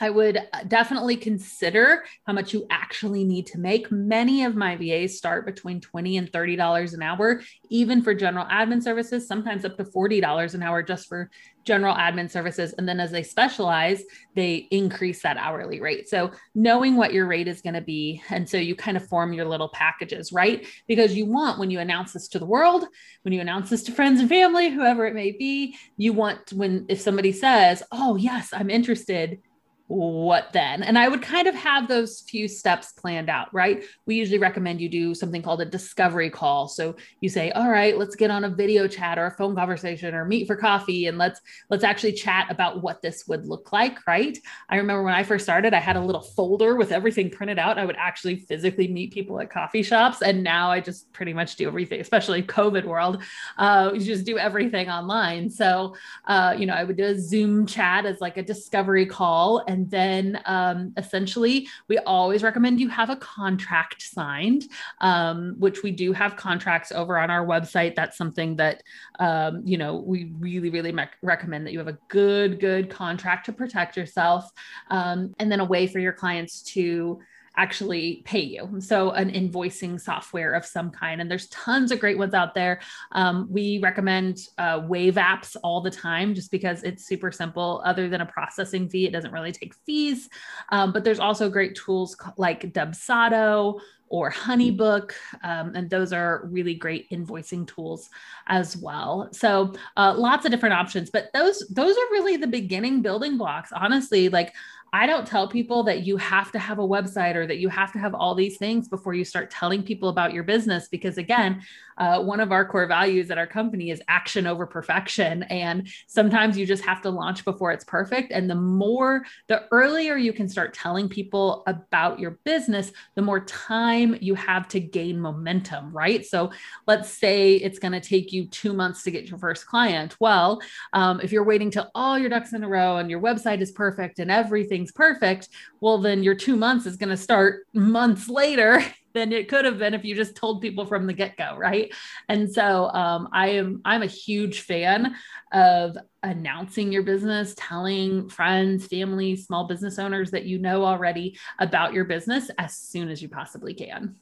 I 0.00 0.08
would 0.08 0.38
uh, 0.38 0.62
definitely 0.66 1.16
consider 1.16 2.04
how 2.26 2.32
much 2.32 2.54
you 2.54 2.66
actually 2.70 3.22
need 3.24 3.46
to 3.48 3.58
make. 3.58 3.92
Many 3.92 4.44
of 4.44 4.56
my 4.56 4.76
VAs 4.76 5.18
start 5.18 5.44
between 5.44 5.80
20 5.80 6.16
and 6.16 6.32
$30 6.32 6.94
an 6.94 7.02
hour, 7.02 7.42
even 7.68 8.02
for 8.02 8.14
general 8.14 8.46
admin 8.46 8.82
services, 8.82 9.28
sometimes 9.28 9.64
up 9.64 9.76
to 9.76 9.84
$40 9.84 10.54
an 10.54 10.62
hour 10.62 10.82
just 10.82 11.06
for 11.06 11.30
general 11.64 11.94
admin 11.94 12.30
services. 12.30 12.72
And 12.78 12.88
then 12.88 12.98
as 12.98 13.10
they 13.10 13.22
specialize, 13.22 14.02
they 14.34 14.66
increase 14.70 15.22
that 15.22 15.36
hourly 15.36 15.80
rate. 15.80 16.08
So 16.08 16.32
knowing 16.54 16.96
what 16.96 17.12
your 17.12 17.26
rate 17.26 17.48
is 17.48 17.60
going 17.60 17.74
to 17.74 17.82
be. 17.82 18.22
And 18.30 18.48
so 18.48 18.56
you 18.56 18.74
kind 18.74 18.96
of 18.96 19.06
form 19.06 19.34
your 19.34 19.44
little 19.44 19.68
packages, 19.68 20.32
right? 20.32 20.66
Because 20.88 21.14
you 21.14 21.26
want, 21.26 21.58
when 21.58 21.70
you 21.70 21.78
announce 21.78 22.14
this 22.14 22.28
to 22.28 22.38
the 22.38 22.46
world, 22.46 22.86
when 23.22 23.34
you 23.34 23.42
announce 23.42 23.68
this 23.68 23.82
to 23.84 23.92
friends 23.92 24.20
and 24.20 24.28
family, 24.28 24.70
whoever 24.70 25.06
it 25.06 25.14
may 25.14 25.32
be, 25.32 25.76
you 25.98 26.14
want 26.14 26.52
when, 26.54 26.86
if 26.88 27.00
somebody 27.00 27.32
says, 27.32 27.82
Oh, 27.92 28.16
yes, 28.16 28.48
I'm 28.52 28.70
interested 28.70 29.40
what 29.90 30.52
then? 30.52 30.84
And 30.84 30.96
I 30.96 31.08
would 31.08 31.20
kind 31.20 31.48
of 31.48 31.54
have 31.56 31.88
those 31.88 32.20
few 32.20 32.46
steps 32.46 32.92
planned 32.92 33.28
out, 33.28 33.52
right? 33.52 33.82
We 34.06 34.14
usually 34.14 34.38
recommend 34.38 34.80
you 34.80 34.88
do 34.88 35.16
something 35.16 35.42
called 35.42 35.60
a 35.60 35.64
discovery 35.64 36.30
call. 36.30 36.68
So 36.68 36.94
you 37.20 37.28
say, 37.28 37.50
"All 37.50 37.68
right, 37.68 37.98
let's 37.98 38.14
get 38.14 38.30
on 38.30 38.44
a 38.44 38.48
video 38.48 38.86
chat 38.86 39.18
or 39.18 39.26
a 39.26 39.32
phone 39.32 39.56
conversation 39.56 40.14
or 40.14 40.24
meet 40.24 40.46
for 40.46 40.54
coffee 40.54 41.06
and 41.06 41.18
let's 41.18 41.40
let's 41.70 41.82
actually 41.82 42.12
chat 42.12 42.46
about 42.50 42.84
what 42.84 43.02
this 43.02 43.26
would 43.26 43.46
look 43.46 43.72
like," 43.72 44.06
right? 44.06 44.38
I 44.68 44.76
remember 44.76 45.02
when 45.02 45.14
I 45.14 45.24
first 45.24 45.44
started, 45.44 45.74
I 45.74 45.80
had 45.80 45.96
a 45.96 46.00
little 46.00 46.22
folder 46.22 46.76
with 46.76 46.92
everything 46.92 47.28
printed 47.28 47.58
out. 47.58 47.76
I 47.76 47.84
would 47.84 47.96
actually 47.98 48.36
physically 48.36 48.86
meet 48.86 49.12
people 49.12 49.40
at 49.40 49.50
coffee 49.50 49.82
shops, 49.82 50.22
and 50.22 50.44
now 50.44 50.70
I 50.70 50.78
just 50.78 51.12
pretty 51.12 51.32
much 51.32 51.56
do 51.56 51.66
everything, 51.66 52.00
especially 52.00 52.44
COVID 52.44 52.84
world. 52.84 53.24
Uh, 53.58 53.90
you 53.92 54.00
just 54.00 54.24
do 54.24 54.38
everything 54.38 54.88
online. 54.88 55.50
So, 55.50 55.96
uh, 56.26 56.54
you 56.56 56.66
know, 56.66 56.74
I 56.74 56.84
would 56.84 56.96
do 56.96 57.06
a 57.06 57.18
Zoom 57.18 57.66
chat 57.66 58.06
as 58.06 58.20
like 58.20 58.36
a 58.36 58.42
discovery 58.44 59.04
call 59.04 59.64
and 59.66 59.79
and 59.80 59.90
then 59.90 60.42
um, 60.44 60.92
essentially, 60.98 61.66
we 61.88 61.96
always 61.98 62.42
recommend 62.42 62.80
you 62.80 62.90
have 62.90 63.08
a 63.08 63.16
contract 63.16 64.02
signed, 64.02 64.64
um, 65.00 65.54
which 65.58 65.82
we 65.82 65.90
do 65.90 66.12
have 66.12 66.36
contracts 66.36 66.92
over 66.92 67.18
on 67.18 67.30
our 67.30 67.46
website. 67.46 67.94
That's 67.94 68.18
something 68.18 68.56
that, 68.56 68.82
um, 69.18 69.62
you 69.64 69.78
know, 69.78 69.96
we 69.96 70.32
really, 70.38 70.68
really 70.68 70.92
me- 70.92 71.04
recommend 71.22 71.66
that 71.66 71.72
you 71.72 71.78
have 71.78 71.88
a 71.88 71.98
good, 72.08 72.60
good 72.60 72.90
contract 72.90 73.46
to 73.46 73.54
protect 73.54 73.96
yourself. 73.96 74.50
Um, 74.90 75.34
and 75.38 75.50
then 75.50 75.60
a 75.60 75.64
way 75.64 75.86
for 75.86 75.98
your 75.98 76.12
clients 76.12 76.60
to, 76.74 77.20
actually 77.60 78.22
pay 78.24 78.40
you. 78.40 78.80
So, 78.80 79.10
an 79.10 79.30
invoicing 79.30 80.00
software 80.00 80.52
of 80.52 80.64
some 80.64 80.90
kind. 80.90 81.20
And 81.20 81.30
there's 81.30 81.48
tons 81.48 81.92
of 81.92 82.00
great 82.00 82.16
ones 82.16 82.32
out 82.32 82.54
there. 82.54 82.80
Um, 83.12 83.46
we 83.50 83.80
recommend 83.82 84.38
uh, 84.56 84.80
Wave 84.86 85.14
apps 85.14 85.56
all 85.62 85.82
the 85.82 85.90
time 85.90 86.34
just 86.34 86.50
because 86.50 86.82
it's 86.82 87.06
super 87.06 87.30
simple. 87.30 87.82
Other 87.84 88.08
than 88.08 88.22
a 88.22 88.26
processing 88.26 88.88
fee, 88.88 89.06
it 89.06 89.12
doesn't 89.12 89.32
really 89.32 89.52
take 89.52 89.74
fees. 89.86 90.28
Um, 90.70 90.92
but 90.92 91.04
there's 91.04 91.20
also 91.20 91.50
great 91.50 91.74
tools 91.74 92.16
like 92.38 92.72
Dubsado 92.72 93.78
or 94.10 94.30
Honeybook. 94.30 95.12
Um, 95.44 95.72
and 95.74 95.88
those 95.88 96.12
are 96.12 96.48
really 96.50 96.74
great 96.74 97.08
invoicing 97.10 97.66
tools 97.66 98.10
as 98.48 98.76
well. 98.76 99.28
So 99.32 99.72
uh, 99.96 100.14
lots 100.16 100.44
of 100.44 100.50
different 100.50 100.74
options, 100.74 101.10
but 101.10 101.30
those 101.32 101.64
those 101.70 101.96
are 101.96 102.10
really 102.10 102.36
the 102.36 102.48
beginning 102.48 103.02
building 103.02 103.38
blocks. 103.38 103.70
Honestly, 103.72 104.28
like 104.28 104.52
I 104.92 105.06
don't 105.06 105.26
tell 105.26 105.48
people 105.48 105.82
that 105.84 106.04
you 106.04 106.16
have 106.16 106.50
to 106.52 106.58
have 106.58 106.78
a 106.78 106.86
website 106.86 107.36
or 107.36 107.46
that 107.46 107.58
you 107.58 107.68
have 107.68 107.92
to 107.92 107.98
have 107.98 108.14
all 108.14 108.34
these 108.34 108.56
things 108.56 108.88
before 108.88 109.14
you 109.14 109.24
start 109.24 109.50
telling 109.50 109.82
people 109.82 110.08
about 110.08 110.32
your 110.32 110.42
business. 110.42 110.88
Because 110.88 111.18
again, 111.18 111.62
uh, 112.00 112.20
one 112.22 112.40
of 112.40 112.50
our 112.50 112.66
core 112.66 112.86
values 112.86 113.30
at 113.30 113.36
our 113.36 113.46
company 113.46 113.90
is 113.90 114.02
action 114.08 114.46
over 114.46 114.66
perfection. 114.66 115.42
And 115.44 115.86
sometimes 116.06 116.56
you 116.56 116.64
just 116.64 116.82
have 116.84 117.02
to 117.02 117.10
launch 117.10 117.44
before 117.44 117.72
it's 117.72 117.84
perfect. 117.84 118.32
And 118.32 118.48
the 118.48 118.54
more, 118.54 119.24
the 119.48 119.64
earlier 119.70 120.16
you 120.16 120.32
can 120.32 120.48
start 120.48 120.72
telling 120.72 121.08
people 121.08 121.62
about 121.66 122.18
your 122.18 122.38
business, 122.44 122.90
the 123.16 123.22
more 123.22 123.40
time 123.40 124.16
you 124.20 124.34
have 124.34 124.66
to 124.68 124.80
gain 124.80 125.20
momentum, 125.20 125.92
right? 125.92 126.24
So 126.24 126.50
let's 126.86 127.10
say 127.10 127.56
it's 127.56 127.78
going 127.78 127.92
to 127.92 128.00
take 128.00 128.32
you 128.32 128.46
two 128.46 128.72
months 128.72 129.02
to 129.02 129.10
get 129.10 129.28
your 129.28 129.38
first 129.38 129.66
client. 129.66 130.16
Well, 130.18 130.62
um, 130.94 131.20
if 131.20 131.32
you're 131.32 131.44
waiting 131.44 131.70
till 131.70 131.90
all 131.94 132.18
your 132.18 132.30
ducks 132.30 132.54
in 132.54 132.64
a 132.64 132.68
row 132.68 132.96
and 132.96 133.10
your 133.10 133.20
website 133.20 133.60
is 133.60 133.72
perfect 133.72 134.18
and 134.20 134.30
everything, 134.30 134.79
everything's 134.80 134.92
perfect, 134.92 135.48
well, 135.80 135.98
then 135.98 136.22
your 136.22 136.34
two 136.34 136.56
months 136.56 136.86
is 136.86 136.96
going 136.96 137.10
to 137.10 137.16
start 137.16 137.66
months 137.74 138.28
later 138.28 138.82
than 139.12 139.32
it 139.32 139.48
could 139.48 139.64
have 139.64 139.78
been 139.78 139.92
if 139.92 140.04
you 140.04 140.14
just 140.14 140.36
told 140.36 140.62
people 140.62 140.86
from 140.86 141.04
the 141.06 141.12
get-go 141.12 141.56
right? 141.56 141.92
And 142.28 142.50
so 142.52 142.88
um, 142.90 143.28
i 143.32 143.48
am 143.48 143.80
i'm 143.84 144.02
a 144.02 144.06
huge 144.06 144.60
fan 144.60 145.16
of 145.52 145.96
announcing 146.22 146.92
your 146.92 147.02
business 147.02 147.54
telling 147.56 148.28
friends 148.28 148.86
family 148.86 149.34
small 149.34 149.66
business 149.66 149.98
owners 149.98 150.30
that 150.30 150.44
you 150.44 150.60
know 150.60 150.84
already 150.84 151.36
about 151.58 151.92
your 151.92 152.04
business 152.04 152.50
as 152.58 152.76
soon 152.76 153.08
as 153.08 153.20
you 153.20 153.28
possibly 153.28 153.74
can. 153.74 154.14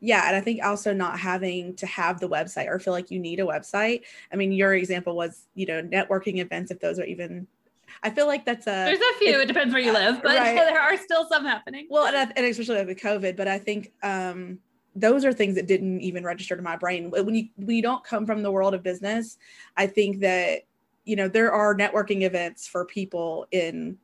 Yeah 0.00 0.28
and 0.28 0.36
i 0.36 0.40
think 0.40 0.62
also 0.62 0.92
not 0.92 1.18
having 1.18 1.74
to 1.76 1.86
have 1.86 2.20
the 2.20 2.28
website 2.28 2.68
or 2.68 2.78
feel 2.78 2.92
like 2.92 3.10
you 3.10 3.18
need 3.18 3.40
a 3.40 3.44
website. 3.44 4.02
I 4.32 4.36
mean 4.36 4.52
your 4.52 4.74
example 4.74 5.16
was 5.16 5.48
you 5.56 5.66
know 5.66 5.82
networking 5.82 6.38
events 6.38 6.70
if 6.70 6.78
those 6.78 7.00
are 7.00 7.04
even 7.04 7.48
I 8.02 8.10
feel 8.10 8.26
like 8.26 8.44
that's 8.44 8.66
a. 8.66 8.70
There's 8.70 8.98
a 8.98 9.18
few. 9.18 9.40
It 9.40 9.46
depends 9.46 9.72
where 9.72 9.82
you 9.82 9.92
live, 9.92 10.22
but 10.22 10.36
right. 10.36 10.54
there 10.54 10.80
are 10.80 10.96
still 10.96 11.26
some 11.28 11.44
happening. 11.44 11.86
Well, 11.90 12.06
and, 12.06 12.32
and 12.36 12.46
especially 12.46 12.84
with 12.84 12.98
COVID, 12.98 13.36
but 13.36 13.48
I 13.48 13.58
think 13.58 13.92
um, 14.02 14.58
those 14.94 15.24
are 15.24 15.32
things 15.32 15.54
that 15.56 15.66
didn't 15.66 16.00
even 16.00 16.24
register 16.24 16.56
to 16.56 16.62
my 16.62 16.76
brain. 16.76 17.10
When 17.10 17.34
you 17.34 17.48
when 17.56 17.76
you 17.76 17.82
don't 17.82 18.04
come 18.04 18.26
from 18.26 18.42
the 18.42 18.50
world 18.50 18.74
of 18.74 18.82
business, 18.82 19.38
I 19.76 19.86
think 19.86 20.20
that 20.20 20.62
you 21.04 21.16
know 21.16 21.28
there 21.28 21.52
are 21.52 21.74
networking 21.74 22.22
events 22.22 22.66
for 22.66 22.84
people 22.84 23.46
in 23.50 23.98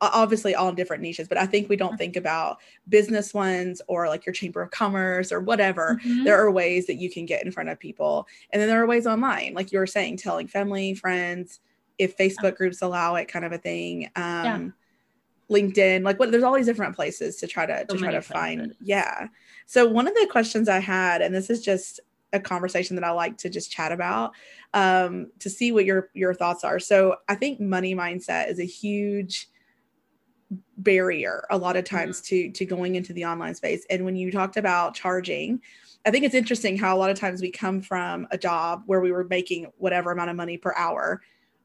obviously 0.00 0.54
all 0.54 0.68
in 0.68 0.74
different 0.74 1.02
niches 1.02 1.28
but 1.28 1.38
i 1.38 1.46
think 1.46 1.68
we 1.68 1.76
don't 1.76 1.96
think 1.96 2.16
about 2.16 2.58
business 2.88 3.32
ones 3.32 3.80
or 3.86 4.08
like 4.08 4.26
your 4.26 4.32
chamber 4.32 4.60
of 4.60 4.70
commerce 4.70 5.32
or 5.32 5.40
whatever 5.40 5.98
mm-hmm. 6.04 6.24
there 6.24 6.38
are 6.38 6.50
ways 6.50 6.86
that 6.86 6.96
you 6.96 7.10
can 7.10 7.24
get 7.24 7.44
in 7.44 7.50
front 7.50 7.68
of 7.68 7.78
people 7.78 8.26
and 8.50 8.60
then 8.60 8.68
there 8.68 8.82
are 8.82 8.86
ways 8.86 9.06
online 9.06 9.54
like 9.54 9.72
you 9.72 9.78
were 9.78 9.86
saying 9.86 10.16
telling 10.16 10.46
family 10.46 10.94
friends 10.94 11.60
if 11.98 12.16
Facebook 12.16 12.56
groups 12.56 12.82
allow 12.82 13.14
it, 13.16 13.28
kind 13.28 13.44
of 13.44 13.52
a 13.52 13.58
thing. 13.58 14.06
Um, 14.16 14.44
yeah. 14.44 14.68
LinkedIn, 15.50 16.04
like 16.04 16.18
what? 16.18 16.30
There's 16.30 16.42
all 16.42 16.54
these 16.54 16.66
different 16.66 16.96
places 16.96 17.36
to 17.36 17.46
try 17.46 17.66
to 17.66 17.84
so 17.88 17.94
to 17.94 17.98
try 17.98 18.12
to 18.12 18.20
places. 18.20 18.32
find. 18.32 18.74
Yeah. 18.80 19.28
So 19.66 19.86
one 19.86 20.08
of 20.08 20.14
the 20.14 20.26
questions 20.30 20.68
I 20.68 20.78
had, 20.78 21.20
and 21.20 21.34
this 21.34 21.50
is 21.50 21.62
just 21.62 22.00
a 22.32 22.40
conversation 22.40 22.96
that 22.96 23.04
I 23.04 23.10
like 23.10 23.36
to 23.38 23.50
just 23.50 23.70
chat 23.70 23.92
about, 23.92 24.32
um, 24.72 25.30
to 25.40 25.50
see 25.50 25.70
what 25.70 25.84
your 25.84 26.10
your 26.14 26.34
thoughts 26.34 26.64
are. 26.64 26.78
So 26.78 27.16
I 27.28 27.34
think 27.34 27.60
money 27.60 27.94
mindset 27.94 28.48
is 28.48 28.58
a 28.58 28.64
huge 28.64 29.48
barrier 30.76 31.46
a 31.50 31.58
lot 31.58 31.76
of 31.76 31.84
times 31.84 32.20
mm-hmm. 32.20 32.50
to 32.50 32.52
to 32.52 32.64
going 32.64 32.94
into 32.94 33.12
the 33.12 33.24
online 33.24 33.54
space. 33.54 33.84
And 33.90 34.04
when 34.04 34.16
you 34.16 34.32
talked 34.32 34.56
about 34.56 34.94
charging, 34.94 35.60
I 36.06 36.10
think 36.10 36.24
it's 36.24 36.34
interesting 36.34 36.76
how 36.76 36.96
a 36.96 36.98
lot 36.98 37.10
of 37.10 37.18
times 37.18 37.40
we 37.40 37.50
come 37.50 37.80
from 37.80 38.26
a 38.30 38.38
job 38.38 38.82
where 38.86 39.00
we 39.00 39.12
were 39.12 39.24
making 39.24 39.66
whatever 39.76 40.10
amount 40.10 40.30
of 40.30 40.36
money 40.36 40.56
per 40.56 40.74
hour 40.76 41.22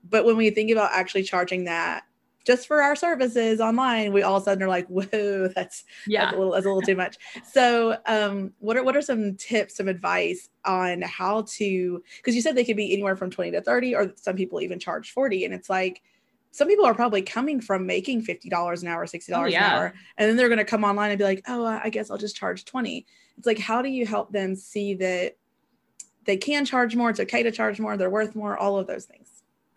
but 0.07 0.25
when 0.25 0.37
we 0.37 0.49
think 0.49 0.71
about 0.71 0.91
actually 0.93 1.23
charging 1.23 1.65
that 1.65 2.03
just 2.45 2.67
for 2.67 2.81
our 2.81 2.95
services 2.95 3.59
online, 3.59 4.13
we 4.13 4.23
all 4.23 4.37
of 4.37 4.41
a 4.41 4.45
sudden 4.45 4.63
are 4.63 4.67
like, 4.67 4.87
whoa, 4.87 5.49
that's 5.49 5.83
yeah, 6.07 6.25
that's 6.25 6.35
a 6.35 6.37
little, 6.37 6.53
that's 6.53 6.65
a 6.65 6.69
little 6.69 6.81
too 6.81 6.95
much. 6.95 7.17
So, 7.51 7.97
um, 8.05 8.53
what 8.59 8.77
are 8.77 8.83
what 8.83 8.95
are 8.95 9.01
some 9.01 9.35
tips, 9.35 9.77
some 9.77 9.87
advice 9.87 10.49
on 10.65 11.01
how 11.01 11.43
to? 11.57 12.03
Because 12.17 12.35
you 12.35 12.41
said 12.41 12.55
they 12.55 12.63
could 12.63 12.77
be 12.77 12.93
anywhere 12.93 13.15
from 13.15 13.29
twenty 13.29 13.51
to 13.51 13.61
thirty, 13.61 13.93
or 13.93 14.13
some 14.15 14.35
people 14.35 14.61
even 14.61 14.79
charge 14.79 15.11
forty, 15.11 15.45
and 15.45 15.53
it's 15.53 15.69
like 15.69 16.01
some 16.51 16.67
people 16.67 16.85
are 16.85 16.95
probably 16.95 17.21
coming 17.21 17.61
from 17.61 17.85
making 17.85 18.21
fifty 18.21 18.49
dollars 18.49 18.81
an 18.81 18.87
hour, 18.87 19.05
sixty 19.05 19.31
dollars 19.31 19.49
oh, 19.49 19.53
yeah. 19.53 19.65
an 19.65 19.77
hour, 19.77 19.93
and 20.17 20.29
then 20.29 20.35
they're 20.35 20.49
going 20.49 20.57
to 20.57 20.65
come 20.65 20.83
online 20.83 21.11
and 21.11 21.19
be 21.19 21.25
like, 21.25 21.43
oh, 21.47 21.65
I 21.65 21.89
guess 21.89 22.09
I'll 22.09 22.17
just 22.17 22.35
charge 22.35 22.65
twenty. 22.65 23.05
It's 23.37 23.45
like, 23.45 23.59
how 23.59 23.81
do 23.81 23.89
you 23.89 24.07
help 24.07 24.31
them 24.31 24.55
see 24.55 24.95
that 24.95 25.37
they 26.25 26.37
can 26.37 26.65
charge 26.65 26.95
more? 26.95 27.09
It's 27.09 27.19
okay 27.19 27.43
to 27.43 27.51
charge 27.51 27.79
more. 27.79 27.95
They're 27.95 28.09
worth 28.09 28.35
more. 28.35 28.57
All 28.57 28.79
of 28.79 28.87
those 28.87 29.05
things 29.05 29.28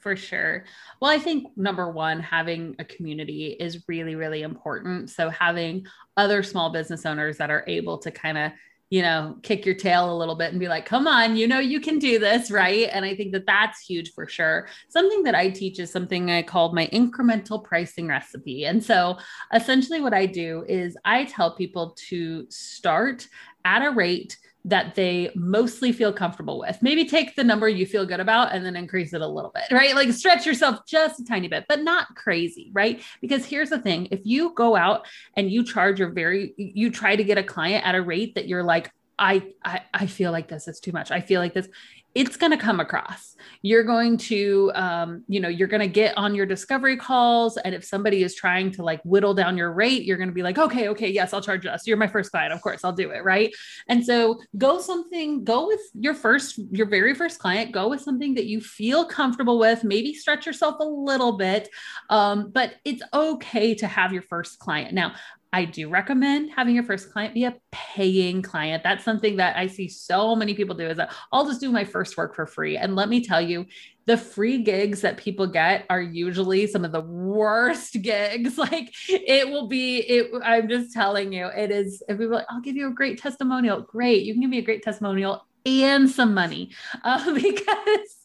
for 0.02 0.16
sure. 0.16 0.64
Well, 1.00 1.10
I 1.10 1.18
think 1.18 1.56
number 1.56 1.90
one, 1.90 2.20
having 2.20 2.74
a 2.78 2.84
community 2.84 3.56
is 3.58 3.84
really, 3.88 4.16
really 4.16 4.42
important. 4.42 5.10
So, 5.10 5.30
having 5.30 5.86
other 6.16 6.42
small 6.42 6.70
business 6.70 7.06
owners 7.06 7.38
that 7.38 7.50
are 7.50 7.64
able 7.68 7.98
to 7.98 8.10
kind 8.10 8.36
of, 8.36 8.52
you 8.90 9.00
know, 9.00 9.38
kick 9.42 9.64
your 9.64 9.76
tail 9.76 10.12
a 10.12 10.18
little 10.18 10.34
bit 10.34 10.50
and 10.50 10.60
be 10.60 10.68
like, 10.68 10.84
come 10.84 11.06
on, 11.06 11.36
you 11.36 11.46
know, 11.46 11.60
you 11.60 11.80
can 11.80 11.98
do 11.98 12.18
this, 12.18 12.50
right? 12.50 12.90
And 12.92 13.04
I 13.04 13.14
think 13.14 13.32
that 13.32 13.46
that's 13.46 13.80
huge 13.80 14.12
for 14.12 14.26
sure. 14.26 14.68
Something 14.88 15.22
that 15.22 15.34
I 15.34 15.48
teach 15.48 15.78
is 15.78 15.90
something 15.90 16.30
I 16.30 16.42
called 16.42 16.74
my 16.74 16.88
incremental 16.88 17.62
pricing 17.62 18.08
recipe. 18.08 18.66
And 18.66 18.82
so, 18.82 19.18
essentially, 19.54 20.00
what 20.00 20.12
I 20.12 20.26
do 20.26 20.64
is 20.68 20.96
I 21.04 21.24
tell 21.26 21.54
people 21.54 21.96
to 22.08 22.44
start 22.50 23.28
at 23.64 23.86
a 23.86 23.90
rate 23.90 24.36
that 24.64 24.94
they 24.94 25.30
mostly 25.34 25.92
feel 25.92 26.12
comfortable 26.12 26.58
with. 26.58 26.78
Maybe 26.82 27.04
take 27.04 27.34
the 27.34 27.42
number 27.42 27.68
you 27.68 27.84
feel 27.84 28.06
good 28.06 28.20
about 28.20 28.52
and 28.52 28.64
then 28.64 28.76
increase 28.76 29.12
it 29.12 29.20
a 29.20 29.26
little 29.26 29.50
bit, 29.52 29.64
right? 29.72 29.94
Like 29.94 30.12
stretch 30.12 30.46
yourself 30.46 30.86
just 30.86 31.20
a 31.20 31.24
tiny 31.24 31.48
bit, 31.48 31.64
but 31.68 31.80
not 31.82 32.14
crazy, 32.14 32.70
right? 32.72 33.02
Because 33.20 33.44
here's 33.44 33.70
the 33.70 33.80
thing 33.80 34.08
if 34.10 34.20
you 34.24 34.54
go 34.54 34.76
out 34.76 35.06
and 35.36 35.50
you 35.50 35.64
charge 35.64 35.98
your 35.98 36.10
very, 36.10 36.54
you 36.56 36.90
try 36.90 37.16
to 37.16 37.24
get 37.24 37.38
a 37.38 37.42
client 37.42 37.84
at 37.86 37.94
a 37.94 38.02
rate 38.02 38.36
that 38.36 38.46
you're 38.46 38.62
like, 38.62 38.90
I, 39.18 39.52
I, 39.64 39.82
I 39.92 40.06
feel 40.06 40.32
like 40.32 40.48
this 40.48 40.68
is 40.68 40.80
too 40.80 40.92
much. 40.92 41.10
I 41.10 41.20
feel 41.20 41.40
like 41.40 41.54
this 41.54 41.68
it's 42.14 42.36
going 42.36 42.52
to 42.52 42.58
come 42.58 42.80
across. 42.80 43.36
You're 43.62 43.84
going 43.84 44.16
to 44.18 44.70
um, 44.74 45.24
you 45.28 45.40
know 45.40 45.48
you're 45.48 45.68
going 45.68 45.80
to 45.80 45.88
get 45.88 46.16
on 46.16 46.34
your 46.34 46.46
discovery 46.46 46.96
calls 46.96 47.56
and 47.56 47.74
if 47.74 47.84
somebody 47.84 48.22
is 48.22 48.34
trying 48.34 48.70
to 48.72 48.82
like 48.82 49.00
whittle 49.04 49.34
down 49.34 49.56
your 49.56 49.72
rate 49.72 50.04
you're 50.04 50.16
going 50.16 50.28
to 50.28 50.34
be 50.34 50.42
like 50.42 50.58
okay 50.58 50.88
okay 50.88 51.08
yes 51.08 51.32
i'll 51.32 51.40
charge 51.40 51.64
us. 51.66 51.86
You're 51.86 51.96
my 51.96 52.06
first 52.06 52.30
client. 52.30 52.52
Of 52.52 52.60
course 52.60 52.84
i'll 52.84 52.92
do 52.92 53.10
it 53.10 53.24
right? 53.24 53.52
And 53.88 54.04
so 54.04 54.40
go 54.58 54.80
something 54.80 55.44
go 55.44 55.66
with 55.66 55.80
your 55.94 56.14
first 56.14 56.58
your 56.70 56.86
very 56.86 57.14
first 57.14 57.38
client 57.38 57.72
go 57.72 57.88
with 57.88 58.00
something 58.00 58.34
that 58.34 58.46
you 58.46 58.60
feel 58.60 59.04
comfortable 59.04 59.58
with. 59.58 59.84
Maybe 59.84 60.14
stretch 60.14 60.46
yourself 60.46 60.76
a 60.80 60.84
little 60.84 61.36
bit 61.36 61.68
um, 62.10 62.50
but 62.50 62.74
it's 62.84 63.02
okay 63.12 63.74
to 63.76 63.86
have 63.86 64.12
your 64.12 64.22
first 64.22 64.58
client. 64.58 64.92
Now 64.92 65.14
I 65.52 65.66
do 65.66 65.90
recommend 65.90 66.50
having 66.50 66.74
your 66.74 66.84
first 66.84 67.12
client 67.12 67.34
be 67.34 67.44
a 67.44 67.54
paying 67.70 68.40
client. 68.40 68.82
That's 68.82 69.04
something 69.04 69.36
that 69.36 69.56
I 69.56 69.66
see 69.66 69.86
so 69.86 70.34
many 70.34 70.54
people 70.54 70.74
do 70.74 70.88
is 70.88 70.96
that 70.96 71.12
I'll 71.30 71.46
just 71.46 71.60
do 71.60 71.70
my 71.70 71.84
first 71.84 72.16
work 72.16 72.34
for 72.34 72.46
free. 72.46 72.78
And 72.78 72.96
let 72.96 73.10
me 73.10 73.22
tell 73.22 73.40
you, 73.40 73.66
the 74.06 74.16
free 74.16 74.62
gigs 74.62 75.02
that 75.02 75.18
people 75.18 75.46
get 75.46 75.84
are 75.90 76.00
usually 76.00 76.66
some 76.66 76.84
of 76.86 76.92
the 76.92 77.02
worst 77.02 77.92
gigs. 78.02 78.56
Like 78.56 78.94
it 79.08 79.48
will 79.48 79.68
be, 79.68 79.98
it, 79.98 80.30
I'm 80.42 80.68
just 80.68 80.94
telling 80.94 81.32
you, 81.32 81.46
it 81.46 81.70
is, 81.70 82.02
if 82.08 82.18
people 82.18 82.36
like, 82.36 82.46
I'll 82.48 82.60
give 82.60 82.76
you 82.76 82.88
a 82.88 82.92
great 82.92 83.20
testimonial. 83.20 83.82
Great. 83.82 84.24
You 84.24 84.32
can 84.32 84.40
give 84.40 84.50
me 84.50 84.58
a 84.58 84.62
great 84.62 84.82
testimonial 84.82 85.46
and 85.66 86.08
some 86.08 86.32
money 86.32 86.70
uh, 87.04 87.34
because 87.34 88.16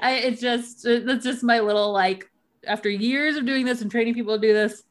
I, 0.00 0.20
it's 0.24 0.40
just, 0.40 0.84
that's 0.84 1.24
just 1.24 1.42
my 1.42 1.58
little 1.58 1.92
like, 1.92 2.30
after 2.66 2.88
years 2.88 3.36
of 3.36 3.46
doing 3.46 3.64
this 3.64 3.80
and 3.80 3.90
training 3.90 4.14
people 4.14 4.34
to 4.34 4.40
do 4.40 4.52
this, 4.52 4.84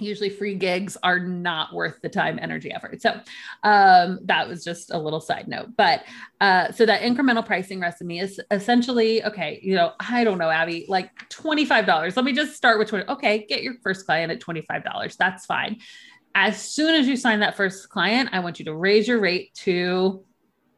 usually 0.00 0.30
free 0.30 0.54
gigs 0.54 0.96
are 1.02 1.18
not 1.18 1.72
worth 1.72 2.00
the 2.02 2.08
time 2.08 2.38
energy 2.40 2.72
effort. 2.72 3.00
So 3.02 3.20
um, 3.62 4.20
that 4.24 4.48
was 4.48 4.64
just 4.64 4.92
a 4.92 4.98
little 4.98 5.20
side 5.20 5.48
note 5.48 5.68
but 5.76 6.04
uh, 6.40 6.70
so 6.72 6.86
that 6.86 7.02
incremental 7.02 7.44
pricing 7.44 7.80
recipe 7.80 8.18
is 8.18 8.40
essentially 8.50 9.24
okay 9.24 9.60
you 9.62 9.74
know 9.74 9.92
i 10.00 10.24
don't 10.24 10.38
know 10.38 10.50
abby 10.50 10.84
like 10.88 11.10
$25 11.30 12.16
let 12.16 12.24
me 12.24 12.32
just 12.32 12.54
start 12.54 12.78
with 12.78 12.88
20 12.88 13.08
okay 13.08 13.46
get 13.46 13.62
your 13.62 13.74
first 13.82 14.06
client 14.06 14.30
at 14.32 14.40
$25 14.40 15.16
that's 15.16 15.46
fine. 15.46 15.78
As 16.34 16.60
soon 16.60 16.94
as 16.94 17.08
you 17.08 17.16
sign 17.16 17.40
that 17.40 17.56
first 17.56 17.88
client 17.88 18.30
i 18.32 18.40
want 18.40 18.58
you 18.58 18.64
to 18.66 18.74
raise 18.74 19.08
your 19.08 19.20
rate 19.20 19.54
to 19.54 20.24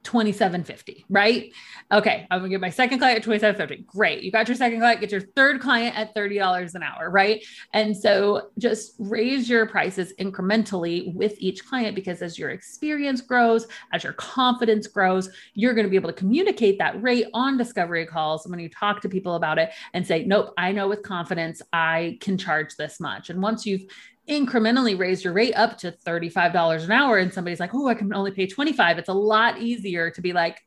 2750, 0.03 1.05
right? 1.11 1.53
Okay, 1.93 2.27
I'm 2.31 2.41
gonna 2.41 2.49
get 2.49 2.61
my 2.61 2.71
second 2.71 2.99
client 2.99 3.19
at 3.19 3.23
2750. 3.23 3.85
Great. 3.85 4.23
You 4.23 4.33
got 4.33 4.49
your 4.49 4.57
second 4.57 4.81
client, 4.81 5.01
get 5.01 5.13
your 5.13 5.21
third 5.21 5.61
client 5.61 5.97
at 5.99 6.15
$30 6.15 6.75
an 6.75 6.83
hour, 6.83 7.11
right? 7.11 7.45
And 7.75 7.95
so 7.95 8.51
just 8.59 8.95
raise 8.99 9.49
your 9.49 9.67
prices 9.67 10.15
incrementally 10.19 11.15
with 11.15 11.35
each 11.39 11.67
client 11.67 11.95
because 11.95 12.23
as 12.23 12.39
your 12.39 12.51
experience 12.51 13.21
grows, 13.21 13.67
as 13.93 14.03
your 14.03 14.15
confidence 14.15 14.87
grows, 14.87 15.29
you're 15.55 15.75
gonna 15.75 15.89
be 15.89 15.97
able 15.97 16.11
to 16.11 16.17
communicate 16.17 16.79
that 16.79 17.01
rate 17.03 17.27
on 17.35 17.59
discovery 17.59 18.07
calls 18.07 18.47
when 18.47 18.59
you 18.59 18.71
talk 18.71 19.03
to 19.03 19.09
people 19.09 19.35
about 19.35 19.59
it 19.59 19.71
and 19.93 20.07
say, 20.07 20.25
nope, 20.25 20.55
I 20.57 20.73
know 20.73 20.89
with 20.89 21.03
confidence 21.03 21.61
I 21.73 22.19
can 22.21 22.39
charge 22.39 22.77
this 22.77 23.01
much. 23.01 23.29
And 23.29 23.43
once 23.43 23.67
you've 23.67 23.83
incrementally 24.31 24.99
raise 24.99 25.25
your 25.25 25.33
rate 25.33 25.55
up 25.55 25.77
to 25.79 25.93
$35 25.93 26.85
an 26.85 26.93
hour 26.93 27.19
and 27.19 27.33
somebody's 27.33 27.61
like, 27.61 27.75
oh, 27.75 27.89
I 27.89 27.95
can 27.95 28.15
only 28.15 28.31
pay 28.31 28.47
25, 28.47 28.99
it's 28.99 29.09
a 29.09 29.15
lot 29.15 29.61
easier 29.61 30.11
to 30.11 30.21
be 30.21 30.33
like, 30.33 30.63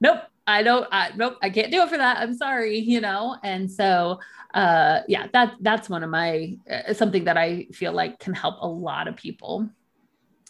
nope, 0.00 0.20
I 0.46 0.62
don't, 0.62 0.86
I, 0.92 1.10
nope, 1.16 1.36
I 1.42 1.50
can't 1.50 1.72
do 1.72 1.82
it 1.82 1.88
for 1.88 1.98
that. 1.98 2.18
I'm 2.18 2.36
sorry, 2.36 2.78
you 2.78 3.00
know? 3.00 3.36
And 3.42 3.70
so, 3.70 4.20
uh, 4.54 5.00
yeah, 5.08 5.26
that, 5.32 5.56
that's 5.60 5.90
one 5.90 6.02
of 6.02 6.10
my, 6.10 6.56
uh, 6.70 6.94
something 6.94 7.24
that 7.24 7.36
I 7.36 7.66
feel 7.72 7.92
like 7.92 8.18
can 8.18 8.34
help 8.34 8.56
a 8.60 8.66
lot 8.66 9.08
of 9.08 9.16
people. 9.16 9.68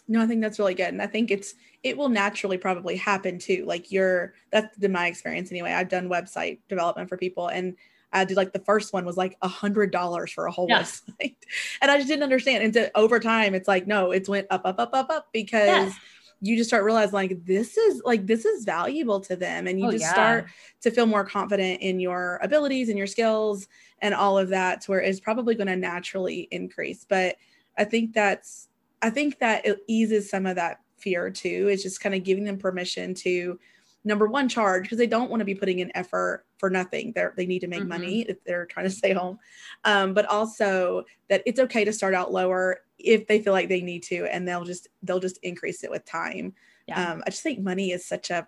No, 0.07 0.21
I 0.21 0.27
think 0.27 0.41
that's 0.41 0.57
really 0.57 0.73
good. 0.73 0.87
And 0.87 1.01
I 1.01 1.07
think 1.07 1.31
it's, 1.31 1.53
it 1.83 1.97
will 1.97 2.09
naturally 2.09 2.57
probably 2.57 2.95
happen 2.95 3.39
too. 3.39 3.65
Like 3.65 3.91
you're, 3.91 4.33
that's 4.51 4.77
been 4.77 4.91
my 4.91 5.07
experience 5.07 5.51
anyway. 5.51 5.71
I've 5.71 5.89
done 5.89 6.09
website 6.09 6.59
development 6.67 7.09
for 7.09 7.17
people 7.17 7.47
and 7.47 7.75
I 8.11 8.25
did 8.25 8.37
like 8.37 8.53
the 8.53 8.59
first 8.59 8.93
one 8.93 9.05
was 9.05 9.17
like 9.17 9.37
a 9.41 9.47
hundred 9.47 9.91
dollars 9.91 10.31
for 10.31 10.45
a 10.47 10.51
whole 10.51 10.67
yeah. 10.69 10.81
website. 10.81 11.35
And 11.81 11.89
I 11.89 11.97
just 11.97 12.07
didn't 12.07 12.23
understand. 12.23 12.63
And 12.63 12.73
so 12.73 12.89
over 12.93 13.19
time, 13.19 13.55
it's 13.55 13.67
like, 13.67 13.87
no, 13.87 14.11
it's 14.11 14.29
went 14.29 14.47
up, 14.49 14.61
up, 14.65 14.79
up, 14.79 14.93
up, 14.93 15.09
up 15.09 15.27
because 15.33 15.67
yeah. 15.67 15.91
you 16.41 16.57
just 16.57 16.69
start 16.69 16.83
realizing 16.83 17.13
like 17.13 17.45
this 17.45 17.75
is 17.75 18.01
like 18.05 18.27
this 18.27 18.45
is 18.45 18.65
valuable 18.65 19.19
to 19.21 19.35
them. 19.35 19.65
And 19.65 19.79
you 19.79 19.87
oh, 19.87 19.91
just 19.91 20.03
yeah. 20.03 20.11
start 20.11 20.47
to 20.81 20.91
feel 20.91 21.05
more 21.05 21.23
confident 21.25 21.81
in 21.81 21.99
your 21.99 22.39
abilities 22.43 22.89
and 22.89 22.97
your 22.97 23.07
skills 23.07 23.67
and 24.01 24.13
all 24.13 24.37
of 24.37 24.49
that 24.49 24.81
to 24.81 24.91
where 24.91 25.01
it's 25.01 25.19
probably 25.19 25.55
going 25.55 25.67
to 25.67 25.75
naturally 25.75 26.47
increase. 26.51 27.05
But 27.07 27.37
I 27.77 27.83
think 27.83 28.13
that's 28.13 28.67
I 29.01 29.09
think 29.09 29.39
that 29.39 29.65
it 29.65 29.79
eases 29.87 30.29
some 30.29 30.45
of 30.45 30.55
that 30.57 30.81
fear 30.97 31.29
too. 31.29 31.69
It's 31.71 31.83
just 31.83 32.01
kind 32.01 32.13
of 32.13 32.23
giving 32.23 32.43
them 32.43 32.57
permission 32.57 33.13
to 33.15 33.59
number 34.03 34.27
one 34.27 34.49
charge 34.49 34.83
because 34.83 34.97
they 34.97 35.07
don't 35.07 35.29
want 35.29 35.39
to 35.41 35.45
be 35.45 35.55
putting 35.55 35.79
in 35.79 35.95
effort 35.95 36.45
for 36.59 36.69
nothing 36.69 37.11
they 37.15 37.25
they 37.35 37.45
need 37.45 37.59
to 37.59 37.67
make 37.67 37.79
mm-hmm. 37.79 37.89
money 37.89 38.21
if 38.21 38.43
they're 38.43 38.65
trying 38.65 38.85
to 38.85 38.91
stay 38.95 39.13
home 39.13 39.39
um, 39.85 40.13
but 40.13 40.25
also 40.25 41.03
that 41.29 41.41
it's 41.45 41.59
okay 41.59 41.83
to 41.83 41.93
start 41.93 42.13
out 42.13 42.31
lower 42.31 42.81
if 42.99 43.25
they 43.27 43.41
feel 43.41 43.53
like 43.53 43.69
they 43.69 43.81
need 43.81 44.03
to 44.03 44.25
and 44.25 44.47
they'll 44.47 44.65
just 44.65 44.87
they'll 45.03 45.19
just 45.19 45.39
increase 45.43 45.83
it 45.83 45.89
with 45.89 46.05
time 46.05 46.53
yeah. 46.87 47.11
um, 47.11 47.23
i 47.25 47.29
just 47.29 47.43
think 47.43 47.59
money 47.59 47.91
is 47.91 48.05
such 48.05 48.29
a 48.29 48.47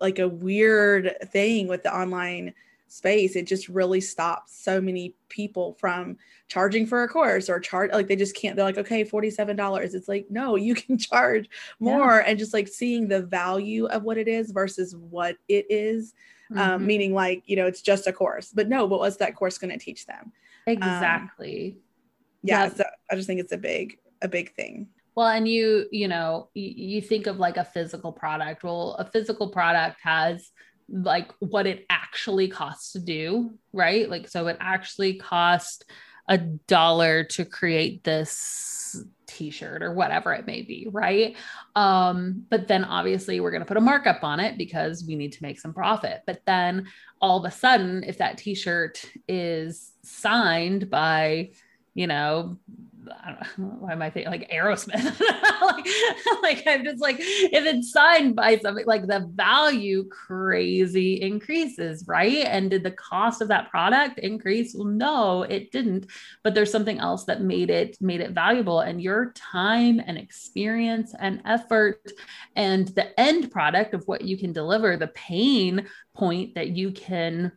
like 0.00 0.18
a 0.18 0.28
weird 0.28 1.16
thing 1.32 1.68
with 1.68 1.82
the 1.82 1.96
online 1.96 2.52
space 2.88 3.36
it 3.36 3.46
just 3.46 3.68
really 3.68 4.00
stops 4.00 4.58
so 4.58 4.80
many 4.80 5.14
people 5.28 5.74
from 5.78 6.16
charging 6.48 6.86
for 6.86 7.02
a 7.02 7.08
course 7.08 7.48
or 7.48 7.60
charge 7.60 7.92
like 7.92 8.08
they 8.08 8.16
just 8.16 8.34
can't 8.34 8.56
they're 8.56 8.64
like 8.64 8.78
okay 8.78 9.04
$47 9.04 9.94
it's 9.94 10.08
like 10.08 10.26
no 10.30 10.56
you 10.56 10.74
can 10.74 10.96
charge 10.96 11.48
more 11.78 12.16
yeah. 12.16 12.24
and 12.26 12.38
just 12.38 12.54
like 12.54 12.66
seeing 12.66 13.06
the 13.06 13.22
value 13.22 13.86
of 13.86 14.02
what 14.02 14.18
it 14.18 14.26
is 14.26 14.50
versus 14.50 14.96
what 14.96 15.36
it 15.48 15.66
is 15.68 16.14
mm-hmm. 16.50 16.58
um, 16.58 16.86
meaning 16.86 17.14
like 17.14 17.42
you 17.46 17.56
know 17.56 17.66
it's 17.66 17.82
just 17.82 18.06
a 18.06 18.12
course 18.12 18.50
but 18.54 18.68
no 18.68 18.86
but 18.86 18.98
what's 18.98 19.16
that 19.16 19.34
course 19.34 19.58
going 19.58 19.70
to 19.70 19.78
teach 19.78 20.06
them 20.06 20.24
um, 20.24 20.32
exactly 20.66 21.72
um, 21.76 21.82
yeah 22.42 22.64
yes. 22.64 22.76
so 22.76 22.84
i 23.10 23.14
just 23.14 23.26
think 23.26 23.40
it's 23.40 23.52
a 23.52 23.58
big 23.58 23.98
a 24.22 24.28
big 24.28 24.54
thing 24.54 24.88
well 25.14 25.28
and 25.28 25.48
you 25.48 25.86
you 25.90 26.08
know 26.08 26.48
you, 26.54 26.96
you 26.96 27.02
think 27.02 27.26
of 27.26 27.38
like 27.38 27.56
a 27.56 27.64
physical 27.64 28.12
product 28.12 28.62
well 28.64 28.94
a 28.98 29.04
physical 29.04 29.48
product 29.48 29.98
has 30.02 30.50
like 30.90 31.32
what 31.40 31.66
it 31.66 31.84
actually 31.90 32.48
costs 32.48 32.92
to 32.92 32.98
do, 32.98 33.54
right? 33.72 34.08
Like, 34.08 34.28
so 34.28 34.46
it 34.46 34.56
actually 34.60 35.14
cost 35.14 35.84
a 36.28 36.38
dollar 36.38 37.24
to 37.24 37.44
create 37.44 38.04
this 38.04 39.04
t-shirt 39.26 39.82
or 39.82 39.92
whatever 39.92 40.32
it 40.32 40.46
may 40.46 40.62
be, 40.62 40.88
right? 40.90 41.36
Um, 41.76 42.44
but 42.50 42.66
then 42.66 42.84
obviously 42.84 43.40
we're 43.40 43.50
going 43.50 43.62
to 43.62 43.66
put 43.66 43.76
a 43.76 43.80
markup 43.80 44.24
on 44.24 44.40
it 44.40 44.58
because 44.58 45.04
we 45.06 45.14
need 45.14 45.32
to 45.32 45.42
make 45.42 45.60
some 45.60 45.72
profit. 45.72 46.22
But 46.26 46.42
then 46.46 46.88
all 47.20 47.38
of 47.38 47.44
a 47.44 47.54
sudden, 47.54 48.04
if 48.04 48.18
that 48.18 48.38
t-shirt 48.38 49.04
is 49.28 49.92
signed 50.02 50.90
by, 50.90 51.50
you 51.94 52.06
know, 52.06 52.58
know, 53.08 53.76
why 53.78 53.92
am 53.92 54.02
I 54.02 54.10
thinking 54.10 54.30
like 54.30 54.50
Aerosmith? 54.50 55.20
like, 55.62 55.86
like, 56.42 56.62
I'm 56.66 56.84
just 56.84 57.00
like, 57.00 57.16
if 57.18 57.64
it's 57.64 57.92
signed 57.92 58.36
by 58.36 58.58
something, 58.58 58.86
like 58.86 59.06
the 59.06 59.28
value 59.34 60.08
crazy 60.08 61.20
increases, 61.20 62.04
right? 62.06 62.44
And 62.46 62.70
did 62.70 62.82
the 62.82 62.90
cost 62.92 63.40
of 63.40 63.48
that 63.48 63.70
product 63.70 64.18
increase? 64.18 64.74
Well, 64.74 64.88
no, 64.88 65.42
it 65.42 65.72
didn't. 65.72 66.06
But 66.42 66.54
there's 66.54 66.72
something 66.72 66.98
else 66.98 67.24
that 67.24 67.42
made 67.42 67.70
it 67.70 67.96
made 68.00 68.20
it 68.20 68.32
valuable. 68.32 68.80
And 68.80 69.00
your 69.02 69.32
time 69.32 70.00
and 70.04 70.18
experience 70.18 71.14
and 71.18 71.42
effort 71.44 72.12
and 72.56 72.88
the 72.88 73.18
end 73.18 73.50
product 73.50 73.94
of 73.94 74.04
what 74.06 74.22
you 74.22 74.36
can 74.36 74.52
deliver, 74.52 74.96
the 74.96 75.08
pain 75.08 75.86
point 76.14 76.54
that 76.54 76.70
you 76.70 76.92
can 76.92 77.52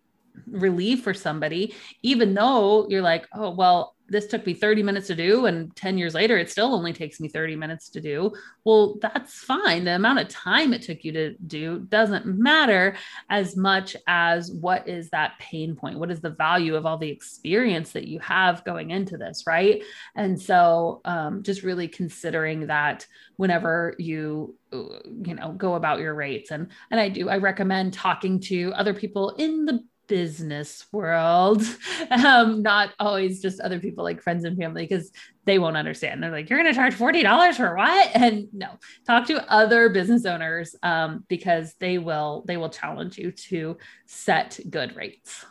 relieve 0.48 1.02
for 1.02 1.14
somebody, 1.14 1.74
even 2.04 2.34
though 2.34 2.88
you're 2.90 3.02
like, 3.02 3.28
oh, 3.34 3.52
well, 3.52 3.96
this 4.12 4.28
took 4.28 4.46
me 4.46 4.54
30 4.54 4.84
minutes 4.84 5.08
to 5.08 5.16
do 5.16 5.46
and 5.46 5.76
10 5.76 5.98
years 5.98 6.14
later 6.14 6.38
it 6.38 6.52
still 6.52 6.76
only 6.76 6.94
takes 6.94 7.20
me 7.20 7.28
30 7.28 7.56
minutes 7.56 7.90
to 7.90 8.02
do. 8.02 8.32
Well 8.66 8.98
that's 9.02 9.34
fine. 9.34 9.86
The 9.86 9.96
amount 9.96 10.20
of 10.20 10.28
time 10.28 10.74
it 10.74 10.82
took 10.82 11.04
you 11.04 11.12
to 11.14 11.34
do 11.48 11.80
doesn't 11.90 12.26
matter 12.26 12.96
as 13.30 13.56
much 13.56 13.96
as 14.08 14.52
what 14.52 14.88
is 14.88 15.10
that 15.10 15.40
pain 15.40 15.76
point? 15.76 15.98
What 15.98 16.12
is 16.12 16.20
the 16.20 16.30
value 16.30 16.76
of 16.76 16.86
all 16.86 16.98
the 16.98 17.10
experience 17.10 17.94
that 17.94 18.08
you 18.08 18.20
have 18.20 18.66
going 18.66 18.92
into 18.92 19.18
this 19.18 19.46
right? 19.48 19.82
And 20.16 20.40
so 20.40 21.02
um, 21.06 21.42
just 21.42 21.64
really 21.64 21.88
considering 21.88 22.68
that 22.68 23.08
whenever 23.38 23.96
you 23.98 24.56
you 24.72 25.34
know 25.36 25.54
go 25.54 25.76
about 25.76 26.00
your 26.00 26.14
rates. 26.14 26.52
And 26.52 26.68
and 26.92 27.00
i 27.00 27.10
do 27.10 27.30
i 27.30 27.38
recommend 27.38 27.94
talking 27.94 28.40
to 28.42 28.74
other 28.74 28.94
people 28.94 29.32
in 29.38 29.66
the 29.66 29.84
business 30.12 30.88
world, 30.92 31.64
um, 32.12 32.62
not 32.62 32.90
always 33.00 33.42
just 33.42 33.62
other 33.62 33.80
people 33.80 34.04
like 34.04 34.22
friends 34.22 34.44
and 34.44 34.58
family, 34.58 34.84
because 34.84 35.10
they 35.46 35.58
won't 35.58 35.78
understand. 35.78 36.22
They're 36.22 36.32
like, 36.32 36.50
you're 36.50 36.62
going 36.62 36.70
to 36.70 36.78
charge 36.78 36.96
$40 36.96 37.56
for 37.56 37.78
what? 37.78 38.12
And 38.22 38.50
no, 38.52 38.72
talk 39.08 39.26
to 39.28 39.50
other 39.50 39.88
business 39.88 40.26
owners 40.26 40.76
um, 40.84 41.24
because 41.30 41.76
they 41.80 41.98
will, 41.98 42.44
they 42.46 42.58
will 42.58 42.70
challenge 42.70 43.18
you 43.18 43.32
to 43.32 43.78
set 44.06 44.60
good 44.70 44.98
rates. 44.98 45.46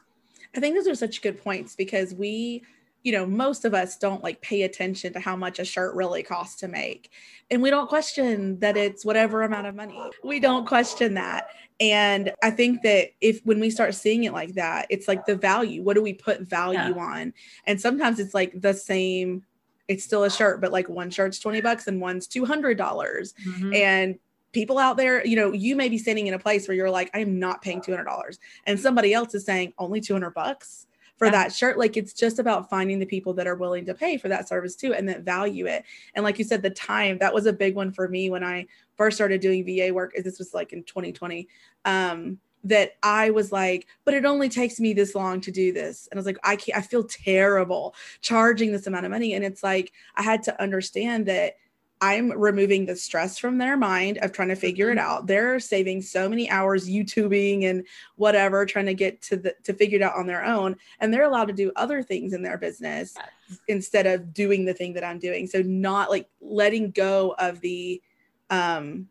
I 0.54 0.60
think 0.60 0.76
those 0.76 0.86
are 0.88 0.94
such 0.94 1.22
good 1.22 1.42
points 1.42 1.74
because 1.74 2.12
we, 2.12 2.62
you 3.02 3.12
know, 3.12 3.24
most 3.24 3.64
of 3.64 3.72
us 3.72 3.96
don't 3.96 4.22
like 4.22 4.40
pay 4.42 4.62
attention 4.62 5.12
to 5.14 5.20
how 5.20 5.34
much 5.34 5.58
a 5.58 5.64
shirt 5.64 5.94
really 5.94 6.22
costs 6.22 6.60
to 6.60 6.68
make. 6.68 7.10
And 7.50 7.62
we 7.62 7.70
don't 7.70 7.88
question 7.88 8.58
that 8.60 8.76
it's 8.76 9.04
whatever 9.04 9.42
amount 9.42 9.66
of 9.66 9.74
money. 9.74 9.98
We 10.22 10.38
don't 10.38 10.66
question 10.66 11.14
that. 11.14 11.48
And 11.80 12.32
I 12.42 12.50
think 12.50 12.82
that 12.82 13.08
if 13.22 13.40
when 13.44 13.58
we 13.58 13.70
start 13.70 13.94
seeing 13.94 14.24
it 14.24 14.34
like 14.34 14.54
that, 14.54 14.86
it's 14.90 15.08
like 15.08 15.24
the 15.24 15.34
value. 15.34 15.82
What 15.82 15.94
do 15.94 16.02
we 16.02 16.12
put 16.12 16.42
value 16.42 16.78
yeah. 16.78 17.02
on? 17.02 17.32
And 17.66 17.80
sometimes 17.80 18.20
it's 18.20 18.34
like 18.34 18.60
the 18.60 18.74
same, 18.74 19.44
it's 19.88 20.04
still 20.04 20.24
a 20.24 20.30
shirt, 20.30 20.60
but 20.60 20.72
like 20.72 20.88
one 20.90 21.10
shirt's 21.10 21.38
20 21.38 21.62
bucks 21.62 21.86
and 21.86 22.00
one's 22.00 22.26
200. 22.26 22.76
dollars 22.76 23.32
mm-hmm. 23.46 23.72
And 23.72 24.18
people 24.52 24.78
out 24.78 24.98
there, 24.98 25.24
you 25.24 25.36
know, 25.36 25.52
you 25.52 25.74
may 25.74 25.88
be 25.88 25.96
sitting 25.96 26.26
in 26.26 26.34
a 26.34 26.38
place 26.38 26.68
where 26.68 26.76
you're 26.76 26.90
like, 26.90 27.10
I 27.14 27.20
am 27.20 27.38
not 27.38 27.62
paying 27.62 27.80
$200. 27.80 28.38
And 28.66 28.78
somebody 28.78 29.14
else 29.14 29.34
is 29.34 29.44
saying 29.44 29.72
only 29.78 30.00
200 30.00 30.34
bucks 30.34 30.86
for 31.20 31.26
yeah. 31.26 31.32
that 31.32 31.52
shirt. 31.52 31.76
Like 31.78 31.98
it's 31.98 32.14
just 32.14 32.38
about 32.38 32.70
finding 32.70 32.98
the 32.98 33.04
people 33.04 33.34
that 33.34 33.46
are 33.46 33.54
willing 33.54 33.84
to 33.84 33.92
pay 33.92 34.16
for 34.16 34.28
that 34.30 34.48
service 34.48 34.74
too 34.74 34.94
and 34.94 35.06
that 35.10 35.20
value 35.20 35.66
it. 35.66 35.84
And 36.14 36.24
like 36.24 36.38
you 36.38 36.46
said, 36.46 36.62
the 36.62 36.70
time 36.70 37.18
that 37.18 37.34
was 37.34 37.44
a 37.44 37.52
big 37.52 37.74
one 37.74 37.92
for 37.92 38.08
me 38.08 38.30
when 38.30 38.42
I 38.42 38.66
first 38.96 39.18
started 39.18 39.42
doing 39.42 39.66
VA 39.66 39.92
work. 39.92 40.12
Is 40.16 40.24
this 40.24 40.38
was 40.38 40.54
like 40.54 40.72
in 40.72 40.82
2020. 40.82 41.46
Um, 41.84 42.38
that 42.64 42.92
I 43.02 43.30
was 43.30 43.52
like, 43.52 43.86
but 44.04 44.14
it 44.14 44.24
only 44.24 44.48
takes 44.48 44.80
me 44.80 44.94
this 44.94 45.14
long 45.14 45.40
to 45.42 45.50
do 45.50 45.72
this. 45.72 46.08
And 46.10 46.18
I 46.18 46.20
was 46.20 46.26
like, 46.26 46.38
I 46.42 46.56
can't, 46.56 46.78
I 46.78 46.82
feel 46.82 47.04
terrible 47.04 47.94
charging 48.20 48.72
this 48.72 48.86
amount 48.86 49.06
of 49.06 49.10
money. 49.10 49.32
And 49.32 49.42
it's 49.42 49.62
like, 49.62 49.92
I 50.14 50.22
had 50.22 50.42
to 50.42 50.62
understand 50.62 51.24
that 51.26 51.56
I'm 52.00 52.30
removing 52.32 52.86
the 52.86 52.96
stress 52.96 53.38
from 53.38 53.58
their 53.58 53.76
mind 53.76 54.18
of 54.18 54.32
trying 54.32 54.48
to 54.48 54.56
figure 54.56 54.90
it 54.90 54.96
mm-hmm. 54.96 55.06
out. 55.06 55.26
They're 55.26 55.60
saving 55.60 56.02
so 56.02 56.28
many 56.28 56.48
hours 56.50 56.88
YouTubing 56.88 57.64
and 57.64 57.86
whatever, 58.16 58.64
trying 58.64 58.86
to 58.86 58.94
get 58.94 59.20
to 59.22 59.36
the 59.36 59.54
to 59.64 59.74
figure 59.74 59.96
it 59.96 60.02
out 60.02 60.16
on 60.16 60.26
their 60.26 60.44
own. 60.44 60.76
And 61.00 61.12
they're 61.12 61.24
allowed 61.24 61.48
to 61.48 61.54
do 61.54 61.72
other 61.76 62.02
things 62.02 62.32
in 62.32 62.42
their 62.42 62.58
business 62.58 63.14
yes. 63.16 63.58
instead 63.68 64.06
of 64.06 64.32
doing 64.32 64.64
the 64.64 64.74
thing 64.74 64.94
that 64.94 65.04
I'm 65.04 65.18
doing. 65.18 65.46
So 65.46 65.62
not 65.62 66.10
like 66.10 66.28
letting 66.40 66.90
go 66.90 67.34
of 67.38 67.60
the 67.60 68.00
um 68.48 69.08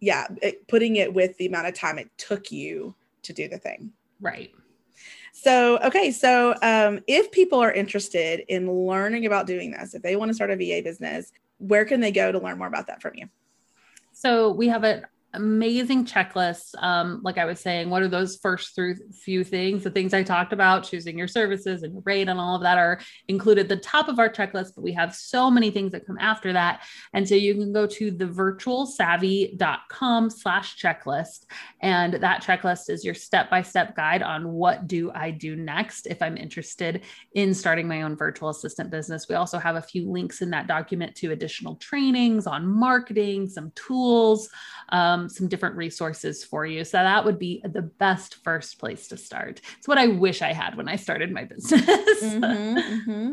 yeah, 0.00 0.26
it, 0.42 0.68
putting 0.68 0.96
it 0.96 1.14
with 1.14 1.36
the 1.38 1.46
amount 1.46 1.66
of 1.66 1.74
time 1.74 1.98
it 1.98 2.10
took 2.18 2.52
you 2.52 2.94
to 3.22 3.32
do 3.32 3.48
the 3.48 3.56
thing. 3.58 3.90
Right. 4.20 4.52
So, 5.32 5.78
okay. 5.78 6.10
So, 6.10 6.54
um, 6.62 7.00
if 7.06 7.32
people 7.32 7.58
are 7.58 7.72
interested 7.72 8.44
in 8.48 8.70
learning 8.70 9.26
about 9.26 9.46
doing 9.46 9.72
this, 9.72 9.94
if 9.94 10.02
they 10.02 10.14
want 10.14 10.28
to 10.28 10.34
start 10.34 10.50
a 10.50 10.56
VA 10.56 10.80
business, 10.82 11.32
where 11.66 11.84
can 11.84 12.00
they 12.00 12.12
go 12.12 12.30
to 12.30 12.38
learn 12.38 12.58
more 12.58 12.66
about 12.66 12.86
that 12.88 13.00
from 13.00 13.14
you? 13.14 13.28
So 14.12 14.50
we 14.50 14.68
have 14.68 14.84
an 14.84 15.06
amazing 15.34 16.06
checklists. 16.06 16.74
Um, 16.82 17.20
like 17.22 17.38
I 17.38 17.44
was 17.44 17.60
saying, 17.60 17.90
what 17.90 18.02
are 18.02 18.08
those 18.08 18.36
first 18.36 18.74
through 18.74 18.96
few 19.12 19.44
things? 19.44 19.82
The 19.82 19.90
things 19.90 20.14
I 20.14 20.22
talked 20.22 20.52
about, 20.52 20.84
choosing 20.84 21.18
your 21.18 21.28
services 21.28 21.82
and 21.82 21.92
your 21.92 22.02
rate 22.04 22.28
and 22.28 22.40
all 22.40 22.56
of 22.56 22.62
that 22.62 22.78
are 22.78 23.00
included 23.28 23.68
the 23.68 23.76
top 23.76 24.08
of 24.08 24.18
our 24.18 24.30
checklist, 24.30 24.74
but 24.74 24.82
we 24.82 24.92
have 24.92 25.14
so 25.14 25.50
many 25.50 25.70
things 25.70 25.92
that 25.92 26.06
come 26.06 26.18
after 26.18 26.52
that. 26.52 26.82
And 27.12 27.28
so 27.28 27.34
you 27.34 27.54
can 27.54 27.72
go 27.72 27.86
to 27.86 28.12
thevirtualsavvy.com 28.12 30.30
slash 30.30 30.80
checklist. 30.80 31.44
And 31.82 32.14
that 32.14 32.42
checklist 32.42 32.88
is 32.88 33.04
your 33.04 33.14
step-by-step 33.14 33.96
guide 33.96 34.22
on 34.22 34.52
what 34.52 34.86
do 34.86 35.10
I 35.12 35.30
do 35.30 35.56
next 35.56 36.06
if 36.06 36.22
I'm 36.22 36.36
interested 36.36 37.02
in 37.34 37.54
starting 37.54 37.88
my 37.88 38.02
own 38.02 38.16
virtual 38.16 38.48
assistant 38.48 38.90
business. 38.90 39.28
We 39.28 39.34
also 39.34 39.58
have 39.58 39.76
a 39.76 39.82
few 39.82 40.10
links 40.10 40.42
in 40.42 40.50
that 40.50 40.66
document 40.66 41.14
to 41.16 41.32
additional 41.32 41.76
trainings 41.76 42.46
on 42.46 42.66
marketing, 42.66 43.48
some 43.48 43.72
tools, 43.74 44.48
um, 44.90 45.23
some 45.28 45.48
different 45.48 45.76
resources 45.76 46.44
for 46.44 46.66
you. 46.66 46.84
So 46.84 46.98
that 46.98 47.24
would 47.24 47.38
be 47.38 47.62
the 47.64 47.82
best 47.82 48.36
first 48.44 48.78
place 48.78 49.08
to 49.08 49.16
start. 49.16 49.60
It's 49.78 49.88
what 49.88 49.98
I 49.98 50.08
wish 50.08 50.42
I 50.42 50.52
had 50.52 50.76
when 50.76 50.88
I 50.88 50.96
started 50.96 51.32
my 51.32 51.44
business. 51.54 51.82
mm-hmm, 51.82 52.78
mm-hmm. 52.78 53.32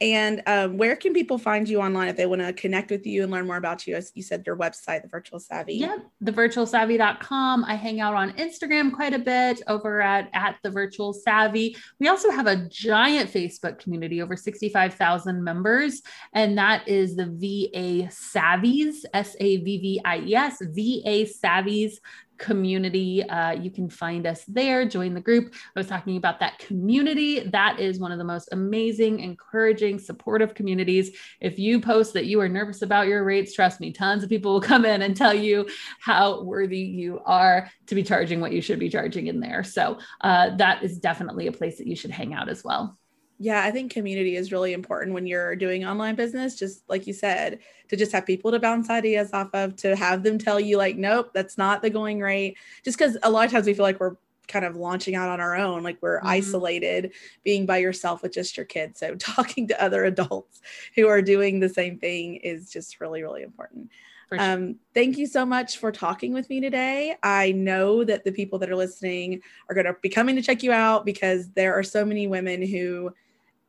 And 0.00 0.42
um, 0.46 0.76
where 0.76 0.96
can 0.96 1.12
people 1.12 1.38
find 1.38 1.68
you 1.68 1.80
online 1.80 2.08
if 2.08 2.16
they 2.16 2.26
want 2.26 2.42
to 2.42 2.52
connect 2.52 2.90
with 2.90 3.06
you 3.06 3.22
and 3.22 3.30
learn 3.30 3.46
more 3.46 3.56
about 3.56 3.86
you? 3.86 3.94
As 3.94 4.10
you 4.14 4.22
said, 4.22 4.42
your 4.44 4.56
website, 4.56 5.02
The 5.02 5.08
Virtual 5.08 5.38
Savvy. 5.38 5.74
Yeah, 5.74 5.96
thevirtualsavvy.com. 6.22 7.64
I 7.64 7.74
hang 7.74 8.00
out 8.00 8.14
on 8.14 8.32
Instagram 8.32 8.92
quite 8.92 9.14
a 9.14 9.18
bit 9.18 9.62
over 9.68 10.02
at, 10.02 10.28
at 10.34 10.56
The 10.62 10.70
Virtual 10.70 11.12
Savvy. 11.12 11.76
We 12.00 12.08
also 12.08 12.30
have 12.30 12.46
a 12.46 12.68
giant 12.68 13.30
Facebook 13.30 13.78
community, 13.78 14.20
over 14.20 14.36
65,000 14.36 15.42
members, 15.42 16.02
and 16.32 16.58
that 16.58 16.86
is 16.88 17.14
the 17.16 17.26
VA 17.26 18.08
Savvies, 18.10 19.04
S 19.14 19.36
A 19.38 19.58
V 19.58 19.78
V 19.78 20.00
I 20.04 20.18
E 20.18 20.34
S, 20.34 20.58
VA 20.60 21.23
Savvies 21.24 21.98
community. 22.38 23.22
Uh, 23.22 23.52
you 23.52 23.70
can 23.70 23.88
find 23.88 24.26
us 24.26 24.44
there, 24.46 24.84
join 24.84 25.14
the 25.14 25.20
group. 25.20 25.54
I 25.74 25.80
was 25.80 25.86
talking 25.86 26.16
about 26.16 26.40
that 26.40 26.58
community. 26.58 27.40
That 27.40 27.78
is 27.78 27.98
one 27.98 28.12
of 28.12 28.18
the 28.18 28.24
most 28.24 28.48
amazing, 28.52 29.20
encouraging, 29.20 29.98
supportive 29.98 30.54
communities. 30.54 31.16
If 31.40 31.58
you 31.58 31.80
post 31.80 32.12
that 32.14 32.26
you 32.26 32.40
are 32.40 32.48
nervous 32.48 32.82
about 32.82 33.06
your 33.06 33.24
rates, 33.24 33.54
trust 33.54 33.80
me, 33.80 33.92
tons 33.92 34.22
of 34.22 34.28
people 34.28 34.52
will 34.52 34.60
come 34.60 34.84
in 34.84 35.02
and 35.02 35.16
tell 35.16 35.34
you 35.34 35.68
how 36.00 36.42
worthy 36.42 36.80
you 36.80 37.20
are 37.24 37.70
to 37.86 37.94
be 37.94 38.02
charging 38.02 38.40
what 38.40 38.52
you 38.52 38.60
should 38.60 38.78
be 38.78 38.88
charging 38.88 39.28
in 39.28 39.40
there. 39.40 39.62
So 39.62 39.98
uh, 40.20 40.56
that 40.56 40.82
is 40.82 40.98
definitely 40.98 41.46
a 41.46 41.52
place 41.52 41.78
that 41.78 41.86
you 41.86 41.96
should 41.96 42.10
hang 42.10 42.34
out 42.34 42.48
as 42.48 42.64
well. 42.64 42.98
Yeah, 43.44 43.62
I 43.62 43.70
think 43.70 43.92
community 43.92 44.36
is 44.36 44.52
really 44.52 44.72
important 44.72 45.12
when 45.12 45.26
you're 45.26 45.54
doing 45.54 45.84
online 45.84 46.14
business. 46.14 46.58
Just 46.58 46.82
like 46.88 47.06
you 47.06 47.12
said, 47.12 47.58
to 47.88 47.96
just 47.96 48.10
have 48.12 48.24
people 48.24 48.50
to 48.50 48.58
bounce 48.58 48.88
ideas 48.88 49.34
off 49.34 49.50
of, 49.52 49.76
to 49.76 49.94
have 49.94 50.22
them 50.22 50.38
tell 50.38 50.58
you, 50.58 50.78
like, 50.78 50.96
nope, 50.96 51.30
that's 51.34 51.58
not 51.58 51.82
the 51.82 51.90
going 51.90 52.20
rate. 52.20 52.56
Just 52.86 52.96
because 52.96 53.18
a 53.22 53.30
lot 53.30 53.44
of 53.44 53.52
times 53.52 53.66
we 53.66 53.74
feel 53.74 53.82
like 53.82 54.00
we're 54.00 54.16
kind 54.48 54.64
of 54.64 54.76
launching 54.76 55.14
out 55.14 55.28
on 55.28 55.42
our 55.42 55.54
own, 55.56 55.82
like 55.82 55.98
we're 56.00 56.20
mm-hmm. 56.20 56.28
isolated, 56.28 57.12
being 57.42 57.66
by 57.66 57.76
yourself 57.76 58.22
with 58.22 58.32
just 58.32 58.56
your 58.56 58.64
kids. 58.64 59.00
So 59.00 59.14
talking 59.18 59.68
to 59.68 59.82
other 59.82 60.04
adults 60.04 60.62
who 60.94 61.06
are 61.06 61.20
doing 61.20 61.60
the 61.60 61.68
same 61.68 61.98
thing 61.98 62.36
is 62.36 62.70
just 62.70 62.98
really, 62.98 63.22
really 63.22 63.42
important. 63.42 63.90
Sure. 64.30 64.40
Um, 64.40 64.76
thank 64.94 65.18
you 65.18 65.26
so 65.26 65.44
much 65.44 65.76
for 65.76 65.92
talking 65.92 66.32
with 66.32 66.48
me 66.48 66.62
today. 66.62 67.14
I 67.22 67.52
know 67.52 68.04
that 68.04 68.24
the 68.24 68.32
people 68.32 68.58
that 68.60 68.70
are 68.70 68.76
listening 68.76 69.42
are 69.68 69.74
going 69.74 69.84
to 69.84 69.96
be 70.00 70.08
coming 70.08 70.34
to 70.36 70.40
check 70.40 70.62
you 70.62 70.72
out 70.72 71.04
because 71.04 71.50
there 71.50 71.74
are 71.74 71.82
so 71.82 72.06
many 72.06 72.26
women 72.26 72.66
who 72.66 73.12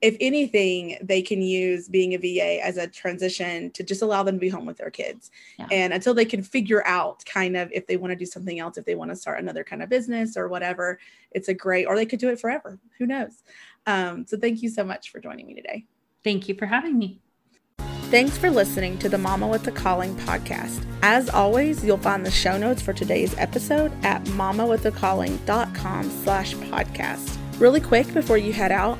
if 0.06 0.16
anything, 0.20 1.00
they 1.02 1.24
can 1.24 1.42
use 1.42 1.90
being 1.90 2.14
a 2.14 2.18
VA 2.18 2.64
as 2.64 2.78
a 2.78 2.86
transition 2.86 3.72
to 3.72 3.84
just 3.84 4.04
allow 4.04 4.22
them 4.22 4.36
to 4.36 4.40
be 4.40 4.50
home 4.50 4.68
with 4.68 4.78
their 4.78 4.92
kids. 4.92 5.32
Yeah. 5.58 5.66
And 5.72 5.94
until 5.94 6.14
they 6.14 6.26
can 6.26 6.44
figure 6.44 6.86
out 6.86 7.26
kind 7.26 7.58
of 7.58 7.72
if 7.72 7.88
they 7.88 7.98
want 7.98 8.12
to 8.12 8.16
do 8.16 8.28
something 8.28 8.60
else, 8.60 8.78
if 8.78 8.86
they 8.86 8.94
want 8.94 9.10
to 9.10 9.16
start 9.16 9.40
another 9.40 9.64
kind 9.64 9.82
of 9.82 9.90
business 9.90 10.38
or 10.38 10.48
whatever, 10.48 11.00
it's 11.32 11.48
a 11.48 11.56
great, 11.56 11.88
or 11.88 11.96
they 11.96 12.06
could 12.06 12.20
do 12.20 12.30
it 12.30 12.40
forever. 12.40 12.78
Who 13.00 13.08
knows? 13.08 13.42
Um, 13.88 14.28
so 14.28 14.38
thank 14.38 14.62
you 14.62 14.70
so 14.70 14.84
much 14.84 15.12
for 15.12 15.20
joining 15.20 15.48
me 15.48 15.56
today. 15.56 15.86
Thank 16.24 16.48
you 16.48 16.54
for 16.54 16.68
having 16.68 17.00
me. 17.00 17.20
Thanks 18.12 18.38
for 18.38 18.52
listening 18.52 19.00
to 19.00 19.10
the 19.10 19.18
Mama 19.18 19.48
with 19.48 19.68
a 19.68 19.72
Calling 19.72 20.16
podcast. 20.18 20.86
As 21.02 21.30
always, 21.32 21.84
you'll 21.84 21.98
find 21.98 22.24
the 22.24 22.30
show 22.30 22.60
notes 22.60 22.80
for 22.80 22.94
today's 22.94 23.36
episode 23.40 23.92
at 24.06 24.24
mamawithacalling.com 24.26 26.12
slash 26.12 26.54
podcast. 26.54 27.38
Really 27.60 27.82
quick 27.82 28.14
before 28.14 28.38
you 28.38 28.54
head 28.54 28.72
out, 28.72 29.00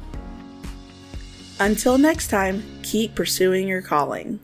Until 1.61 1.99
next 1.99 2.29
time, 2.29 2.63
keep 2.81 3.13
pursuing 3.13 3.67
your 3.67 3.83
calling. 3.83 4.39